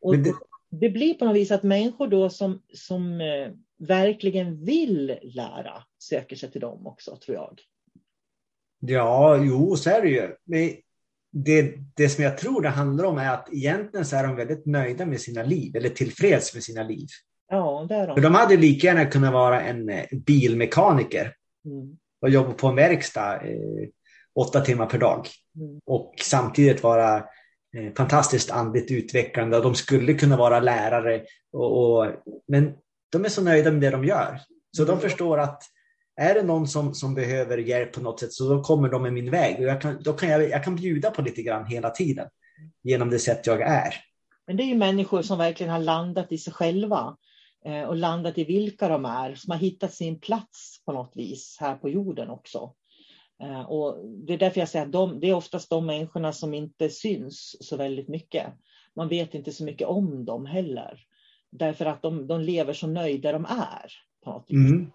Och 0.00 0.18
det... 0.18 0.34
det... 0.70 0.90
blir 0.90 1.14
på 1.14 1.24
något 1.24 1.36
vis 1.36 1.50
att 1.50 1.62
människor 1.62 2.08
då 2.08 2.30
som, 2.30 2.62
som 2.74 3.20
eh, 3.20 3.50
verkligen 3.78 4.64
vill 4.64 5.18
lära 5.22 5.82
söker 5.98 6.36
sig 6.36 6.50
till 6.50 6.60
dem 6.60 6.86
också, 6.86 7.16
tror 7.16 7.36
jag. 7.36 7.60
Ja, 8.78 9.44
jo, 9.44 9.76
så 9.76 9.90
är 9.90 10.02
det 10.02 10.08
ju 10.08 10.34
det, 11.34 11.74
det 11.94 12.08
som 12.08 12.24
jag 12.24 12.38
tror 12.38 12.62
det 12.62 12.68
handlar 12.68 13.04
om 13.04 13.18
är 13.18 13.34
att 13.34 13.48
egentligen 13.52 14.06
så 14.06 14.16
är 14.16 14.22
de 14.22 14.36
väldigt 14.36 14.66
nöjda 14.66 15.06
med 15.06 15.20
sina 15.20 15.42
liv, 15.42 15.76
eller 15.76 15.88
tillfreds 15.88 16.54
med 16.54 16.62
sina 16.62 16.82
liv. 16.82 17.08
Ja, 17.48 17.86
det 17.88 17.94
är 17.94 18.06
de. 18.06 18.14
För 18.14 18.22
de 18.22 18.34
hade 18.34 18.56
lika 18.56 18.86
gärna 18.86 19.04
kunnat 19.04 19.32
vara 19.32 19.60
en 19.60 19.88
eh, 19.88 20.04
bilmekaniker 20.12 21.34
mm. 21.64 21.96
och 22.20 22.30
jobba 22.30 22.52
på 22.52 22.66
en 22.66 22.76
verkstad 22.76 23.34
eh, 23.34 23.88
åtta 24.34 24.60
timmar 24.60 24.86
per 24.86 24.98
dag. 24.98 25.28
Mm. 25.56 25.80
Och 25.86 26.14
samtidigt 26.22 26.82
vara 26.82 27.16
eh, 27.76 27.92
fantastiskt 27.96 28.50
andligt 28.50 28.90
utvecklande. 28.90 29.60
De 29.60 29.74
skulle 29.74 30.14
kunna 30.14 30.36
vara 30.36 30.60
lärare. 30.60 31.24
Och, 31.52 31.98
och, 31.98 32.12
men 32.48 32.72
de 33.12 33.24
är 33.24 33.28
så 33.28 33.42
nöjda 33.42 33.70
med 33.70 33.80
det 33.80 33.90
de 33.90 34.04
gör. 34.04 34.40
Så 34.76 34.82
mm. 34.82 34.94
de 34.94 35.00
förstår 35.00 35.38
att 35.38 35.62
är 36.16 36.34
det 36.34 36.42
någon 36.42 36.68
som, 36.68 36.94
som 36.94 37.14
behöver 37.14 37.58
hjälp 37.58 37.92
på 37.92 38.00
något 38.00 38.20
sätt 38.20 38.32
så 38.32 38.48
då 38.48 38.62
kommer 38.62 38.88
de 38.88 39.06
i 39.06 39.10
min 39.10 39.30
väg. 39.30 39.56
Och 39.58 39.64
jag 39.64 39.80
kan, 39.80 40.02
då 40.02 40.12
kan 40.12 40.28
jag, 40.28 40.50
jag 40.50 40.64
kan 40.64 40.76
bjuda 40.76 41.10
på 41.10 41.22
lite 41.22 41.42
grann 41.42 41.66
hela 41.66 41.90
tiden 41.90 42.28
genom 42.82 43.10
det 43.10 43.18
sätt 43.18 43.46
jag 43.46 43.60
är. 43.60 43.94
Men 44.46 44.56
det 44.56 44.62
är 44.62 44.66
ju 44.66 44.76
människor 44.76 45.22
som 45.22 45.38
verkligen 45.38 45.72
har 45.72 45.78
landat 45.78 46.32
i 46.32 46.38
sig 46.38 46.52
själva 46.52 47.16
eh, 47.64 47.82
och 47.82 47.96
landat 47.96 48.38
i 48.38 48.44
vilka 48.44 48.88
de 48.88 49.04
är, 49.04 49.34
som 49.34 49.50
har 49.50 49.58
hittat 49.58 49.94
sin 49.94 50.20
plats 50.20 50.82
på 50.84 50.92
något 50.92 51.12
vis 51.14 51.56
här 51.60 51.74
på 51.74 51.88
jorden 51.88 52.30
också. 52.30 52.74
Eh, 53.42 53.60
och 53.60 54.06
det 54.26 54.32
är 54.34 54.38
därför 54.38 54.60
jag 54.60 54.68
säger 54.68 54.86
att 54.86 54.92
de, 54.92 55.20
det 55.20 55.30
är 55.30 55.34
oftast 55.34 55.70
de 55.70 55.86
människorna 55.86 56.32
som 56.32 56.54
inte 56.54 56.90
syns 56.90 57.56
så 57.60 57.76
väldigt 57.76 58.08
mycket. 58.08 58.46
Man 58.96 59.08
vet 59.08 59.34
inte 59.34 59.52
så 59.52 59.64
mycket 59.64 59.88
om 59.88 60.24
dem 60.24 60.46
heller. 60.46 61.00
Därför 61.50 61.86
att 61.86 62.02
de, 62.02 62.26
de 62.26 62.40
lever 62.40 62.72
så 62.72 62.86
nöjda 62.86 63.32
de 63.32 63.44
är. 63.44 63.92
På 64.24 64.30
något 64.30 64.46
vis. 64.48 64.70
Mm. 64.70 64.90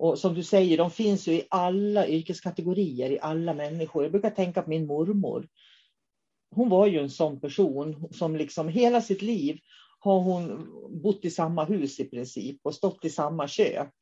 Och 0.00 0.18
som 0.18 0.34
du 0.34 0.42
säger, 0.42 0.78
de 0.78 0.90
finns 0.90 1.28
ju 1.28 1.32
i 1.32 1.46
alla 1.50 2.08
yrkeskategorier, 2.08 3.10
i 3.10 3.18
alla 3.20 3.54
människor. 3.54 4.02
Jag 4.02 4.12
brukar 4.12 4.30
tänka 4.30 4.62
på 4.62 4.70
min 4.70 4.86
mormor. 4.86 5.48
Hon 6.50 6.68
var 6.68 6.86
ju 6.86 6.98
en 6.98 7.10
sån 7.10 7.40
person 7.40 8.08
som 8.12 8.36
liksom 8.36 8.68
hela 8.68 9.00
sitt 9.00 9.22
liv 9.22 9.58
har 9.98 10.20
hon 10.20 10.68
bott 11.02 11.24
i 11.24 11.30
samma 11.30 11.64
hus 11.64 12.00
i 12.00 12.04
princip 12.04 12.60
och 12.62 12.74
stått 12.74 13.04
i 13.04 13.10
samma 13.10 13.48
kök. 13.48 13.94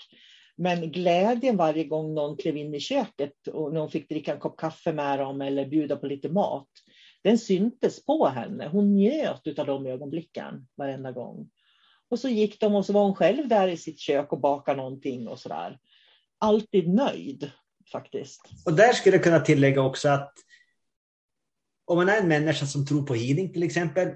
Men 0.57 0.91
glädjen 0.91 1.57
varje 1.57 1.85
gång 1.85 2.15
någon 2.15 2.37
klev 2.37 2.57
in 2.57 2.75
i 2.75 2.81
köket 2.81 3.49
och 3.53 3.75
någon 3.75 3.91
fick 3.91 4.09
dricka 4.09 4.35
en 4.35 4.41
kopp 4.41 4.57
kaffe 4.57 4.93
med 4.93 5.19
dem 5.19 5.41
eller 5.41 5.67
bjuda 5.67 5.97
på 5.97 6.07
lite 6.07 6.29
mat, 6.29 6.69
den 7.23 7.39
syntes 7.39 8.05
på 8.05 8.27
henne. 8.27 8.69
Hon 8.69 8.95
njöt 8.95 9.59
av 9.59 9.67
de 9.67 9.87
ögonblicken 9.87 10.67
varenda 10.77 11.13
gång. 11.13 11.51
Och 12.11 12.19
så 12.19 12.29
gick 12.29 12.61
de 12.61 12.75
och 12.75 12.87
så 12.87 12.93
var 12.93 13.05
hon 13.05 13.15
själv 13.15 13.49
där 13.49 13.69
i 13.69 13.77
sitt 13.77 13.99
kök 13.99 14.33
och 14.33 14.41
bakade 14.41 14.77
någonting 14.77 15.29
och 15.29 15.39
sådär 15.39 15.79
alltid 16.39 16.89
nöjd 16.89 17.51
faktiskt. 17.93 18.41
Och 18.67 18.75
där 18.75 18.93
skulle 18.93 19.17
jag 19.17 19.25
kunna 19.25 19.41
tillägga 19.41 19.83
också 19.83 20.09
att 20.09 20.33
om 21.89 21.97
man 21.97 22.09
är 22.09 22.21
en 22.21 22.29
människa 22.29 22.67
som 22.67 22.87
tror 22.87 23.07
på 23.07 23.15
healing 23.15 23.53
till 23.53 23.63
exempel. 23.63 24.09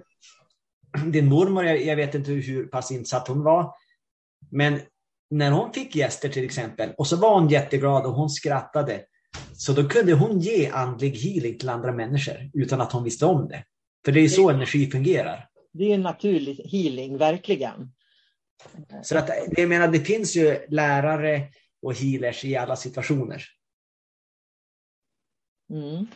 Din 1.12 1.26
mormor, 1.26 1.64
jag, 1.64 1.96
vet 1.96 2.14
inte 2.14 2.30
hur 2.30 2.66
pass 2.66 2.90
insatt 2.90 3.28
hon 3.28 3.42
var. 3.42 3.74
Men 4.50 4.80
när 5.30 5.50
hon 5.50 5.72
fick 5.72 5.96
gäster 5.96 6.28
till 6.28 6.44
exempel 6.44 6.92
och 6.96 7.06
så 7.06 7.16
var 7.16 7.40
hon 7.40 7.48
jätteglad 7.48 8.06
och 8.06 8.12
hon 8.12 8.30
skrattade. 8.30 9.04
Så 9.52 9.72
då 9.72 9.88
kunde 9.88 10.12
hon 10.12 10.40
ge 10.40 10.68
andlig 10.68 11.10
healing 11.10 11.58
till 11.58 11.68
andra 11.68 11.92
människor 11.92 12.50
utan 12.54 12.80
att 12.80 12.92
hon 12.92 13.04
visste 13.04 13.26
om 13.26 13.48
det. 13.48 13.64
För 14.04 14.12
det 14.12 14.20
är 14.20 14.28
så 14.28 14.50
energi 14.50 14.90
fungerar. 14.90 15.48
Det 15.72 15.84
är 15.84 15.94
en 15.94 16.02
naturlig 16.02 16.54
healing, 16.72 17.18
verkligen. 17.18 17.92
Så 19.02 19.18
att, 19.18 19.30
jag 19.56 19.68
menar, 19.68 19.88
det 19.88 20.00
finns 20.00 20.36
ju 20.36 20.66
lärare 20.68 21.48
och 21.82 21.94
healers 21.94 22.44
i 22.44 22.56
alla 22.56 22.76
situationer. 22.76 23.44
Mm. 25.70 26.06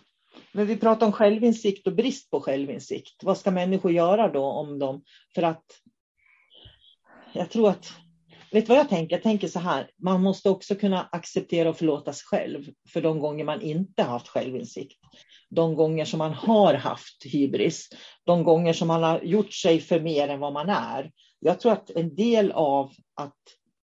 Men 0.53 0.67
vi 0.67 0.77
pratar 0.77 1.07
om 1.07 1.13
självinsikt 1.13 1.87
och 1.87 1.95
brist 1.95 2.31
på 2.31 2.41
självinsikt. 2.41 3.25
Vad 3.25 3.39
ska 3.39 3.51
människor 3.51 3.93
göra 3.93 4.33
då 4.33 4.45
om 4.45 4.79
de... 4.79 5.03
För 5.35 5.43
att 5.43 5.65
jag 7.33 7.51
tror 7.51 7.69
att... 7.69 7.93
Vet 8.53 8.67
du 8.67 8.69
vad 8.69 8.79
jag 8.79 8.89
tänker? 8.89 9.17
Jag 9.17 9.23
tänker 9.23 9.49
så 9.49 9.59
här. 9.59 9.91
Man 10.03 10.23
måste 10.23 10.51
också 10.51 10.75
kunna 10.75 11.09
acceptera 11.13 11.69
och 11.69 11.77
förlåta 11.77 12.13
sig 12.13 12.25
själv 12.27 12.71
för 12.89 13.01
de 13.01 13.19
gånger 13.19 13.45
man 13.45 13.63
inte 13.63 14.03
har 14.03 14.11
haft 14.11 14.29
självinsikt. 14.29 14.99
De 15.51 15.75
gånger 15.75 16.05
som 16.05 16.19
man 16.19 16.33
har 16.33 16.75
haft 16.75 17.25
hybris. 17.25 17.89
De 18.25 18.45
gånger 18.45 18.73
som 18.73 18.89
man 18.89 19.03
har 19.03 19.21
gjort 19.21 19.53
sig 19.53 19.81
för 19.81 20.01
mer 20.01 20.29
än 20.29 20.41
vad 20.41 20.53
man 20.53 20.69
är. 20.69 21.11
Jag 21.41 21.61
tror 21.61 21.73
att 21.73 21.91
en 21.91 22.15
del 22.15 22.53
av 22.53 22.93
att 23.15 23.37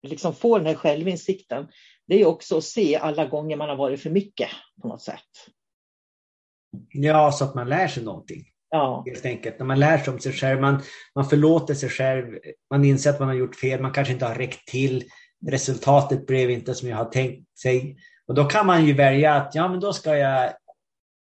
liksom 0.07 0.35
få 0.35 0.57
den 0.57 0.67
här 0.67 0.75
självinsikten, 0.75 1.67
det 2.07 2.21
är 2.21 2.25
också 2.25 2.57
att 2.57 2.63
se 2.63 2.95
alla 2.95 3.25
gånger 3.25 3.57
man 3.57 3.69
har 3.69 3.75
varit 3.75 4.01
för 4.01 4.09
mycket 4.09 4.49
på 4.81 4.87
något 4.87 5.01
sätt. 5.01 5.19
Ja, 6.89 7.31
så 7.31 7.43
att 7.43 7.55
man 7.55 7.69
lär 7.69 7.87
sig 7.87 8.03
någonting. 8.03 8.45
Ja. 8.69 9.03
Helt 9.07 9.25
enkelt. 9.25 9.59
När 9.59 9.65
man 9.65 9.79
lär 9.79 9.97
sig 9.97 10.13
om 10.13 10.19
sig 10.19 10.33
själv, 10.33 10.61
man, 10.61 10.81
man 11.15 11.29
förlåter 11.29 11.73
sig 11.73 11.89
själv, 11.89 12.37
man 12.69 12.85
inser 12.85 13.09
att 13.09 13.19
man 13.19 13.27
har 13.27 13.35
gjort 13.35 13.55
fel, 13.55 13.81
man 13.81 13.93
kanske 13.93 14.13
inte 14.13 14.25
har 14.25 14.35
räckt 14.35 14.67
till, 14.67 15.03
resultatet 15.47 16.27
blev 16.27 16.51
inte 16.51 16.75
som 16.75 16.89
jag 16.89 16.97
har 16.97 17.05
tänkt 17.05 17.57
sig. 17.57 17.97
Och 18.27 18.35
då 18.35 18.45
kan 18.45 18.65
man 18.65 18.85
ju 18.85 18.93
välja 18.93 19.33
att 19.33 19.55
ja, 19.55 19.67
men 19.67 19.79
då 19.79 19.93
ska 19.93 20.17
jag 20.17 20.53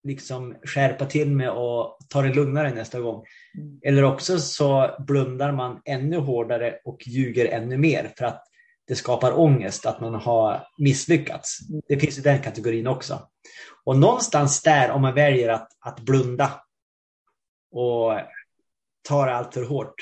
liksom 0.03 0.55
skärpa 0.63 1.05
till 1.05 1.31
mig 1.31 1.49
och 1.49 1.97
ta 2.09 2.21
det 2.21 2.33
lugnare 2.33 2.73
nästa 2.73 2.99
gång. 2.99 3.23
Mm. 3.57 3.79
Eller 3.81 4.03
också 4.03 4.39
så 4.39 4.95
blundar 5.07 5.51
man 5.51 5.81
ännu 5.85 6.17
hårdare 6.17 6.75
och 6.85 7.07
ljuger 7.07 7.45
ännu 7.45 7.77
mer 7.77 8.13
för 8.17 8.25
att 8.25 8.43
det 8.87 8.95
skapar 8.95 9.39
ångest 9.39 9.85
att 9.85 10.01
man 10.01 10.15
har 10.15 10.67
misslyckats. 10.77 11.59
Det 11.87 11.99
finns 11.99 12.17
i 12.17 12.21
den 12.21 12.41
kategorin 12.41 12.87
också. 12.87 13.19
Och 13.83 13.97
någonstans 13.97 14.61
där, 14.61 14.91
om 14.91 15.01
man 15.01 15.13
väljer 15.13 15.49
att, 15.49 15.67
att 15.79 15.99
blunda 15.99 16.61
och 17.71 18.19
tar 19.07 19.27
allt 19.27 19.53
för 19.53 19.63
hårt, 19.63 19.95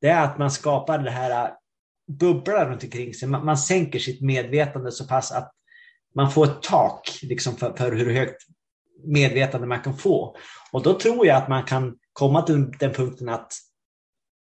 det 0.00 0.08
är 0.08 0.24
att 0.24 0.38
man 0.38 0.50
skapar 0.50 0.98
det 0.98 1.10
här 1.10 1.52
bubblan 2.08 2.68
runt 2.68 2.84
omkring 2.84 3.14
sig. 3.14 3.28
Man, 3.28 3.44
man 3.44 3.58
sänker 3.58 3.98
sitt 3.98 4.20
medvetande 4.20 4.92
så 4.92 5.06
pass 5.06 5.32
att 5.32 5.52
man 6.14 6.30
får 6.30 6.44
ett 6.44 6.62
tak 6.62 7.18
liksom 7.22 7.56
för, 7.56 7.72
för 7.72 7.92
hur 7.92 8.14
högt 8.14 8.42
medvetande 9.04 9.66
man 9.66 9.80
kan 9.80 9.96
få. 9.96 10.36
Och 10.72 10.82
då 10.82 10.98
tror 10.98 11.26
jag 11.26 11.36
att 11.36 11.48
man 11.48 11.64
kan 11.64 11.96
komma 12.12 12.42
till 12.42 12.70
den 12.70 12.92
punkten 12.92 13.28
att 13.28 13.52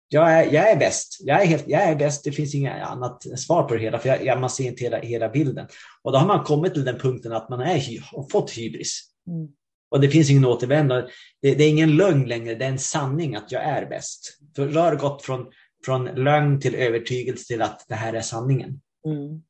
jag 0.08 0.32
är, 0.32 0.52
jag 0.52 0.70
är 0.70 0.76
bäst. 0.76 1.16
Jag 1.20 1.42
är, 1.42 1.46
helt, 1.46 1.64
jag 1.68 1.82
är 1.82 1.96
bäst. 1.96 2.24
Det 2.24 2.32
finns 2.32 2.54
inget 2.54 2.82
annat 2.82 3.38
svar 3.38 3.62
på 3.62 3.74
det 3.74 3.80
hela, 3.80 3.98
för 3.98 4.08
jag, 4.08 4.24
jag, 4.24 4.40
man 4.40 4.50
ser 4.50 4.64
inte 4.64 4.84
hela, 4.84 4.98
hela 4.98 5.28
bilden. 5.28 5.66
Och 6.02 6.12
då 6.12 6.18
har 6.18 6.26
man 6.26 6.44
kommit 6.44 6.74
till 6.74 6.84
den 6.84 6.98
punkten 6.98 7.32
att 7.32 7.48
man 7.48 7.60
är, 7.60 8.14
har 8.16 8.30
fått 8.30 8.50
hybris. 8.50 9.00
Mm. 9.26 9.48
Och 9.90 10.00
det 10.00 10.08
finns 10.08 10.30
ingen 10.30 10.44
återvändo. 10.44 10.94
Det, 11.42 11.54
det, 11.54 11.64
är 11.64 11.68
ingen 11.68 11.96
lögn 11.96 12.28
längre, 12.28 12.54
det 12.54 12.64
är 12.64 12.68
en 12.68 12.78
sanning 12.78 13.36
att 13.36 13.52
jag 13.52 13.62
är 13.62 13.86
bäst. 13.86 14.38
För 14.56 14.68
då 14.68 14.80
har 14.80 14.90
det 14.90 14.96
gått 14.96 15.22
från, 15.22 15.46
från 15.84 16.04
lögn 16.04 16.60
till 16.60 16.74
övertygelse 16.74 17.46
till 17.46 17.62
att 17.62 17.84
det 17.88 17.94
här 17.94 18.12
är 18.12 18.20
sanningen. 18.20 18.80
Mm. 19.06 19.42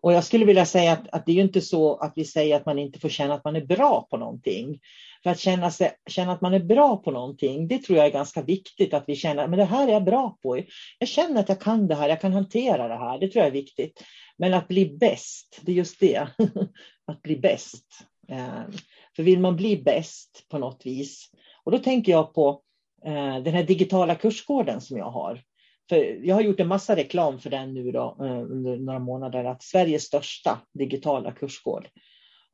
Och 0.00 0.12
jag 0.12 0.24
skulle 0.24 0.44
vilja 0.44 0.66
säga 0.66 0.92
att, 0.92 1.08
att 1.12 1.26
det 1.26 1.32
är 1.32 1.42
inte 1.42 1.60
så 1.60 1.96
att 1.96 2.12
vi 2.16 2.24
säger 2.24 2.56
att 2.56 2.66
man 2.66 2.78
inte 2.78 3.00
får 3.00 3.08
känna 3.08 3.34
att 3.34 3.44
man 3.44 3.56
är 3.56 3.66
bra 3.66 4.06
på 4.10 4.16
någonting. 4.16 4.80
För 5.22 5.30
att 5.30 5.38
känna, 5.38 5.70
sig, 5.70 5.92
känna 6.10 6.32
att 6.32 6.40
man 6.40 6.54
är 6.54 6.60
bra 6.60 6.96
på 6.96 7.10
någonting, 7.10 7.68
det 7.68 7.78
tror 7.78 7.98
jag 7.98 8.06
är 8.06 8.10
ganska 8.10 8.42
viktigt 8.42 8.94
att 8.94 9.04
vi 9.06 9.16
känner 9.16 9.44
att 9.44 9.56
det 9.56 9.64
här 9.64 9.88
är 9.88 9.92
jag 9.92 10.04
bra 10.04 10.38
på. 10.42 10.62
Jag 10.98 11.08
känner 11.08 11.40
att 11.40 11.48
jag 11.48 11.60
kan 11.60 11.88
det 11.88 11.94
här, 11.94 12.08
jag 12.08 12.20
kan 12.20 12.32
hantera 12.32 12.88
det 12.88 12.96
här. 12.98 13.18
Det 13.18 13.28
tror 13.28 13.40
jag 13.40 13.48
är 13.48 13.62
viktigt. 13.62 14.02
Men 14.36 14.54
att 14.54 14.68
bli 14.68 14.96
bäst, 15.00 15.60
det 15.62 15.72
är 15.72 15.76
just 15.76 16.00
det. 16.00 16.28
att 17.06 17.22
bli 17.22 17.36
bäst. 17.36 17.84
Ehm, 18.28 18.72
för 19.16 19.22
vill 19.22 19.40
man 19.40 19.56
bli 19.56 19.76
bäst 19.76 20.46
på 20.48 20.58
något 20.58 20.86
vis, 20.86 21.30
och 21.64 21.72
då 21.72 21.78
tänker 21.78 22.12
jag 22.12 22.34
på 22.34 22.62
eh, 23.04 23.38
den 23.38 23.54
här 23.54 23.62
digitala 23.62 24.14
kursgården 24.14 24.80
som 24.80 24.96
jag 24.96 25.10
har. 25.10 25.42
För 25.88 26.26
jag 26.26 26.34
har 26.34 26.42
gjort 26.42 26.60
en 26.60 26.68
massa 26.68 26.96
reklam 26.96 27.38
för 27.38 27.50
den 27.50 27.74
nu 27.74 27.92
då, 27.92 28.16
eh, 28.20 28.40
under 28.40 28.76
några 28.76 28.98
månader, 28.98 29.44
att 29.44 29.62
Sveriges 29.62 30.02
största 30.02 30.58
digitala 30.74 31.32
kursgård. 31.32 31.88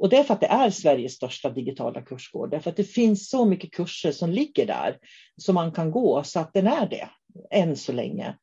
Och 0.05 0.11
det 0.11 0.17
är 0.17 0.25
för 0.25 0.35
att 0.35 0.40
det 0.40 0.47
är 0.47 0.71
Sveriges 0.71 1.12
största 1.12 1.51
digitala 1.51 2.03
kursgård, 2.03 2.51
därför 2.51 2.71
att 2.71 2.77
det 2.77 2.85
finns 2.85 3.31
så 3.31 3.45
mycket 3.45 3.73
kurser 3.73 4.12
som 4.12 4.31
ligger 4.31 4.67
där 4.67 4.99
som 5.37 5.55
man 5.55 5.73
kan 5.73 5.90
gå, 5.90 6.23
så 6.25 6.40
att 6.40 6.53
den 6.53 6.67
är 6.67 6.88
det, 6.88 7.09
än 7.51 7.77
så 7.77 7.93
länge. 7.93 8.37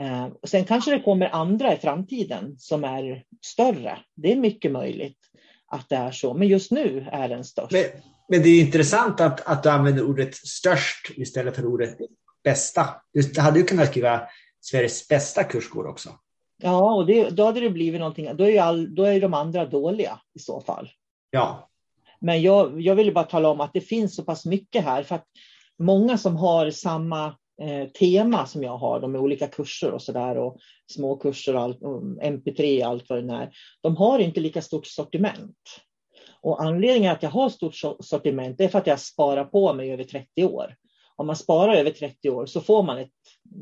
Eh, 0.00 0.26
och 0.42 0.48
sen 0.48 0.64
kanske 0.64 0.90
det 0.90 1.02
kommer 1.02 1.28
andra 1.28 1.74
i 1.74 1.76
framtiden 1.76 2.58
som 2.58 2.84
är 2.84 3.24
större. 3.44 3.98
Det 4.16 4.32
är 4.32 4.36
mycket 4.36 4.72
möjligt 4.72 5.18
att 5.66 5.88
det 5.88 5.96
är 5.96 6.10
så, 6.10 6.34
men 6.34 6.48
just 6.48 6.70
nu 6.70 7.08
är 7.12 7.28
den 7.28 7.44
störst. 7.44 7.72
Men, 7.72 7.84
men 8.28 8.42
det 8.42 8.48
är 8.48 8.60
intressant 8.60 9.20
att, 9.20 9.40
att 9.40 9.62
du 9.62 9.70
använder 9.70 10.04
ordet 10.04 10.34
störst 10.34 11.10
istället 11.16 11.56
för 11.56 11.66
ordet 11.66 11.98
bästa. 12.44 12.88
Du 13.12 13.40
hade 13.40 13.58
ju 13.58 13.64
kunnat 13.64 13.88
skriva 13.88 14.22
Sveriges 14.60 15.08
bästa 15.08 15.44
kursgård 15.44 15.86
också. 15.86 16.10
Ja, 16.62 16.94
och 16.94 17.06
det, 17.06 17.30
då 17.30 17.44
hade 17.44 17.60
det 17.60 17.70
blivit 17.70 18.00
någonting. 18.00 18.36
Då 18.36 18.48
är, 18.48 18.60
all, 18.60 18.94
då 18.94 19.02
är 19.02 19.20
de 19.20 19.34
andra 19.34 19.64
dåliga 19.64 20.20
i 20.34 20.38
så 20.38 20.60
fall. 20.60 20.90
Ja. 21.30 21.68
Men 22.20 22.42
jag, 22.42 22.80
jag 22.80 22.94
ville 22.94 23.12
bara 23.12 23.24
tala 23.24 23.48
om 23.48 23.60
att 23.60 23.72
det 23.72 23.80
finns 23.80 24.16
så 24.16 24.22
pass 24.22 24.46
mycket 24.46 24.84
här. 24.84 25.02
För 25.02 25.14
att 25.14 25.26
många 25.78 26.18
som 26.18 26.36
har 26.36 26.70
samma 26.70 27.26
eh, 27.62 27.88
tema 27.88 28.46
som 28.46 28.62
jag 28.62 28.76
har, 28.76 29.00
de 29.00 29.14
är 29.14 29.18
olika 29.18 29.46
kurser 29.46 29.90
och 29.90 30.02
så 30.02 30.12
där 30.12 30.38
och 30.38 30.58
små 30.92 31.16
kurser 31.16 31.56
och 31.56 31.62
allt, 31.62 31.82
och 31.82 32.02
MP3 32.02 32.80
och 32.82 32.90
allt 32.90 33.08
vad 33.08 33.24
det 33.24 33.34
är. 33.34 33.50
De 33.80 33.96
har 33.96 34.18
inte 34.18 34.40
lika 34.40 34.62
stort 34.62 34.86
sortiment. 34.86 35.56
Och 36.40 36.62
anledningen 36.62 37.12
att 37.12 37.22
jag 37.22 37.30
har 37.30 37.48
stort 37.48 37.74
sortiment 38.00 38.60
är 38.60 38.68
för 38.68 38.78
att 38.78 38.86
jag 38.86 39.00
sparar 39.00 39.44
på 39.44 39.74
mig 39.74 39.92
över 39.92 40.04
30 40.04 40.44
år 40.44 40.74
om 41.16 41.26
man 41.26 41.36
sparar 41.36 41.74
över 41.74 41.90
30 41.90 42.30
år 42.30 42.46
så 42.46 42.60
får 42.60 42.82
man 42.82 42.98
ett 42.98 43.10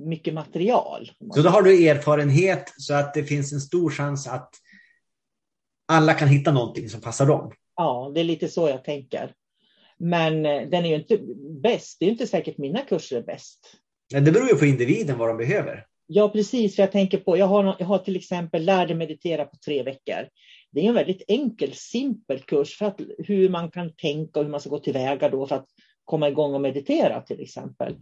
mycket 0.06 0.34
material. 0.34 1.10
Så 1.34 1.42
då 1.42 1.48
har 1.48 1.62
du 1.62 1.88
erfarenhet 1.88 2.72
så 2.78 2.94
att 2.94 3.14
det 3.14 3.24
finns 3.24 3.52
en 3.52 3.60
stor 3.60 3.90
chans 3.90 4.28
att 4.28 4.50
alla 5.88 6.14
kan 6.14 6.28
hitta 6.28 6.52
någonting 6.52 6.88
som 6.88 7.00
passar 7.00 7.26
dem? 7.26 7.52
Ja, 7.76 8.12
det 8.14 8.20
är 8.20 8.24
lite 8.24 8.48
så 8.48 8.68
jag 8.68 8.84
tänker. 8.84 9.32
Men 9.98 10.46
eh, 10.46 10.68
den 10.68 10.84
är 10.84 10.88
ju 10.88 10.94
inte 10.94 11.18
bäst. 11.62 11.96
Det 12.00 12.06
är 12.06 12.10
inte 12.10 12.26
säkert 12.26 12.58
mina 12.58 12.80
kurser 12.80 13.16
är 13.16 13.22
bäst. 13.22 13.76
Det 14.08 14.32
beror 14.32 14.48
ju 14.48 14.54
på 14.54 14.66
individen 14.66 15.18
vad 15.18 15.28
de 15.28 15.36
behöver. 15.36 15.86
Ja, 16.06 16.28
precis. 16.28 16.76
För 16.76 16.82
jag 16.82 16.92
tänker 16.92 17.18
på, 17.18 17.36
jag 17.36 17.46
har, 17.46 17.76
jag 17.78 17.86
har 17.86 17.98
till 17.98 18.16
exempel 18.16 18.64
Lär 18.64 18.86
dig 18.86 18.96
meditera 18.96 19.44
på 19.44 19.56
tre 19.64 19.82
veckor. 19.82 20.28
Det 20.72 20.80
är 20.80 20.88
en 20.88 20.94
väldigt 20.94 21.22
enkel, 21.28 21.72
simpel 21.74 22.40
kurs 22.40 22.78
för 22.78 22.86
att, 22.86 23.00
hur 23.18 23.48
man 23.48 23.70
kan 23.70 23.94
tänka 23.96 24.38
och 24.40 24.44
hur 24.44 24.50
man 24.50 24.60
ska 24.60 24.70
gå 24.70 24.78
tillväga 24.78 25.28
då 25.28 25.46
för 25.46 25.56
att 25.56 25.66
komma 26.04 26.28
igång 26.28 26.54
och 26.54 26.60
meditera 26.60 27.20
till 27.20 27.40
exempel. 27.40 27.96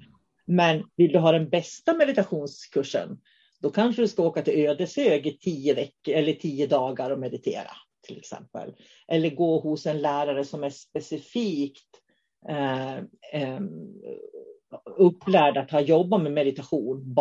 Men 0.46 0.84
vill 0.96 1.12
du 1.12 1.18
ha 1.18 1.32
den 1.32 1.48
bästa 1.48 1.94
meditationskursen, 1.94 3.18
då 3.60 3.70
kanske 3.70 4.02
du 4.02 4.08
ska 4.08 4.22
åka 4.22 4.42
till 4.42 4.66
Ödeshög 4.66 5.26
i 5.26 5.38
tio, 5.38 5.74
veckor, 5.74 6.14
eller 6.14 6.32
tio 6.32 6.66
dagar 6.66 7.10
och 7.10 7.18
meditera 7.18 7.70
till 8.06 8.18
exempel. 8.18 8.74
Eller 9.08 9.30
gå 9.30 9.60
hos 9.60 9.86
en 9.86 10.02
lärare 10.02 10.44
som 10.44 10.64
är 10.64 10.70
specifikt 10.70 11.88
eh, 12.48 12.96
eh, 13.32 13.60
upplärd 14.98 15.56
att 15.56 15.70
ha 15.70 15.80
jobbat 15.80 16.22
med 16.22 16.32
meditation. 16.32 17.14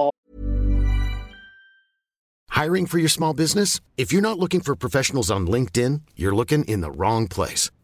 Hiring 2.63 2.85
for 2.87 2.99
your 2.99 3.09
small 3.09 3.35
business? 3.35 3.81
If 3.95 4.13
you're 4.13 4.21
not 4.21 4.37
looking 4.37 4.61
for 4.61 4.75
professionals 4.75 5.31
on 5.31 5.47
LinkedIn, 5.47 6.01
you're 6.15 6.35
looking 6.35 6.63
in 6.65 6.81
the 6.81 6.91
wrong 6.91 7.27
place. 7.27 7.71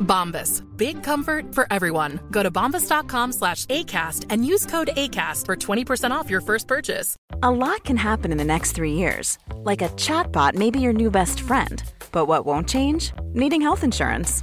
Bombas. 0.00 0.62
Big 0.76 1.02
comfort 1.02 1.54
for 1.54 1.66
everyone. 1.70 2.20
Go 2.30 2.42
to 2.42 2.50
bombas.com 2.50 3.32
slash 3.32 3.66
ACAST 3.66 4.26
and 4.30 4.46
use 4.46 4.64
code 4.66 4.90
ACAST 4.96 5.46
for 5.46 5.56
20% 5.56 6.12
off 6.12 6.30
your 6.30 6.40
first 6.40 6.68
purchase. 6.68 7.16
A 7.42 7.50
lot 7.50 7.84
can 7.84 7.96
happen 7.96 8.30
in 8.30 8.38
the 8.38 8.44
next 8.44 8.72
three 8.72 8.92
years. 8.92 9.38
Like 9.56 9.82
a 9.82 9.88
chatbot 9.90 10.54
may 10.54 10.70
be 10.70 10.80
your 10.80 10.92
new 10.92 11.10
best 11.10 11.40
friend. 11.40 11.82
But 12.12 12.26
what 12.26 12.46
won't 12.46 12.68
change? 12.68 13.12
Needing 13.32 13.60
health 13.60 13.82
insurance. 13.82 14.42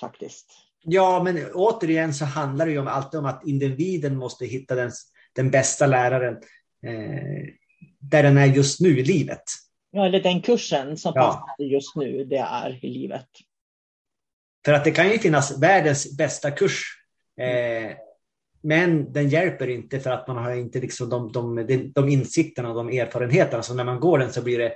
faktiskt. 0.00 0.46
Ja, 0.84 1.22
men 1.22 1.50
återigen 1.54 2.14
så 2.14 2.24
handlar 2.24 2.66
det 2.66 2.72
ju 2.72 2.78
om, 2.78 2.88
alltid 2.88 3.20
om 3.20 3.26
att 3.26 3.46
individen 3.46 4.16
måste 4.16 4.46
hitta 4.46 4.74
den, 4.74 4.90
den 5.32 5.50
bästa 5.50 5.86
läraren 5.86 6.34
eh, 6.86 7.48
där 7.98 8.22
den 8.22 8.36
är 8.38 8.46
just 8.46 8.80
nu 8.80 8.98
i 8.98 9.04
livet. 9.04 9.42
Ja, 9.90 10.06
eller 10.06 10.20
den 10.20 10.42
kursen 10.42 10.96
som 10.96 11.12
Ja. 11.14 11.22
passar 11.22 11.64
just 11.64 11.96
nu, 11.96 12.24
det 12.24 12.36
är 12.36 12.84
i 12.84 12.88
livet. 12.88 13.26
För 14.64 14.72
att 14.72 14.84
det 14.84 14.90
kan 14.90 15.10
ju 15.10 15.18
finnas 15.18 15.58
världens 15.62 16.16
bästa 16.16 16.50
kurs. 16.50 16.82
Eh, 17.40 17.96
men 18.62 19.12
den 19.12 19.28
hjälper 19.28 19.68
inte 19.68 20.00
för 20.00 20.10
att 20.10 20.28
man 20.28 20.36
har 20.36 20.54
inte 20.54 20.80
liksom 20.80 21.08
de, 21.08 21.32
de, 21.32 21.66
de, 21.66 21.92
de 21.94 22.08
insikterna 22.08 22.68
och 22.68 22.74
de 22.74 22.98
erfarenheterna. 22.98 23.62
Så 23.62 23.74
när 23.74 23.84
man 23.84 24.00
går 24.00 24.18
den 24.18 24.32
så 24.32 24.42
blir 24.42 24.58
det 24.58 24.72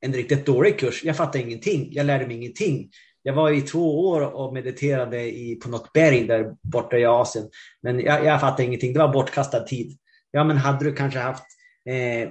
en 0.00 0.12
riktigt 0.12 0.46
dålig 0.46 0.78
kurs. 0.78 1.04
Jag 1.04 1.16
fattar 1.16 1.40
ingenting. 1.40 1.88
Jag 1.92 2.06
lärde 2.06 2.26
mig 2.26 2.36
ingenting. 2.36 2.90
Jag 3.22 3.34
var 3.34 3.50
i 3.50 3.60
två 3.60 4.08
år 4.08 4.34
och 4.34 4.54
mediterade 4.54 5.22
i, 5.22 5.56
på 5.56 5.68
något 5.68 5.92
berg 5.92 6.26
där 6.26 6.54
borta 6.62 6.98
i 6.98 7.04
Asien. 7.04 7.50
Men 7.82 8.00
jag, 8.00 8.24
jag 8.24 8.40
fattade 8.40 8.64
ingenting. 8.64 8.92
Det 8.92 8.98
var 8.98 9.12
bortkastad 9.12 9.60
tid. 9.60 9.98
Ja, 10.30 10.44
men 10.44 10.56
hade 10.56 10.84
du 10.84 10.92
kanske 10.94 11.18
haft 11.18 11.44
eh, 11.86 12.30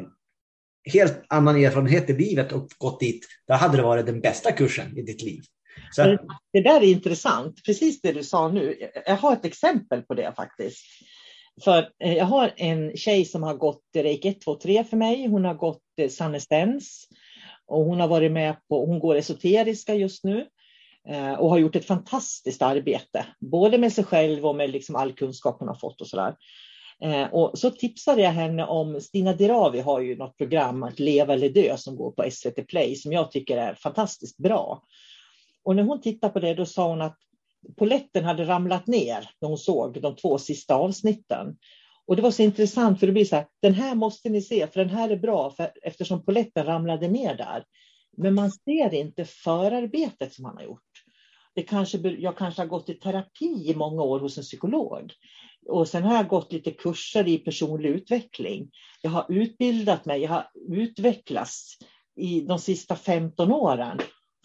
helt 0.93 1.23
annan 1.28 1.56
erfarenhet 1.56 2.10
i 2.10 2.13
livet 2.13 2.52
och 2.52 2.69
gått 2.78 2.99
dit, 2.99 3.28
då 3.47 3.54
hade 3.54 3.78
det 3.78 3.84
varit 3.84 4.06
den 4.06 4.21
bästa 4.21 4.52
kursen 4.52 4.97
i 4.97 5.02
ditt 5.02 5.21
liv. 5.21 5.41
Så 5.91 6.17
Det 6.54 6.62
där 6.62 6.82
är 6.82 6.88
intressant, 6.88 7.65
precis 7.65 8.02
det 8.02 8.12
du 8.12 8.23
sa 8.23 8.47
nu. 8.47 8.89
Jag 9.06 9.15
har 9.15 9.34
ett 9.34 9.45
exempel 9.45 10.02
på 10.02 10.13
det 10.13 10.34
faktiskt. 10.36 10.86
För 11.63 11.89
eh, 12.04 12.13
jag 12.13 12.25
har 12.25 12.54
en 12.58 12.97
tjej 12.97 13.25
som 13.25 13.43
har 13.43 13.54
gått 13.54 13.84
Reiki 13.95 14.28
1, 14.28 14.41
2, 14.41 14.56
3 14.56 14.84
för 14.84 14.97
mig. 14.97 15.28
Hon 15.28 15.45
har 15.45 15.54
gått 15.54 15.84
eh, 15.97 16.10
sunnestens 16.10 17.08
och 17.67 17.86
hon 17.86 17.99
har 17.99 18.08
varit 18.08 18.32
med 18.32 18.56
på, 18.69 18.86
hon 18.86 18.99
går 18.99 19.15
esoteriska 19.15 19.95
just 19.95 20.23
nu 20.23 20.45
Eh, 21.08 21.34
och 21.34 21.50
har 21.50 21.58
gjort 21.58 21.76
ett 21.76 21.86
fantastiskt 21.86 22.62
arbete, 22.62 23.26
både 23.40 23.78
med 23.78 23.94
sig 23.94 24.04
själv 24.04 24.46
och 24.46 24.56
med 24.56 24.70
liksom 24.70 24.96
all 24.96 25.14
kunskap 25.14 25.56
hon 25.60 25.68
har 25.68 25.76
fått 25.76 26.02
och 26.02 26.08
sådär. 26.08 26.36
Eh, 27.02 27.34
och 27.34 27.60
så 27.60 27.72
tipsade 27.72 28.22
jag 28.22 28.32
henne 28.32 28.66
om, 28.66 29.02
Stina 29.02 29.34
Dirawi 29.34 29.80
har 29.80 30.00
ju 30.00 30.16
något 30.16 30.38
program, 30.38 30.84
att 30.84 31.00
leva 31.00 31.34
eller 31.34 31.50
dö, 31.50 31.78
som 31.78 31.96
går 31.96 32.12
på 32.12 32.32
SVT 32.32 32.68
Play, 32.68 32.96
som 32.96 33.14
jag 33.14 33.32
tycker 33.32 33.58
är 33.58 33.74
fantastiskt 33.74 34.38
bra. 34.38 34.84
Och 35.64 35.76
när 35.76 35.84
hon 35.84 36.02
tittade 36.02 36.34
på 36.34 36.40
det, 36.40 36.54
då 36.54 36.66
sa 36.66 36.90
hon 36.90 37.02
att 37.02 37.18
poletten 37.78 38.24
hade 38.24 38.44
ramlat 38.44 38.88
ner 38.88 39.30
när 39.42 39.50
hon 39.50 39.58
såg 39.58 40.02
de 40.02 40.16
två 40.16 40.38
sista 40.38 40.76
avsnitten. 40.76 41.58
Och 42.06 42.16
det 42.16 42.22
var 42.22 42.32
så 42.32 42.44
intressant, 42.44 43.00
för 43.00 43.08
det 43.08 43.14
blir 43.14 43.26
så 43.26 43.36
här, 43.36 43.46
den 43.62 43.74
här 43.74 43.96
måste 43.96 44.30
ni 44.30 44.42
se, 44.42 44.68
för 44.68 44.80
den 44.80 44.90
här 44.90 45.10
är 45.10 45.18
bra, 45.18 45.52
för, 45.52 45.72
eftersom 45.84 46.26
poletten 46.26 46.66
ramlade 46.66 47.08
ner 47.08 47.36
där. 47.36 47.64
Men 48.18 48.36
man 48.36 48.52
ser 48.52 48.94
inte 48.94 49.26
förarbetet 49.26 50.34
som 50.34 50.46
han 50.46 50.58
har 50.58 50.64
gjort. 50.64 50.88
Det 51.60 51.63
kanske, 51.63 51.98
jag 51.98 52.38
kanske 52.38 52.62
har 52.62 52.67
gått 52.67 52.89
i 52.89 52.93
terapi 52.93 53.69
i 53.69 53.76
många 53.76 54.04
år 54.04 54.19
hos 54.19 54.38
en 54.38 54.43
psykolog. 54.43 55.13
Och 55.65 55.88
sen 55.88 56.04
har 56.04 56.15
jag 56.15 56.28
gått 56.28 56.54
lite 56.54 56.72
kurser 56.72 57.28
i 57.28 57.38
personlig 57.38 57.89
utveckling. 57.89 58.72
Jag 59.02 59.10
har 59.12 59.26
utbildat 59.30 60.06
mig, 60.06 60.22
jag 60.22 60.30
har 60.30 60.50
utvecklats 60.69 61.78
i 62.15 62.41
de 62.41 62.60
sista 62.60 62.95
15 62.95 63.52
åren. 63.52 64.00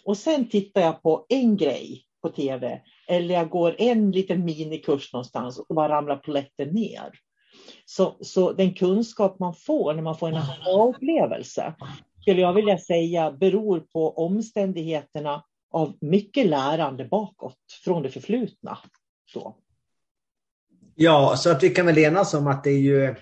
Och 0.05 0.17
sen 0.17 0.49
tittar 0.49 0.81
jag 0.81 1.03
på 1.03 1.27
en 1.29 1.57
grej 1.57 2.05
på 2.23 2.29
tv 2.29 2.81
eller 3.09 3.35
jag 3.35 3.51
går 3.51 3.77
en 3.79 4.11
liten 4.11 4.45
minikurs 4.45 5.13
någonstans 5.13 5.59
och 5.59 5.75
bara 5.75 5.89
ramlar 5.89 6.17
polletten 6.17 6.69
ner. 6.69 7.11
Så, 7.85 8.17
så 8.21 8.53
den 8.53 8.75
kunskap 8.75 9.39
man 9.39 9.55
får 9.55 9.95
när 9.95 10.03
man 10.03 10.19
får 10.19 10.29
en 10.29 10.37
aha-upplevelse 10.37 11.75
skulle 12.21 12.41
jag 12.41 12.53
vilja 12.53 12.79
säga 12.79 13.33
beror 13.33 13.81
på 13.81 14.11
omständigheterna 14.11 15.45
av 15.75 15.97
mycket 16.01 16.47
lärande 16.47 17.05
bakåt 17.05 17.59
från 17.85 18.03
det 18.03 18.11
förflutna. 18.11 18.79
Så. 19.33 19.57
Ja, 20.95 21.37
så 21.37 21.51
att 21.51 21.63
vi 21.63 21.71
kan 21.71 21.87
väl 21.87 21.99
enas 21.99 22.35
om 22.35 22.47
att 22.47 22.65
det 22.65 22.71
är 22.71 22.81
ju 22.81 23.15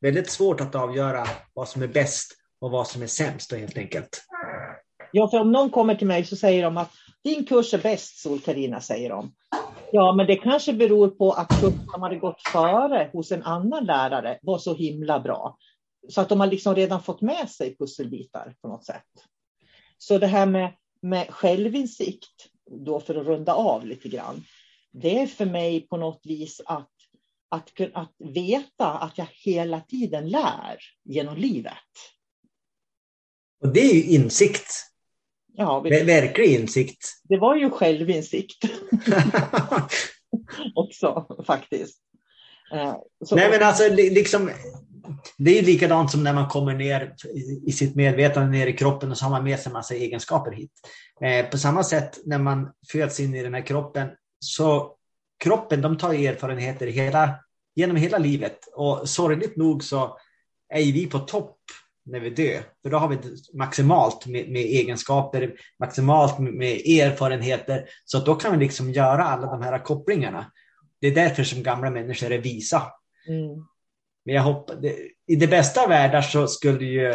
väldigt 0.00 0.30
svårt 0.30 0.60
att 0.60 0.74
avgöra 0.74 1.26
vad 1.54 1.68
som 1.68 1.82
är 1.82 1.88
bäst 1.88 2.32
och 2.60 2.70
vad 2.70 2.86
som 2.86 3.02
är 3.02 3.06
sämst 3.06 3.50
då, 3.50 3.56
helt 3.56 3.78
enkelt. 3.78 4.22
Ja, 5.12 5.28
för 5.28 5.40
om 5.40 5.52
någon 5.52 5.70
kommer 5.70 5.94
till 5.94 6.06
mig 6.06 6.24
så 6.24 6.36
säger 6.36 6.62
de 6.62 6.76
att 6.76 6.90
din 7.24 7.46
kurs 7.46 7.74
är 7.74 7.78
bäst, 7.78 8.18
Sol-Carina, 8.18 8.80
säger 8.80 9.10
de. 9.10 9.32
Ja, 9.92 10.12
men 10.12 10.26
det 10.26 10.36
kanske 10.36 10.72
beror 10.72 11.08
på 11.08 11.32
att 11.32 11.48
kursen 11.48 11.86
som 11.92 12.02
hade 12.02 12.16
gått 12.16 12.42
före 12.52 13.10
hos 13.12 13.32
en 13.32 13.42
annan 13.42 13.84
lärare 13.84 14.38
var 14.42 14.58
så 14.58 14.74
himla 14.74 15.20
bra. 15.20 15.56
Så 16.08 16.20
att 16.20 16.28
de 16.28 16.40
har 16.40 16.46
liksom 16.46 16.74
redan 16.74 17.02
fått 17.02 17.20
med 17.20 17.50
sig 17.50 17.76
pusselbitar 17.76 18.54
på 18.62 18.68
något 18.68 18.84
sätt. 18.84 19.04
Så 19.98 20.18
det 20.18 20.26
här 20.26 20.46
med, 20.46 20.72
med 21.02 21.30
självinsikt, 21.30 22.46
då 22.86 23.00
för 23.00 23.14
att 23.14 23.26
runda 23.26 23.54
av 23.54 23.86
lite 23.86 24.08
grann, 24.08 24.44
det 24.92 25.18
är 25.18 25.26
för 25.26 25.46
mig 25.46 25.80
på 25.88 25.96
något 25.96 26.20
vis 26.24 26.60
att, 26.64 26.90
att, 27.48 27.70
att 27.94 28.14
veta 28.18 28.86
att 28.90 29.18
jag 29.18 29.26
hela 29.44 29.80
tiden 29.80 30.28
lär 30.28 30.78
genom 31.04 31.36
livet. 31.36 31.74
Och 33.62 33.72
det 33.72 33.80
är 33.80 33.94
ju 33.94 34.02
insikt. 34.02 34.66
Ja, 35.52 35.82
Ver- 35.84 36.04
Verklig 36.04 36.54
insikt. 36.60 37.04
det 37.22 37.36
var 37.38 37.56
ju 37.56 37.70
självinsikt 37.70 38.64
också 40.74 41.26
faktiskt. 41.46 42.02
Eh, 42.72 42.96
Så, 43.24 43.36
Nej 43.36 43.50
men 43.50 43.62
alltså 43.62 43.88
li- 43.94 44.10
liksom, 44.10 44.50
det 45.38 45.58
är 45.58 45.62
likadant 45.62 46.10
som 46.10 46.24
när 46.24 46.34
man 46.34 46.48
kommer 46.48 46.74
ner 46.74 47.14
i- 47.66 47.72
sitt 47.72 47.94
medvetande 47.96 48.50
ner 48.50 48.66
i 48.66 48.72
kroppen 48.72 49.10
och 49.10 49.18
så 49.18 49.24
har 49.24 49.30
man 49.30 49.44
med 49.44 49.58
sig 49.58 49.70
en 49.70 49.72
massa 49.72 49.94
egenskaper 49.94 50.52
hit. 50.52 50.70
Eh, 51.24 51.46
på 51.50 51.58
samma 51.58 51.84
sätt 51.84 52.18
när 52.24 52.38
man 52.38 52.68
föds 52.92 53.20
in 53.20 53.34
i 53.34 53.42
den 53.42 53.54
här 53.54 53.66
kroppen 53.66 54.08
så 54.38 54.94
kroppen 55.44 55.80
de 55.82 55.98
tar 55.98 56.14
erfarenheter 56.14 56.86
hela, 56.86 57.34
genom 57.74 57.96
hela 57.96 58.18
livet 58.18 58.58
och 58.74 59.08
sorgligt 59.08 59.56
nog 59.56 59.84
så 59.84 60.16
är 60.68 60.92
vi 60.92 61.06
på 61.06 61.18
topp 61.18 61.56
när 62.04 62.20
vi 62.20 62.30
dör. 62.30 62.60
För 62.82 62.90
då 62.90 62.98
har 62.98 63.08
vi 63.08 63.18
maximalt 63.54 64.26
med, 64.26 64.48
med 64.50 64.62
egenskaper, 64.62 65.52
maximalt 65.78 66.38
med, 66.38 66.52
med 66.54 66.72
erfarenheter. 66.86 67.84
Så 68.04 68.18
att 68.18 68.26
då 68.26 68.34
kan 68.34 68.52
vi 68.52 68.64
liksom 68.64 68.90
göra 68.90 69.24
alla 69.24 69.46
de 69.46 69.62
här 69.62 69.78
kopplingarna. 69.84 70.52
Det 71.00 71.06
är 71.06 71.14
därför 71.14 71.44
som 71.44 71.62
gamla 71.62 71.90
människor 71.90 72.32
är 72.32 72.38
visa. 72.38 72.82
mm, 73.28 73.66
men 74.24 74.34
jag 74.34 74.42
hoppas, 74.42 74.76
i 75.26 75.36
det 75.36 75.46
bästa 75.46 75.82
av 75.82 75.88
världar 75.88 76.22
så 76.22 76.46
skulle 76.46 76.84
ju 76.84 77.14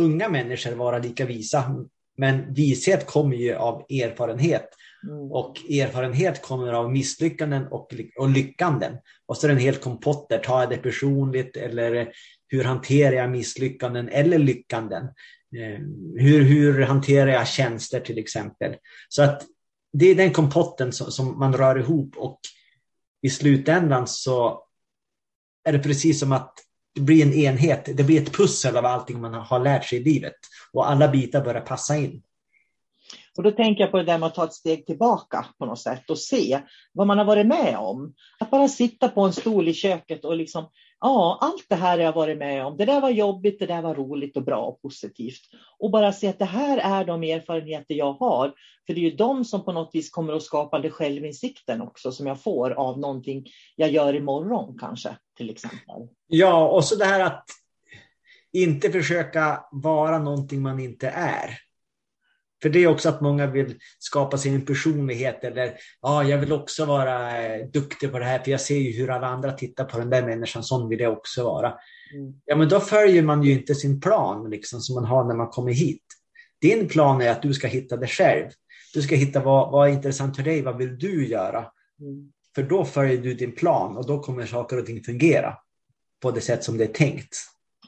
unga 0.00 0.28
människor 0.28 0.72
vara 0.72 0.98
lika 0.98 1.26
visa. 1.26 1.86
Men 2.16 2.54
vishet 2.54 3.06
kommer 3.06 3.36
ju 3.36 3.54
av 3.54 3.86
erfarenhet. 3.90 4.68
mm. 5.02 5.32
Och 5.32 5.58
erfarenhet 5.70 6.42
kommer 6.42 6.72
av 6.72 6.92
misslyckanden 6.92 7.66
och, 7.66 7.94
och 8.18 8.28
lyckanden. 8.28 8.96
Och 9.26 9.36
så 9.36 9.46
är 9.46 9.48
det 9.48 9.54
en 9.54 9.60
hel 9.60 9.76
kompott 9.76 10.28
där. 10.28 10.38
Tar 10.38 10.60
jag 10.60 10.70
det 10.70 10.76
personligt 10.76 11.56
eller 11.56 12.12
hur 12.48 12.64
hanterar 12.64 13.16
jag 13.16 13.30
misslyckanden 13.30 14.08
eller 14.08 14.38
lyckanden? 14.38 15.04
Eh, 15.56 15.80
hur, 16.16 16.42
hur 16.42 16.82
hanterar 16.82 17.30
jag 17.30 17.48
tjänster 17.48 18.00
till 18.00 18.18
exempel? 18.18 18.76
Så 19.08 19.22
att 19.22 19.42
det 19.92 20.06
är 20.06 20.14
den 20.14 20.32
kompotten 20.32 20.92
som, 20.92 21.10
som 21.10 21.38
man 21.38 21.52
rör 21.52 21.78
ihop 21.78 22.16
och 22.16 22.40
i 23.22 23.30
slutändan 23.30 24.06
så 24.06 24.63
är 25.64 25.72
det 25.72 25.78
precis 25.78 26.20
som 26.20 26.32
att 26.32 26.54
det 26.94 27.00
blir 27.00 27.26
en 27.26 27.32
enhet. 27.32 27.96
Det 27.96 28.04
blir 28.04 28.22
ett 28.22 28.36
pussel 28.36 28.76
av 28.76 28.86
allting 28.86 29.20
man 29.20 29.34
har 29.34 29.60
lärt 29.60 29.84
sig 29.84 29.98
i 29.98 30.04
livet 30.04 30.36
och 30.72 30.90
alla 30.90 31.08
bitar 31.08 31.44
börjar 31.44 31.60
passa 31.60 31.96
in. 31.96 32.22
Och 33.36 33.42
då 33.42 33.50
tänker 33.50 33.82
jag 33.82 33.90
på 33.90 33.96
det 33.96 34.04
där 34.04 34.18
med 34.18 34.26
att 34.26 34.34
ta 34.34 34.44
ett 34.44 34.52
steg 34.52 34.86
tillbaka 34.86 35.46
på 35.58 35.66
något 35.66 35.80
sätt 35.80 36.10
och 36.10 36.18
se 36.18 36.60
vad 36.92 37.06
man 37.06 37.18
har 37.18 37.24
varit 37.24 37.46
med 37.46 37.76
om. 37.78 38.14
Att 38.40 38.50
bara 38.50 38.68
sitta 38.68 39.08
på 39.08 39.20
en 39.20 39.32
stol 39.32 39.68
i 39.68 39.74
köket 39.74 40.24
och 40.24 40.36
liksom, 40.36 40.70
Ja, 41.04 41.38
allt 41.40 41.66
det 41.68 41.74
här 41.74 41.98
har 41.98 42.04
jag 42.04 42.12
varit 42.12 42.38
med 42.38 42.66
om. 42.66 42.76
Det 42.76 42.84
där 42.84 43.00
var 43.00 43.10
jobbigt, 43.10 43.58
det 43.58 43.66
där 43.66 43.82
var 43.82 43.94
roligt 43.94 44.36
och 44.36 44.44
bra 44.44 44.64
och 44.64 44.82
positivt. 44.82 45.40
Och 45.78 45.90
bara 45.90 46.12
se 46.12 46.28
att 46.28 46.38
det 46.38 46.44
här 46.44 46.78
är 46.78 47.04
de 47.04 47.22
erfarenheter 47.22 47.94
jag 47.94 48.12
har. 48.12 48.52
För 48.86 48.94
det 48.94 49.00
är 49.00 49.10
ju 49.10 49.16
de 49.16 49.44
som 49.44 49.64
på 49.64 49.72
något 49.72 49.90
vis 49.94 50.10
kommer 50.10 50.32
att 50.32 50.42
skapa 50.42 50.78
den 50.78 50.90
självinsikten 50.90 51.82
också 51.82 52.12
som 52.12 52.26
jag 52.26 52.42
får 52.42 52.70
av 52.70 52.98
någonting 52.98 53.46
jag 53.76 53.90
gör 53.90 54.14
imorgon 54.14 54.78
kanske 54.78 55.16
till 55.36 55.50
exempel. 55.50 56.08
Ja, 56.26 56.68
och 56.68 56.84
så 56.84 56.96
det 56.96 57.04
här 57.04 57.20
att 57.20 57.44
inte 58.52 58.90
försöka 58.90 59.64
vara 59.72 60.18
någonting 60.18 60.62
man 60.62 60.80
inte 60.80 61.08
är. 61.08 61.58
För 62.64 62.68
det 62.68 62.78
är 62.78 62.86
också 62.86 63.08
att 63.08 63.20
många 63.20 63.46
vill 63.46 63.74
skapa 63.98 64.38
sin 64.38 64.64
personlighet 64.64 65.44
eller 65.44 65.74
ja, 66.02 66.24
jag 66.24 66.38
vill 66.38 66.52
också 66.52 66.84
vara 66.84 67.44
eh, 67.44 67.66
duktig 67.66 68.12
på 68.12 68.18
det 68.18 68.24
här 68.24 68.38
för 68.38 68.50
jag 68.50 68.60
ser 68.60 68.76
ju 68.76 68.92
hur 68.92 69.10
alla 69.10 69.26
andra 69.26 69.52
tittar 69.52 69.84
på 69.84 69.98
den 69.98 70.10
där 70.10 70.22
människan, 70.22 70.62
sån 70.62 70.88
vill 70.88 71.00
jag 71.00 71.12
också 71.12 71.44
vara. 71.44 71.68
Mm. 72.14 72.34
Ja, 72.44 72.56
men 72.56 72.68
då 72.68 72.80
följer 72.80 73.22
man 73.22 73.42
ju 73.42 73.52
inte 73.52 73.74
sin 73.74 74.00
plan 74.00 74.50
liksom, 74.50 74.80
som 74.80 74.94
man 74.94 75.04
har 75.04 75.24
när 75.24 75.34
man 75.34 75.48
kommer 75.48 75.72
hit. 75.72 76.02
Din 76.60 76.88
plan 76.88 77.22
är 77.22 77.30
att 77.30 77.42
du 77.42 77.54
ska 77.54 77.66
hitta 77.66 77.96
dig 77.96 78.08
själv. 78.08 78.50
Du 78.94 79.02
ska 79.02 79.14
hitta 79.14 79.40
vad, 79.40 79.70
vad 79.70 79.88
är 79.88 79.92
intressant 79.92 80.36
för 80.36 80.42
dig, 80.42 80.62
vad 80.62 80.78
vill 80.78 80.98
du 80.98 81.28
göra? 81.28 81.58
Mm. 82.00 82.32
För 82.54 82.62
då 82.62 82.84
följer 82.84 83.18
du 83.18 83.34
din 83.34 83.52
plan 83.52 83.96
och 83.96 84.06
då 84.06 84.18
kommer 84.20 84.46
saker 84.46 84.78
och 84.78 84.86
ting 84.86 85.04
fungera 85.04 85.56
på 86.22 86.30
det 86.30 86.40
sätt 86.40 86.64
som 86.64 86.78
det 86.78 86.84
är 86.84 86.92
tänkt. 86.92 87.36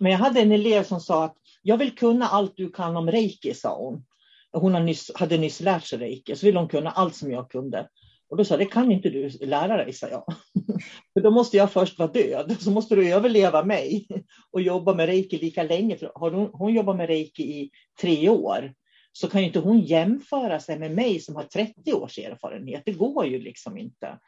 Men 0.01 0.13
jag 0.13 0.19
hade 0.19 0.41
en 0.41 0.53
elev 0.53 0.83
som 0.83 1.01
sa 1.01 1.25
att 1.25 1.37
jag 1.63 1.77
vill 1.77 1.95
kunna 1.95 2.29
allt 2.29 2.57
du 2.57 2.71
kan 2.71 2.97
om 2.97 3.11
reiki, 3.11 3.55
sa 3.55 3.77
hon. 3.77 4.05
Hon 4.53 4.85
nyss, 4.85 5.11
hade 5.15 5.39
nyss 5.39 5.61
lärt 5.61 5.85
sig 5.85 5.99
reiki, 5.99 6.37
så 6.37 6.47
ville 6.47 6.59
hon 6.59 6.69
kunna 6.69 6.91
allt 6.91 7.15
som 7.17 7.31
jag 7.31 7.51
kunde. 7.51 7.89
Och 8.29 8.37
då 8.37 8.45
sa 8.45 8.55
jag, 8.55 8.61
det 8.61 8.73
kan 8.73 8.93
inte 8.93 9.11
du 9.11 9.29
lära 9.41 9.77
dig, 9.77 9.93
sa 9.93 10.09
jag. 10.09 10.25
För 11.15 11.21
då 11.21 11.31
måste 11.31 11.57
jag 11.57 11.73
först 11.73 11.99
vara 11.99 12.13
död, 12.13 12.57
så 12.61 12.71
måste 12.71 12.97
du 12.97 13.13
överleva 13.13 13.65
mig 13.65 14.07
och 14.53 14.63
jobba 14.63 14.95
med 14.95 15.07
reiki 15.07 15.39
lika 15.39 15.63
länge. 15.63 15.97
För 15.97 16.13
har 16.15 16.31
hon, 16.31 16.51
hon 16.53 16.75
jobbat 16.75 16.97
med 16.97 17.07
reiki 17.07 17.43
i 17.43 17.71
tre 18.01 18.29
år, 18.29 18.75
så 19.13 19.29
kan 19.29 19.41
ju 19.41 19.47
inte 19.47 19.59
hon 19.59 19.81
jämföra 19.81 20.61
sig 20.61 20.79
med 20.79 20.91
mig 20.91 21.21
som 21.21 21.37
har 21.37 21.43
30 21.43 21.93
års 21.93 22.19
erfarenhet. 22.19 22.83
Det 22.87 22.93
går 22.93 23.27
ju 23.27 23.39
liksom 23.39 23.79
inte. 23.79 24.19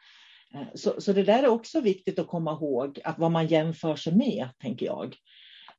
Eh, 0.53 0.67
så, 0.75 1.01
så 1.01 1.13
det 1.13 1.23
där 1.23 1.43
är 1.43 1.47
också 1.47 1.81
viktigt 1.81 2.19
att 2.19 2.27
komma 2.27 2.51
ihåg, 2.51 2.99
att 3.03 3.19
vad 3.19 3.31
man 3.31 3.47
jämför 3.47 3.95
sig 3.95 4.15
med, 4.15 4.49
tänker 4.61 4.85
jag. 4.85 5.15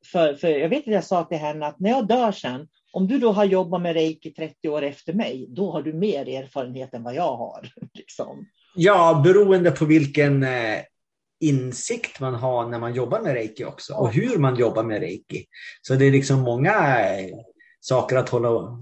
För, 0.06 0.34
för 0.34 0.48
jag 0.48 0.68
vet 0.68 0.88
att 0.88 0.94
jag 0.94 1.04
sa 1.04 1.24
till 1.24 1.38
henne 1.38 1.66
att 1.66 1.80
när 1.80 1.90
jag 1.90 2.06
dör 2.06 2.32
sen, 2.32 2.68
om 2.92 3.08
du 3.08 3.18
då 3.18 3.32
har 3.32 3.44
jobbat 3.44 3.82
med 3.82 3.94
reiki 3.94 4.30
30 4.30 4.68
år 4.68 4.82
efter 4.82 5.12
mig, 5.12 5.46
då 5.48 5.72
har 5.72 5.82
du 5.82 5.92
mer 5.92 6.28
erfarenhet 6.28 6.94
än 6.94 7.02
vad 7.02 7.14
jag 7.14 7.36
har. 7.36 7.68
Liksom. 7.94 8.46
Ja, 8.74 9.20
beroende 9.24 9.70
på 9.70 9.84
vilken 9.84 10.42
eh, 10.42 10.78
insikt 11.40 12.20
man 12.20 12.34
har 12.34 12.68
när 12.68 12.78
man 12.78 12.94
jobbar 12.94 13.20
med 13.20 13.34
reiki 13.34 13.64
också 13.64 13.94
och 13.94 14.12
hur 14.12 14.38
man 14.38 14.56
jobbar 14.56 14.82
med 14.82 15.00
reiki. 15.00 15.44
Så 15.82 15.94
det 15.94 16.04
är 16.04 16.10
liksom 16.10 16.40
många 16.40 17.00
eh, 17.10 17.36
saker 17.80 18.16
att 18.16 18.28
hålla, 18.28 18.78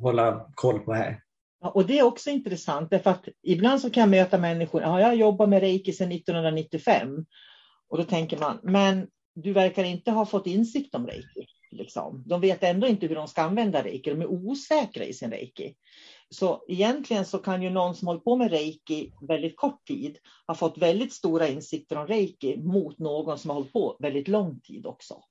hålla 0.00 0.46
koll 0.54 0.78
på 0.78 0.92
här. 0.92 1.20
Ja, 1.60 1.68
och 1.68 1.86
det 1.86 1.98
är 1.98 2.02
också 2.02 2.30
intressant, 2.30 2.90
därför 2.90 3.10
att 3.10 3.28
ibland 3.42 3.80
så 3.80 3.90
kan 3.90 4.00
jag 4.00 4.10
möta 4.10 4.38
människor, 4.38 4.82
ja, 4.82 5.00
jag 5.00 5.06
har 5.06 5.14
jobbat 5.14 5.48
med 5.48 5.60
reiki 5.60 5.92
sedan 5.92 6.12
1995. 6.12 7.24
Och 7.88 7.98
då 7.98 8.04
tänker 8.04 8.38
man, 8.38 8.60
men 8.62 9.06
du 9.34 9.52
verkar 9.52 9.84
inte 9.84 10.10
ha 10.10 10.26
fått 10.26 10.46
insikt 10.46 10.94
om 10.94 11.06
reiki. 11.06 11.46
Liksom. 11.70 12.22
De 12.26 12.40
vet 12.40 12.62
ändå 12.62 12.86
inte 12.86 13.06
hur 13.06 13.14
de 13.14 13.28
ska 13.28 13.42
använda 13.42 13.82
reiki, 13.82 14.10
de 14.10 14.20
är 14.20 14.26
osäkra 14.26 15.04
i 15.04 15.12
sin 15.12 15.30
reiki. 15.30 15.74
Så 16.30 16.64
egentligen 16.68 17.24
så 17.24 17.38
kan 17.38 17.62
ju 17.62 17.70
någon 17.70 17.94
som 17.94 18.08
hållit 18.08 18.24
på 18.24 18.36
med 18.36 18.50
reiki 18.50 19.12
väldigt 19.28 19.56
kort 19.56 19.86
tid 19.86 20.18
ha 20.46 20.54
fått 20.54 20.78
väldigt 20.78 21.12
stora 21.12 21.48
insikter 21.48 21.98
om 21.98 22.06
reiki 22.06 22.56
mot 22.56 22.98
någon 22.98 23.38
som 23.38 23.50
har 23.50 23.54
hållit 23.54 23.72
på 23.72 23.96
väldigt 24.00 24.28
lång 24.28 24.60
tid 24.60 24.86
också. 24.86 25.22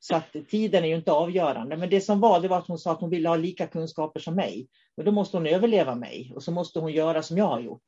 Så 0.00 0.16
att 0.16 0.36
tiden 0.50 0.84
är 0.84 0.88
ju 0.88 0.96
inte 0.96 1.12
avgörande. 1.12 1.76
Men 1.76 1.90
det 1.90 2.00
som 2.00 2.20
var, 2.20 2.40
det 2.40 2.48
var 2.48 2.58
att 2.58 2.68
hon 2.68 2.78
sa 2.78 2.92
att 2.92 3.00
hon 3.00 3.10
ville 3.10 3.28
ha 3.28 3.36
lika 3.36 3.66
kunskaper 3.66 4.20
som 4.20 4.34
mig. 4.34 4.68
Men 4.96 5.06
då 5.06 5.12
måste 5.12 5.36
hon 5.36 5.46
överleva 5.46 5.94
mig 5.94 6.32
och 6.34 6.42
så 6.42 6.52
måste 6.52 6.78
hon 6.78 6.92
göra 6.92 7.22
som 7.22 7.38
jag 7.38 7.46
har 7.46 7.60
gjort. 7.60 7.82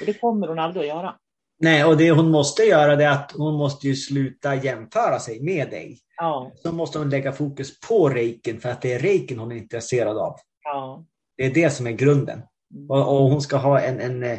Och 0.00 0.06
det 0.06 0.20
kommer 0.20 0.48
hon 0.48 0.58
aldrig 0.58 0.82
att 0.82 0.96
göra. 0.96 1.18
Nej, 1.62 1.84
och 1.84 1.96
det 1.96 2.10
hon 2.10 2.30
måste 2.30 2.62
göra 2.62 2.96
det 2.96 3.04
är 3.04 3.10
att 3.10 3.32
hon 3.32 3.54
måste 3.54 3.86
ju 3.86 3.96
sluta 3.96 4.54
jämföra 4.54 5.18
sig 5.18 5.40
med 5.40 5.70
dig. 5.70 5.98
Ja. 6.16 6.52
Så 6.54 6.72
måste 6.72 6.98
hon 6.98 7.10
lägga 7.10 7.32
fokus 7.32 7.80
på 7.80 8.08
reiken 8.08 8.60
för 8.60 8.68
att 8.68 8.82
det 8.82 8.92
är 8.92 8.98
reiken 8.98 9.38
hon 9.38 9.52
är 9.52 9.56
intresserad 9.56 10.18
av. 10.18 10.36
Ja. 10.64 11.04
Det 11.36 11.46
är 11.46 11.54
det 11.54 11.70
som 11.70 11.86
är 11.86 11.90
grunden. 11.90 12.42
Mm. 12.74 12.90
Och, 12.90 13.16
och, 13.16 13.30
hon 13.30 13.42
ska 13.42 13.56
ha 13.56 13.80
en, 13.80 14.00
en 14.00 14.22
eh, 14.22 14.38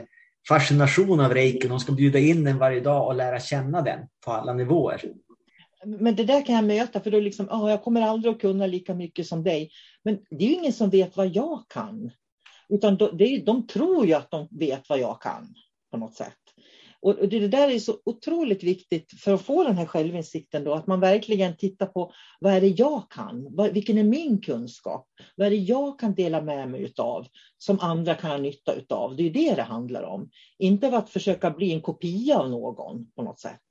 fascination 0.49 1.19
av 1.19 1.34
reiken. 1.34 1.72
Hon 1.72 1.80
ska 1.80 1.91
bjuda 1.91 2.19
in 2.19 2.43
den 2.43 2.57
varje 2.57 2.80
dag 2.80 3.07
och 3.07 3.15
lära 3.15 3.39
känna 3.39 3.82
den 3.82 3.99
på 4.26 4.32
alla 4.32 4.53
nivåer. 4.53 5.01
Men 5.86 6.15
det 6.15 6.24
där 6.24 6.45
kan 6.45 6.55
jag 6.55 6.65
möta, 6.65 6.99
för 6.99 7.11
då 7.11 7.19
liksom, 7.19 7.49
oh, 7.49 7.69
jag 7.69 7.84
kommer 7.84 8.01
aldrig 8.01 8.34
att 8.34 8.41
kunna 8.41 8.67
lika 8.67 8.93
mycket 8.93 9.28
som 9.28 9.43
dig. 9.43 9.69
Men 10.03 10.19
det 10.30 10.45
är 10.45 10.49
ju 10.49 10.53
ingen 10.53 10.74
som 10.74 10.89
vet 10.89 11.17
vad 11.17 11.28
jag 11.28 11.63
kan. 11.69 12.11
Utan 12.69 12.97
de, 12.97 13.41
de 13.45 13.67
tror 13.67 14.05
ju 14.05 14.13
att 14.13 14.32
de 14.32 14.47
vet 14.51 14.89
vad 14.89 14.99
jag 14.99 15.22
kan 15.22 15.53
på 15.91 15.97
något 15.97 16.15
sätt. 16.15 16.40
Och 17.01 17.29
det 17.29 17.47
där 17.47 17.69
är 17.69 17.79
så 17.79 17.97
otroligt 18.05 18.63
viktigt 18.63 19.11
för 19.19 19.33
att 19.33 19.41
få 19.41 19.63
den 19.63 19.77
här 19.77 19.85
självinsikten 19.85 20.63
då, 20.63 20.73
att 20.73 20.87
man 20.87 20.99
verkligen 20.99 21.57
tittar 21.57 21.85
på 21.85 22.13
vad 22.39 22.53
är 22.53 22.61
det 22.61 22.67
jag 22.67 23.11
kan? 23.11 23.55
Vilken 23.73 23.97
är 23.97 24.03
min 24.03 24.41
kunskap? 24.41 25.07
Vad 25.35 25.47
är 25.47 25.51
det 25.51 25.57
jag 25.57 25.99
kan 25.99 26.15
dela 26.15 26.41
med 26.41 26.69
mig 26.69 26.93
av 26.97 27.27
som 27.57 27.79
andra 27.79 28.15
kan 28.15 28.31
ha 28.31 28.37
nytta 28.37 28.73
av? 28.89 29.15
Det 29.15 29.23
är 29.23 29.29
det 29.29 29.55
det 29.55 29.61
handlar 29.61 30.03
om. 30.03 30.29
Inte 30.57 30.97
att 30.97 31.09
försöka 31.09 31.51
bli 31.51 31.73
en 31.73 31.81
kopia 31.81 32.39
av 32.39 32.49
någon 32.49 33.11
på 33.15 33.23
något 33.23 33.39
sätt. 33.39 33.61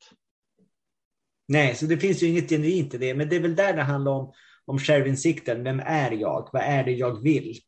Nej, 1.48 1.74
så 1.74 1.86
det 1.86 1.96
finns 1.96 2.22
ju 2.22 2.26
inget 2.26 2.50
genuint 2.50 2.94
i 2.94 2.98
det, 2.98 3.14
men 3.14 3.28
det 3.28 3.36
är 3.36 3.40
väl 3.40 3.56
där 3.56 3.76
det 3.76 3.82
handlar 3.82 4.12
om, 4.12 4.32
om 4.64 4.78
självinsikten. 4.78 5.64
Vem 5.64 5.80
är 5.80 6.10
jag? 6.10 6.48
Vad 6.52 6.62
är 6.62 6.84
det 6.84 6.92
jag 6.92 7.22
vill? 7.22 7.58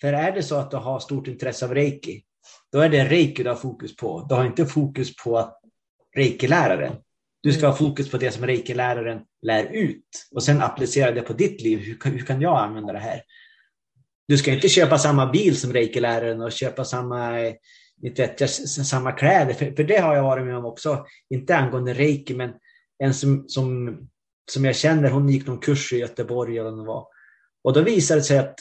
För 0.00 0.12
är 0.12 0.32
det 0.32 0.42
så 0.42 0.54
att 0.54 0.70
du 0.70 0.76
har 0.76 1.00
stort 1.00 1.28
intresse 1.28 1.64
av 1.64 1.74
reiki, 1.74 2.22
då 2.72 2.80
är 2.80 2.88
det 2.88 3.04
reiki 3.04 3.42
du 3.42 3.48
har 3.48 3.56
fokus 3.56 3.96
på. 3.96 4.26
Du 4.28 4.34
har 4.34 4.44
inte 4.44 4.66
fokus 4.66 5.16
på 5.16 5.50
reiki-läraren. 6.16 6.96
Du 7.42 7.52
ska 7.52 7.66
ha 7.66 7.76
fokus 7.76 8.10
på 8.10 8.18
det 8.18 8.30
som 8.30 8.46
reiki-läraren 8.46 9.20
lär 9.42 9.64
ut 9.64 10.28
och 10.34 10.42
sen 10.42 10.62
applicera 10.62 11.10
det 11.10 11.22
på 11.22 11.32
ditt 11.32 11.60
liv. 11.62 11.78
Hur 11.78 11.98
kan, 11.98 12.12
hur 12.12 12.26
kan 12.26 12.40
jag 12.40 12.58
använda 12.58 12.92
det 12.92 12.98
här? 12.98 13.22
Du 14.28 14.38
ska 14.38 14.52
inte 14.52 14.68
köpa 14.68 14.98
samma 14.98 15.26
bil 15.26 15.60
som 15.60 15.72
reiki-läraren 15.72 16.42
och 16.42 16.52
köpa 16.52 16.84
samma, 16.84 17.38
inte 18.02 18.26
vet 18.26 18.50
samma 18.50 19.12
kläder. 19.12 19.54
För, 19.54 19.72
för 19.76 19.84
det 19.84 19.98
har 19.98 20.16
jag 20.16 20.22
varit 20.22 20.46
med 20.46 20.56
om 20.56 20.64
också. 20.64 21.06
Inte 21.30 21.56
angående 21.56 21.94
reiki, 21.94 22.34
men 22.34 22.52
en 22.98 23.14
som, 23.14 23.44
som, 23.48 23.98
som 24.50 24.64
jag 24.64 24.76
känner, 24.76 25.10
hon 25.10 25.28
gick 25.28 25.46
någon 25.46 25.58
kurs 25.58 25.92
i 25.92 25.96
Göteborg 25.96 26.58
eller 26.58 26.70
vad 26.70 26.78
det 26.78 26.86
var. 26.86 27.06
Och 27.64 27.72
då 27.72 27.80
visade 27.80 28.20
det 28.20 28.24
sig 28.24 28.38
att 28.38 28.54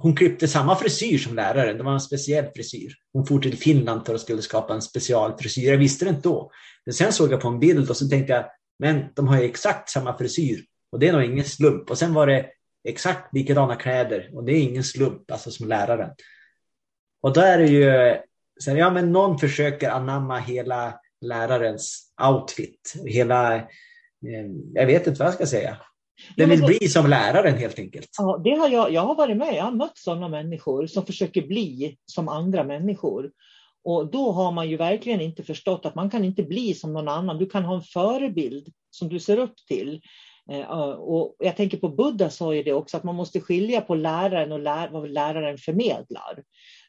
hon 0.00 0.16
klippte 0.16 0.48
samma 0.48 0.76
frisyr 0.76 1.18
som 1.18 1.34
läraren. 1.34 1.76
Det 1.76 1.82
var 1.82 1.92
en 1.92 2.00
speciell 2.00 2.46
frisyr. 2.54 2.94
Hon 3.12 3.26
for 3.26 3.38
till 3.38 3.58
Finland 3.58 4.06
för 4.06 4.14
att 4.14 4.20
skulle 4.20 4.42
skapa 4.42 4.74
en 4.74 4.82
specialfrisyr. 4.82 5.70
Jag 5.70 5.78
visste 5.78 6.04
det 6.04 6.08
inte 6.08 6.28
då. 6.28 6.50
Men 6.84 6.94
sen 6.94 7.12
såg 7.12 7.32
jag 7.32 7.40
på 7.40 7.48
en 7.48 7.60
bild 7.60 7.90
och 7.90 7.96
så 7.96 8.08
tänkte 8.08 8.32
jag, 8.32 8.44
men 8.78 9.04
de 9.14 9.28
har 9.28 9.40
ju 9.40 9.44
exakt 9.44 9.90
samma 9.90 10.18
frisyr. 10.18 10.64
Och 10.92 10.98
det 10.98 11.08
är 11.08 11.12
nog 11.12 11.22
ingen 11.22 11.44
slump. 11.44 11.90
Och 11.90 11.98
sen 11.98 12.14
var 12.14 12.26
det 12.26 12.46
exakt 12.88 13.34
likadana 13.34 13.76
kläder. 13.76 14.30
Och 14.34 14.44
det 14.44 14.52
är 14.52 14.62
ingen 14.62 14.84
slump, 14.84 15.30
alltså 15.30 15.50
som 15.50 15.68
läraren. 15.68 16.10
Och 17.22 17.32
då 17.32 17.40
är 17.40 17.58
det 17.58 17.66
ju, 17.66 18.16
så 18.60 18.70
ja 18.70 18.90
men 18.90 19.12
någon 19.12 19.38
försöker 19.38 19.90
anamma 19.90 20.38
hela 20.38 21.00
lärarens 21.20 22.12
outfit. 22.30 22.94
Hela, 23.06 23.56
eh, 23.56 23.64
jag 24.74 24.86
vet 24.86 25.06
inte 25.06 25.18
vad 25.18 25.26
jag 25.26 25.34
ska 25.34 25.46
säga. 25.46 25.76
Den 26.36 26.50
vill 26.50 26.64
bli 26.64 26.88
som 26.88 27.06
läraren 27.10 27.58
helt 27.58 27.78
enkelt. 27.78 28.08
Ja, 28.18 28.40
det 28.44 28.50
har 28.50 28.68
jag, 28.68 28.92
jag 28.92 29.02
har 29.02 29.14
varit 29.14 29.36
med, 29.36 29.54
jag 29.54 29.64
har 29.64 29.72
mött 29.72 29.98
sådana 29.98 30.28
människor 30.28 30.86
som 30.86 31.06
försöker 31.06 31.46
bli 31.46 31.96
som 32.06 32.28
andra 32.28 32.64
människor. 32.64 33.30
Och 33.84 34.10
då 34.10 34.32
har 34.32 34.52
man 34.52 34.70
ju 34.70 34.76
verkligen 34.76 35.20
inte 35.20 35.42
förstått 35.42 35.86
att 35.86 35.94
man 35.94 36.10
kan 36.10 36.24
inte 36.24 36.42
bli 36.42 36.74
som 36.74 36.92
någon 36.92 37.08
annan. 37.08 37.38
Du 37.38 37.46
kan 37.46 37.64
ha 37.64 37.76
en 37.76 37.82
förebild 37.82 38.68
som 38.90 39.08
du 39.08 39.20
ser 39.20 39.38
upp 39.38 39.56
till. 39.68 40.00
Eh, 40.50 40.70
och 40.90 41.36
jag 41.38 41.56
tänker 41.56 41.78
på 41.78 41.88
Buddha 41.88 42.30
sa 42.30 42.54
ju 42.54 42.62
det 42.62 42.72
också, 42.72 42.96
att 42.96 43.04
man 43.04 43.14
måste 43.14 43.40
skilja 43.40 43.80
på 43.80 43.94
läraren 43.94 44.52
och 44.52 44.60
lär, 44.60 44.88
vad 44.88 45.10
läraren 45.10 45.58
förmedlar. 45.58 46.42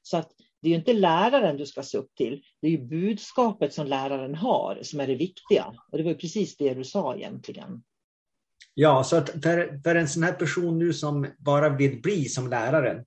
Så 0.03 0.17
att 0.17 0.31
det 0.61 0.67
är 0.67 0.69
ju 0.69 0.77
inte 0.77 0.93
läraren 0.93 1.57
du 1.57 1.65
ska 1.65 1.83
se 1.83 1.97
upp 1.97 2.15
till, 2.15 2.41
det 2.61 2.67
är 2.67 2.77
budskapet 2.77 3.73
som 3.73 3.87
läraren 3.87 4.35
har 4.35 4.79
som 4.83 4.99
är 4.99 5.07
det 5.07 5.15
viktiga. 5.15 5.73
Och 5.91 5.97
det 5.97 6.03
var 6.03 6.13
precis 6.13 6.57
det 6.57 6.73
du 6.73 6.83
sa 6.83 7.15
egentligen. 7.15 7.83
Ja, 8.73 9.03
så 9.03 9.15
att 9.15 9.29
för, 9.29 9.81
för 9.83 9.95
en 9.95 10.07
sån 10.07 10.23
här 10.23 10.33
person 10.33 10.79
nu 10.79 10.93
som 10.93 11.27
bara 11.37 11.69
vill 11.69 12.01
bli 12.01 12.25
som 12.25 12.49
läraren 12.49 13.05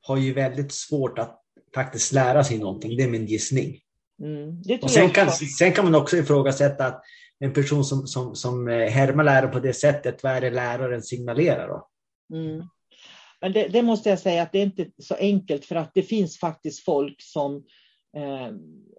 har 0.00 0.16
ju 0.16 0.32
väldigt 0.32 0.72
svårt 0.72 1.18
att 1.18 1.40
faktiskt 1.74 2.12
lära 2.12 2.44
sig 2.44 2.58
någonting. 2.58 2.96
Det 2.96 3.02
är 3.02 3.08
min 3.08 3.26
gissning. 3.26 3.80
Mm, 4.22 4.62
och 4.82 4.90
sen, 4.90 5.10
kan, 5.10 5.30
sen 5.30 5.72
kan 5.72 5.84
man 5.84 5.94
också 5.94 6.16
ifrågasätta 6.16 6.86
att 6.86 7.02
en 7.38 7.52
person 7.52 7.84
som, 7.84 8.06
som, 8.06 8.34
som 8.34 8.68
eh, 8.68 8.88
härmar 8.88 9.24
läraren 9.24 9.50
på 9.50 9.60
det 9.60 9.72
sättet, 9.72 10.22
vad 10.22 10.32
är 10.32 10.40
det 10.40 10.50
läraren 10.50 11.02
signalerar 11.02 11.68
då? 11.68 11.88
Mm. 12.36 12.68
Men 13.40 13.52
det, 13.52 13.68
det, 13.68 13.82
måste 13.82 14.08
jag 14.08 14.18
säga 14.18 14.42
att 14.42 14.52
det 14.52 14.58
är 14.58 14.62
inte 14.62 14.86
så 14.98 15.14
enkelt 15.14 15.64
för 15.64 15.76
att 15.76 15.90
det 15.94 16.02
finns 16.02 16.38
faktiskt 16.38 16.84
folk 16.84 17.16
som, 17.22 17.56
eh, 18.16 18.54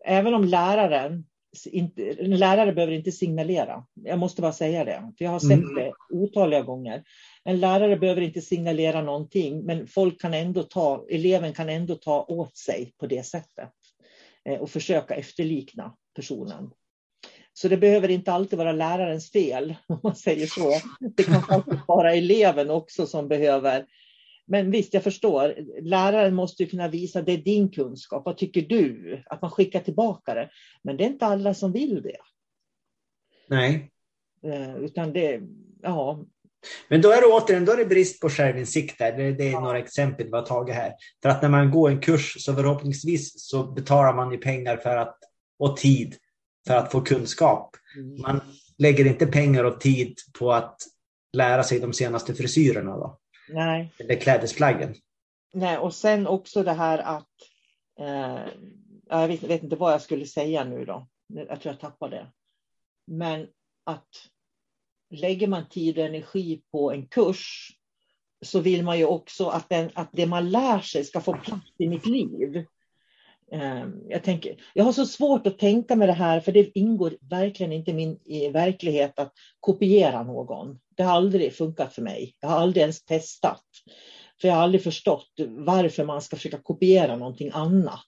även 0.05 0.33
om 0.33 0.43
läraren 0.43 1.25
inte, 1.65 2.09
en 2.09 2.37
lärare 2.37 2.73
behöver 2.73 2.93
inte 2.93 3.11
signalera. 3.11 3.85
Jag 3.93 4.19
måste 4.19 4.41
bara 4.41 4.53
säga 4.53 4.83
det, 4.83 5.13
för 5.17 5.25
jag 5.25 5.31
har 5.31 5.39
sett 5.39 5.51
Mm. 5.51 5.75
det 5.75 5.93
otaliga 6.09 6.61
gånger. 6.61 7.03
En 7.43 7.59
lärare 7.59 7.97
behöver 7.97 8.21
inte 8.21 8.41
signalera 8.41 9.01
någonting, 9.01 9.65
men 9.65 9.87
folk 9.87 10.21
kan 10.21 10.33
ändå 10.33 10.63
ta, 10.63 11.05
eleven 11.09 11.53
kan 11.53 11.69
ändå 11.69 11.95
ta 11.95 12.23
åt 12.23 12.57
sig 12.57 12.93
på 12.99 13.07
det 13.07 13.23
sättet 13.25 13.69
eh, 14.49 14.59
och 14.59 14.69
försöka 14.69 15.15
efterlikna 15.15 15.95
personen. 16.15 16.69
Så 17.53 17.67
det 17.67 17.77
behöver 17.77 18.09
inte 18.09 18.31
alltid 18.31 18.59
vara 18.59 18.71
lärarens 18.71 19.31
fel, 19.31 19.75
om 19.87 19.99
man 20.03 20.15
säger 20.15 20.47
så. 20.47 20.73
Det 21.15 21.23
kan 21.23 21.41
faktiskt 21.41 21.87
vara 21.87 22.13
eleven 22.13 22.69
också 22.69 23.07
som 23.07 23.27
behöver. 23.27 23.85
Men 24.49 24.71
visst, 24.71 24.93
jag 24.93 25.03
förstår. 25.03 25.55
Läraren 25.81 26.35
måste 26.35 26.65
kunna 26.65 26.87
visa 26.87 27.21
det 27.21 27.31
är 27.31 27.37
din 27.37 27.69
kunskap. 27.69 28.25
Vad 28.25 28.37
tycker 28.37 28.61
du? 28.61 29.23
Att 29.25 29.41
man 29.41 29.51
skickar 29.51 29.79
tillbaka 29.79 30.33
det. 30.33 30.49
Men 30.83 30.97
det 30.97 31.03
är 31.03 31.07
inte 31.07 31.25
alla 31.25 31.53
som 31.53 31.71
vill 31.71 32.01
det. 32.01 32.17
Nej. 33.47 33.91
Eh, 34.43 34.75
Utan 34.75 35.13
det, 35.13 35.41
ja, 35.81 36.25
Men 36.87 37.01
då 37.01 37.11
är 37.11 37.21
det 37.21 37.27
återigen 37.27 37.65
då 37.65 37.71
är 37.71 37.77
det 37.77 37.85
brist 37.85 38.21
på 38.21 38.29
självinsikt. 38.29 38.99
Där. 38.99 39.17
Det, 39.17 39.31
det 39.31 39.51
är 39.51 39.61
några 39.61 39.79
exempel 39.79 40.25
vi 40.25 40.31
har 40.31 40.45
tagit 40.45 40.75
här. 40.75 40.93
För 41.21 41.29
att 41.29 41.41
när 41.41 41.49
man 41.49 41.71
går 41.71 41.89
en 41.89 42.01
kurs 42.01 42.35
så 42.39 42.55
förhoppningsvis 42.55 43.33
så 43.35 43.63
betalar 43.63 44.13
man 44.13 44.31
ju 44.31 44.37
pengar 44.37 44.77
för 44.77 44.97
att, 44.97 45.17
och 45.59 45.77
tid 45.77 46.15
för 46.67 46.75
att 46.75 46.91
få 46.91 47.01
kunskap. 47.01 47.75
Man 48.23 48.41
lägger 48.77 49.05
inte 49.05 49.27
pengar 49.27 49.63
och 49.63 49.81
tid 49.81 50.15
på 50.39 50.51
att 50.51 50.77
lära 51.33 51.63
sig 51.63 51.79
de 51.79 51.93
senaste 51.93 52.33
frisyrerna 52.33 52.97
då. 52.97 53.19
Nej. 53.49 53.91
Eller 53.97 54.15
klädesplaggen. 54.15 54.95
nej. 55.53 55.77
Och 55.77 55.93
sen 55.93 56.27
också 56.27 56.63
det 56.63 56.73
här 56.73 56.97
att, 56.97 57.29
eh, 57.99 58.39
jag 59.09 59.27
vet, 59.27 59.43
vet 59.43 59.63
inte 59.63 59.75
vad 59.75 59.93
jag 59.93 60.01
skulle 60.01 60.25
säga 60.25 60.63
nu 60.63 60.85
då. 60.85 61.07
Jag 61.27 61.61
tror 61.61 61.73
jag 61.73 61.79
tappade 61.79 62.15
det. 62.15 62.27
Men 63.07 63.47
att 63.83 64.07
lägger 65.09 65.47
man 65.47 65.69
tid 65.69 65.97
och 65.97 66.05
energi 66.05 66.61
på 66.71 66.91
en 66.91 67.07
kurs 67.07 67.71
så 68.41 68.59
vill 68.59 68.83
man 68.83 68.97
ju 68.97 69.05
också 69.05 69.47
att, 69.47 69.69
den, 69.69 69.89
att 69.93 70.09
det 70.11 70.25
man 70.25 70.49
lär 70.49 70.79
sig 70.79 71.03
ska 71.05 71.21
få 71.21 71.33
plats 71.33 71.71
i 71.77 71.87
mitt 71.87 72.05
liv. 72.05 72.65
Eh, 73.51 73.83
Jag, 74.09 74.23
tänker, 74.23 74.61
jag 74.73 74.83
har 74.83 74.93
så 74.93 75.05
svårt 75.05 75.47
att 75.47 75.59
tänka 75.59 75.95
med 75.95 76.09
det 76.09 76.13
här, 76.13 76.39
för 76.39 76.51
det 76.51 76.77
ingår 76.77 77.17
verkligen 77.21 77.71
inte 77.73 77.93
min 77.93 78.19
i 78.25 78.49
verklighet 78.49 79.19
att 79.19 79.33
kopiera 79.59 80.23
någon. 80.23 80.79
Det 80.99 81.05
har 81.05 81.13
aldrig 81.13 81.53
funkat 81.55 81.93
för 81.93 82.01
mig. 82.01 82.35
Jag 82.39 82.49
har 82.49 82.57
aldrig 82.59 82.81
ens 82.81 83.05
testat. 83.05 83.63
För 84.41 84.47
jag 84.47 84.55
har 84.55 84.63
aldrig 84.63 84.83
förstått 84.83 85.29
varför 85.47 86.05
man 86.05 86.21
ska 86.21 86.35
försöka 86.35 86.57
kopiera 86.57 87.15
någonting 87.15 87.51
annat. 87.53 88.05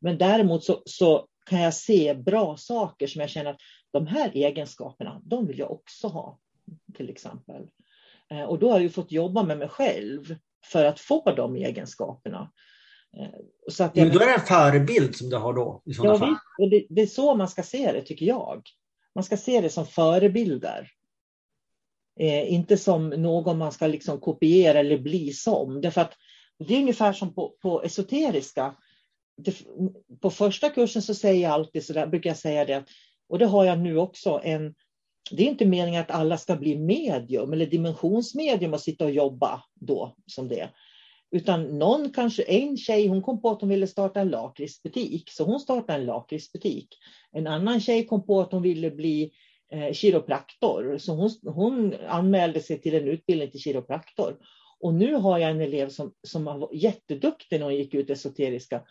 Men 0.00 0.18
däremot 0.18 0.64
så, 0.64 0.82
så 0.86 1.26
kan 1.46 1.60
jag 1.60 1.74
se 1.74 2.14
bra 2.14 2.56
saker 2.56 3.06
som 3.06 3.20
jag 3.20 3.30
känner 3.30 3.50
att 3.50 3.60
de 3.92 4.06
här 4.06 4.30
egenskaperna, 4.34 5.20
de 5.24 5.46
vill 5.46 5.58
jag 5.58 5.70
också 5.70 6.08
ha. 6.08 6.38
Till 6.96 7.10
exempel. 7.10 7.62
Eh, 8.30 8.42
Och 8.42 8.58
då 8.58 8.70
har 8.70 8.80
jag 8.80 8.92
fått 8.92 9.12
jobba 9.12 9.42
med 9.42 9.58
mig 9.58 9.68
själv 9.68 10.36
för 10.72 10.84
att 10.84 11.00
få 11.00 11.30
de 11.36 11.56
egenskaperna. 11.56 12.52
Eh, 13.20 13.40
Så 13.72 13.84
att 13.84 13.96
jag, 13.96 14.06
Men 14.06 14.16
då 14.16 14.22
är 14.22 14.26
det 14.26 14.34
en 14.34 14.40
förebild 14.40 15.16
som 15.16 15.30
du 15.30 15.36
har 15.36 15.52
då 15.54 15.82
i 15.84 15.92
ja, 15.92 16.18
fall. 16.18 16.28
visst, 16.28 16.40
och 16.58 16.70
det, 16.70 16.86
det 16.90 17.02
är 17.02 17.06
så 17.06 17.34
man 17.34 17.48
ska 17.48 17.62
se 17.62 17.92
det 17.92 18.02
tycker 18.02 18.26
jag. 18.26 18.62
Man 19.14 19.24
ska 19.24 19.36
se 19.36 19.60
det 19.60 19.70
som 19.70 19.86
förebilder. 19.86 20.90
Eh, 22.20 22.52
inte 22.52 22.76
som 22.76 23.08
någon 23.08 23.58
man 23.58 23.72
ska 23.72 23.86
liksom 23.86 24.20
kopiera 24.20 24.78
eller 24.78 24.98
bli 24.98 25.32
som. 25.32 25.80
Därför 25.80 26.00
att 26.00 26.12
det 26.58 26.74
är 26.74 26.80
ungefär 26.80 27.12
som 27.12 27.34
på, 27.34 27.56
på 27.62 27.82
esoteriska. 27.82 28.76
Det, 29.36 29.56
på 30.20 30.30
första 30.30 30.70
kursen 30.70 31.02
så 31.02 31.14
säger 31.14 31.42
jag 31.42 31.52
alltid 31.52 31.84
så 31.84 31.92
där, 31.92 32.06
brukar 32.06 32.30
jag 32.30 32.36
säga 32.36 32.64
det, 32.64 32.84
och 33.28 33.38
det 33.38 33.46
har 33.46 33.64
jag 33.64 33.78
nu 33.78 33.98
också, 33.98 34.40
en, 34.44 34.74
det 35.30 35.42
är 35.42 35.46
inte 35.46 35.66
meningen 35.66 36.00
att 36.00 36.10
alla 36.10 36.38
ska 36.38 36.56
bli 36.56 36.78
medium 36.78 37.52
eller 37.52 37.66
dimensionsmedium 37.66 38.74
och 38.74 38.80
sitta 38.80 39.04
och 39.04 39.10
jobba 39.10 39.62
då 39.74 40.16
som 40.26 40.48
det. 40.48 40.70
Utan 41.30 41.78
någon 41.78 42.12
kanske, 42.12 42.42
en 42.42 42.76
tjej 42.76 43.06
hon 43.06 43.22
kom 43.22 43.42
på 43.42 43.50
att 43.50 43.60
hon 43.60 43.70
ville 43.70 43.86
starta 43.86 44.20
en 44.20 44.28
lakritsbutik, 44.28 45.30
så 45.30 45.44
hon 45.44 45.60
startade 45.60 45.98
en 45.98 46.06
lakritsbutik. 46.06 46.88
En 47.32 47.46
annan 47.46 47.80
tjej 47.80 48.06
kom 48.06 48.26
på 48.26 48.40
att 48.40 48.52
hon 48.52 48.62
ville 48.62 48.90
bli 48.90 49.22
eh, 49.22 49.30
Eh, 49.72 49.92
kiropraktor, 49.92 50.98
så 50.98 51.14
hon, 51.14 51.30
hon 51.54 51.94
anmälde 52.08 52.60
sig 52.60 52.80
till 52.80 52.94
en 52.94 53.08
utbildning 53.08 53.50
till 53.50 53.60
kiropraktor. 53.60 54.36
Och 54.80 54.94
nu 54.94 55.14
har 55.14 55.38
jag 55.38 55.50
en 55.50 55.60
elev 55.60 55.88
som, 55.88 56.12
som 56.22 56.44
var 56.44 56.68
jätteduktig 56.72 57.58
när 57.58 57.64
hon 57.64 57.74
gick 57.74 57.94
ut 57.94 58.10
esoteriska. 58.10 58.82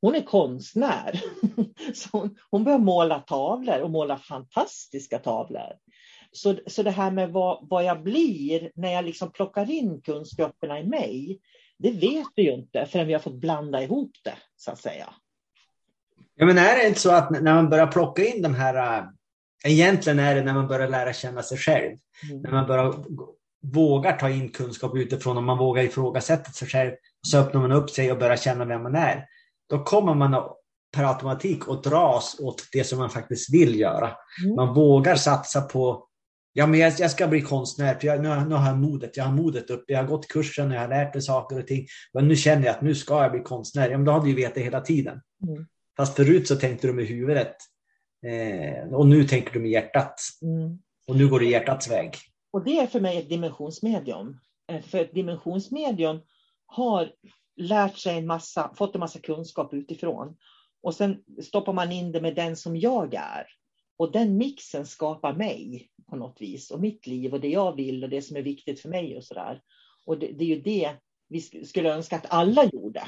Hon 0.00 0.14
är 0.14 0.20
konstnär. 0.20 1.20
Så 1.94 2.08
hon, 2.12 2.36
hon 2.50 2.64
börjar 2.64 2.78
måla 2.78 3.18
tavlor 3.18 3.80
och 3.80 3.90
måla 3.90 4.18
fantastiska 4.18 5.18
tavlor. 5.18 5.72
Så, 6.32 6.54
så 6.66 6.82
det 6.82 6.90
här 6.90 7.10
med 7.10 7.30
vad, 7.30 7.68
vad 7.68 7.84
jag 7.84 8.02
blir 8.02 8.70
när 8.74 8.92
jag 8.92 9.04
liksom 9.04 9.32
plockar 9.32 9.70
in 9.70 10.00
kunskaperna 10.02 10.80
i 10.80 10.84
mig, 10.84 11.40
det 11.78 11.90
vet 11.90 12.26
vi 12.36 12.42
ju 12.42 12.54
inte 12.54 12.86
förrän 12.86 13.06
vi 13.06 13.12
har 13.12 13.20
fått 13.20 13.40
blanda 13.40 13.82
ihop 13.82 14.10
det, 14.24 14.34
så 14.56 14.70
att 14.70 14.78
säga. 14.78 15.14
Ja, 16.34 16.46
men 16.46 16.58
är 16.58 16.76
det 16.76 16.88
inte 16.88 17.00
så 17.00 17.10
att 17.10 17.30
när 17.30 17.54
man 17.54 17.70
börjar 17.70 17.86
plocka 17.86 18.24
in 18.24 18.42
de 18.42 18.54
här, 18.54 18.98
äh, 18.98 19.04
egentligen 19.72 20.18
är 20.18 20.34
det 20.34 20.42
när 20.42 20.54
man 20.54 20.68
börjar 20.68 20.88
lära 20.88 21.12
känna 21.12 21.42
sig 21.42 21.58
själv, 21.58 21.96
Mm. 22.30 22.42
när 22.42 22.50
man 22.50 22.66
börjar 22.66 22.94
vågar 23.72 24.16
ta 24.16 24.30
in 24.30 24.48
kunskap 24.48 24.96
utifrån 24.96 25.36
och 25.36 25.42
man 25.42 25.58
vågar 25.58 25.82
ifrågasätta 25.82 26.50
sig 26.50 26.68
själv, 26.68 26.90
så 27.26 27.38
öppnar 27.38 27.60
man 27.60 27.72
upp 27.72 27.90
sig 27.90 28.12
och 28.12 28.18
börjar 28.18 28.36
känna 28.36 28.64
vem 28.64 28.82
man 28.82 28.94
är. 28.94 29.24
Då 29.70 29.84
kommer 29.84 30.14
man 30.14 30.34
att- 30.34 30.56
per 30.96 31.04
automatik 31.04 31.68
att 31.68 31.84
dras 31.84 32.36
åt 32.40 32.62
det 32.72 32.84
som 32.84 32.98
man 32.98 33.10
faktiskt 33.10 33.54
vill 33.54 33.80
göra. 33.80 34.10
Mm. 34.44 34.56
Man 34.56 34.74
vågar 34.74 35.16
satsa 35.16 35.60
på 35.60 36.06
Ja, 36.56 36.66
men 36.66 36.80
jag, 36.80 36.92
jag 36.98 37.10
ska 37.10 37.26
bli 37.28 37.40
konstnär, 37.42 37.94
för 37.94 38.06
jag, 38.06 38.22
nu, 38.22 38.28
har- 38.28 38.46
nu 38.46 38.54
har 38.54 38.66
jag 38.68 38.76
modet. 38.78 39.16
Jag 39.16 39.24
har 39.24 39.32
modet 39.32 39.70
upp. 39.70 39.84
Jag 39.86 39.98
har 39.98 40.04
gått 40.04 40.28
kursen, 40.28 40.70
jag 40.70 40.80
har 40.80 40.88
lärt 40.88 41.14
mig 41.14 41.22
saker 41.22 41.58
och 41.58 41.66
ting. 41.66 41.86
Men 42.12 42.28
nu 42.28 42.36
känner 42.36 42.66
jag 42.66 42.74
att 42.74 42.82
nu 42.82 42.94
ska 42.94 43.22
jag 43.22 43.32
bli 43.32 43.40
konstnär. 43.40 43.90
Ja, 43.90 43.96
men 43.98 44.04
då 44.04 44.12
har 44.12 44.20
du 44.20 44.28
ju 44.28 44.34
vetat 44.34 44.58
hela 44.62 44.80
tiden. 44.80 45.20
Mm. 45.48 45.66
Fast 45.96 46.16
förut 46.16 46.48
så 46.48 46.56
tänkte 46.56 46.86
du 46.86 46.92
med 46.92 47.04
huvudet. 47.06 47.56
Eh, 48.24 48.94
och 48.94 49.06
nu 49.06 49.24
tänker 49.24 49.52
du 49.52 49.60
med 49.60 49.70
hjärtat. 49.70 50.20
Mm. 50.42 50.78
Och 51.06 51.16
nu 51.16 51.28
går 51.28 51.40
du 51.40 51.50
hjärtats 51.50 51.90
väg. 51.90 52.10
Och 52.52 52.64
det 52.64 52.78
är 52.78 52.86
för 52.86 53.00
mig 53.00 53.18
ett 53.18 53.28
dimensionsmedium. 53.28 54.40
Eh, 54.72 54.82
För 54.82 54.98
ett 54.98 55.14
dimensionsmedium 55.14 56.20
har 56.66 57.12
lärt 57.56 57.96
sig 57.98 58.18
en 58.18 58.26
massa, 58.26 58.74
fått 58.74 58.94
en 58.94 59.00
massa 59.00 59.18
kunskap 59.18 59.74
utifrån. 59.74 60.36
Och 60.82 60.94
sen 60.94 61.22
stoppar 61.42 61.72
man 61.72 61.92
in 61.92 62.12
det 62.12 62.20
med 62.20 62.34
den 62.34 62.56
som 62.56 62.76
jag 62.76 63.14
är. 63.14 63.46
Och 63.96 64.12
den 64.12 64.36
mixen 64.36 64.86
skapar 64.86 65.32
mig 65.34 65.88
på 66.10 66.16
något 66.16 66.40
vis. 66.40 66.70
Och 66.70 66.80
mitt 66.80 67.06
liv 67.06 67.32
och 67.34 67.40
det 67.40 67.48
jag 67.48 67.76
vill 67.76 68.04
och 68.04 68.10
det 68.10 68.22
som 68.22 68.36
är 68.36 68.42
viktigt 68.42 68.80
för 68.80 68.88
mig 68.88 69.16
och 69.16 69.24
sådär. 69.24 69.60
Och 70.06 70.18
det, 70.18 70.26
det 70.26 70.44
är 70.44 70.48
ju 70.48 70.60
det 70.60 70.90
vi 71.28 71.38
sk- 71.38 71.64
skulle 71.64 71.94
önska 71.94 72.16
att 72.16 72.26
alla 72.28 72.64
gjorde. 72.64 73.02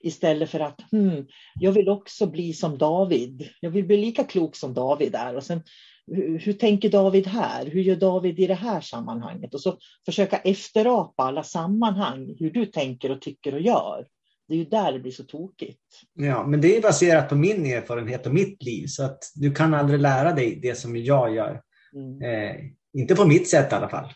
Istället 0.00 0.50
för 0.50 0.60
att 0.60 0.80
hmm, 0.90 1.26
jag 1.60 1.72
vill 1.72 1.88
också 1.88 2.26
bli 2.26 2.52
som 2.52 2.78
David. 2.78 3.48
Jag 3.60 3.70
vill 3.70 3.86
bli 3.86 3.96
lika 3.96 4.24
klok 4.24 4.56
som 4.56 4.74
David 4.74 5.14
är. 5.14 5.36
Och 5.36 5.42
sen, 5.42 5.62
hur, 6.06 6.38
hur 6.38 6.52
tänker 6.52 6.90
David 6.90 7.26
här? 7.26 7.66
Hur 7.66 7.80
gör 7.80 7.96
David 7.96 8.40
i 8.40 8.46
det 8.46 8.54
här 8.54 8.80
sammanhanget? 8.80 9.54
Och 9.54 9.60
så 9.60 9.78
försöka 10.04 10.36
efterapa 10.36 11.22
alla 11.22 11.42
sammanhang, 11.42 12.36
hur 12.38 12.50
du 12.50 12.66
tänker 12.66 13.10
och 13.10 13.20
tycker 13.20 13.54
och 13.54 13.60
gör. 13.60 14.06
Det 14.48 14.54
är 14.54 14.58
ju 14.58 14.64
där 14.64 14.92
det 14.92 14.98
blir 14.98 15.12
så 15.12 15.24
tokigt. 15.24 15.80
Ja, 16.14 16.46
men 16.46 16.60
det 16.60 16.76
är 16.76 16.82
baserat 16.82 17.28
på 17.28 17.34
min 17.34 17.66
erfarenhet 17.66 18.26
och 18.26 18.34
mitt 18.34 18.62
liv. 18.62 18.86
Så 18.86 19.04
att 19.04 19.18
du 19.34 19.54
kan 19.54 19.74
aldrig 19.74 20.00
lära 20.00 20.32
dig 20.32 20.58
det 20.62 20.74
som 20.74 20.96
jag 20.96 21.34
gör. 21.34 21.62
Mm. 21.94 22.22
Eh, 22.22 22.56
inte 22.98 23.14
på 23.14 23.26
mitt 23.26 23.48
sätt 23.48 23.72
i 23.72 23.74
alla 23.74 23.88
fall. 23.88 24.12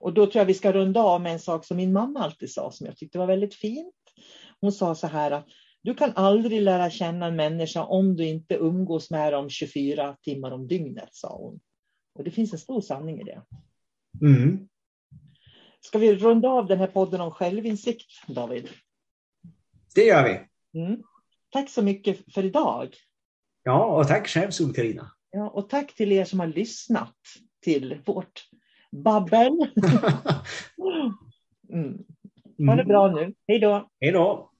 Och 0.00 0.14
då 0.14 0.26
tror 0.26 0.40
jag 0.40 0.46
vi 0.46 0.54
ska 0.54 0.72
runda 0.72 1.00
av 1.00 1.20
med 1.20 1.32
en 1.32 1.38
sak 1.38 1.64
som 1.64 1.76
min 1.76 1.92
mamma 1.92 2.20
alltid 2.20 2.52
sa, 2.52 2.70
som 2.70 2.86
jag 2.86 2.96
tyckte 2.96 3.18
var 3.18 3.26
väldigt 3.26 3.54
fint. 3.54 3.94
Hon 4.64 4.72
sa 4.72 4.94
så 4.94 5.06
här 5.06 5.30
att 5.30 5.46
du 5.82 5.94
kan 5.94 6.12
aldrig 6.14 6.62
lära 6.62 6.90
känna 6.90 7.26
en 7.26 7.36
människa 7.36 7.84
om 7.84 8.16
du 8.16 8.26
inte 8.26 8.54
umgås 8.54 9.10
med 9.10 9.32
dem 9.32 9.50
24 9.50 10.16
timmar 10.22 10.50
om 10.50 10.66
dygnet, 10.66 11.08
sa 11.12 11.36
hon. 11.36 11.60
Och 12.14 12.24
det 12.24 12.30
finns 12.30 12.52
en 12.52 12.58
stor 12.58 12.80
sanning 12.80 13.20
i 13.20 13.24
det. 13.24 13.42
Mm. 14.22 14.68
Ska 15.80 15.98
vi 15.98 16.14
runda 16.14 16.48
av 16.48 16.66
den 16.66 16.78
här 16.78 16.86
podden 16.86 17.20
om 17.20 17.30
självinsikt, 17.30 18.06
David? 18.26 18.68
Det 19.94 20.04
gör 20.04 20.24
vi. 20.24 20.80
Mm. 20.80 21.02
Tack 21.50 21.70
så 21.70 21.82
mycket 21.82 22.34
för 22.34 22.44
idag. 22.44 22.94
Ja, 23.62 23.84
och 23.84 24.08
tack 24.08 24.28
själv 24.28 24.50
Sol-Carina. 24.50 25.10
Ja, 25.30 25.48
och 25.48 25.68
tack 25.68 25.94
till 25.94 26.12
er 26.12 26.24
som 26.24 26.40
har 26.40 26.46
lyssnat 26.46 27.16
till 27.62 27.98
vårt 28.06 28.48
babbel. 28.92 29.52
Mm. 32.58 32.68
Ha 32.68 32.76
det 32.76 32.84
bra 32.84 33.12
nu. 33.12 33.34
Hej 33.48 33.58
då. 33.58 33.90
Hej 34.00 34.12
då. 34.12 34.50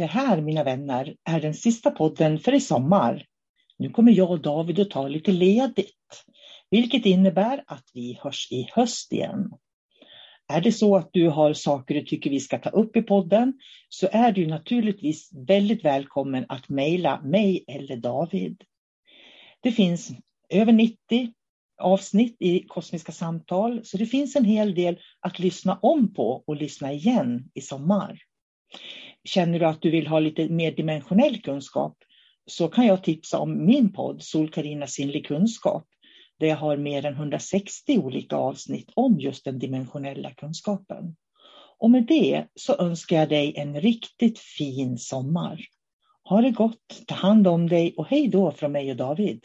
Det 0.00 0.06
här, 0.06 0.40
mina 0.40 0.64
vänner, 0.64 1.16
är 1.24 1.40
den 1.40 1.54
sista 1.54 1.90
podden 1.90 2.38
för 2.38 2.54
i 2.54 2.60
sommar. 2.60 3.24
Nu 3.78 3.90
kommer 3.90 4.12
jag 4.12 4.30
och 4.30 4.40
David 4.40 4.80
att 4.80 4.90
ta 4.90 5.08
lite 5.08 5.32
ledigt, 5.32 6.24
vilket 6.70 7.06
innebär 7.06 7.64
att 7.66 7.84
vi 7.94 8.18
hörs 8.22 8.52
i 8.52 8.68
höst 8.72 9.12
igen. 9.12 9.50
Är 10.48 10.60
det 10.60 10.72
så 10.72 10.96
att 10.96 11.10
du 11.12 11.28
har 11.28 11.52
saker 11.52 11.94
du 11.94 12.02
tycker 12.02 12.30
vi 12.30 12.40
ska 12.40 12.58
ta 12.58 12.70
upp 12.70 12.96
i 12.96 13.02
podden 13.02 13.52
så 13.88 14.08
är 14.12 14.32
du 14.32 14.46
naturligtvis 14.46 15.30
väldigt 15.46 15.84
välkommen 15.84 16.46
att 16.48 16.68
mejla 16.68 17.20
mig 17.20 17.64
eller 17.68 17.96
David. 17.96 18.64
Det 19.62 19.72
finns 19.72 20.10
över 20.48 20.72
90 20.72 20.96
avsnitt 21.80 22.36
i 22.38 22.60
Kosmiska 22.60 23.12
samtal 23.12 23.80
så 23.84 23.96
det 23.96 24.06
finns 24.06 24.36
en 24.36 24.44
hel 24.44 24.74
del 24.74 24.98
att 25.20 25.38
lyssna 25.38 25.78
om 25.82 26.14
på 26.14 26.44
och 26.46 26.56
lyssna 26.56 26.92
igen 26.92 27.50
i 27.54 27.60
sommar. 27.60 28.29
Känner 29.24 29.58
du 29.58 29.66
att 29.66 29.82
du 29.82 29.90
vill 29.90 30.06
ha 30.06 30.20
lite 30.20 30.48
mer 30.48 30.72
dimensionell 30.72 31.42
kunskap 31.42 31.96
så 32.46 32.68
kan 32.68 32.86
jag 32.86 33.04
tipsa 33.04 33.38
om 33.38 33.66
min 33.66 33.92
podd 33.92 34.22
Sol-Carina 34.22 34.86
sinnlig 34.86 35.26
kunskap 35.26 35.86
där 36.38 36.46
jag 36.46 36.56
har 36.56 36.76
mer 36.76 37.04
än 37.04 37.14
160 37.14 37.98
olika 37.98 38.36
avsnitt 38.36 38.90
om 38.94 39.20
just 39.20 39.44
den 39.44 39.58
dimensionella 39.58 40.30
kunskapen. 40.30 41.16
Och 41.78 41.90
med 41.90 42.06
det 42.06 42.46
så 42.54 42.76
önskar 42.76 43.16
jag 43.16 43.28
dig 43.28 43.54
en 43.56 43.80
riktigt 43.80 44.38
fin 44.38 44.98
sommar. 44.98 45.60
Ha 46.24 46.40
det 46.40 46.50
gott, 46.50 47.02
ta 47.06 47.14
hand 47.14 47.46
om 47.46 47.68
dig 47.68 47.94
och 47.96 48.06
hej 48.06 48.28
då 48.28 48.52
från 48.52 48.72
mig 48.72 48.90
och 48.90 48.96
David. 48.96 49.44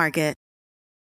Market. 0.00 0.39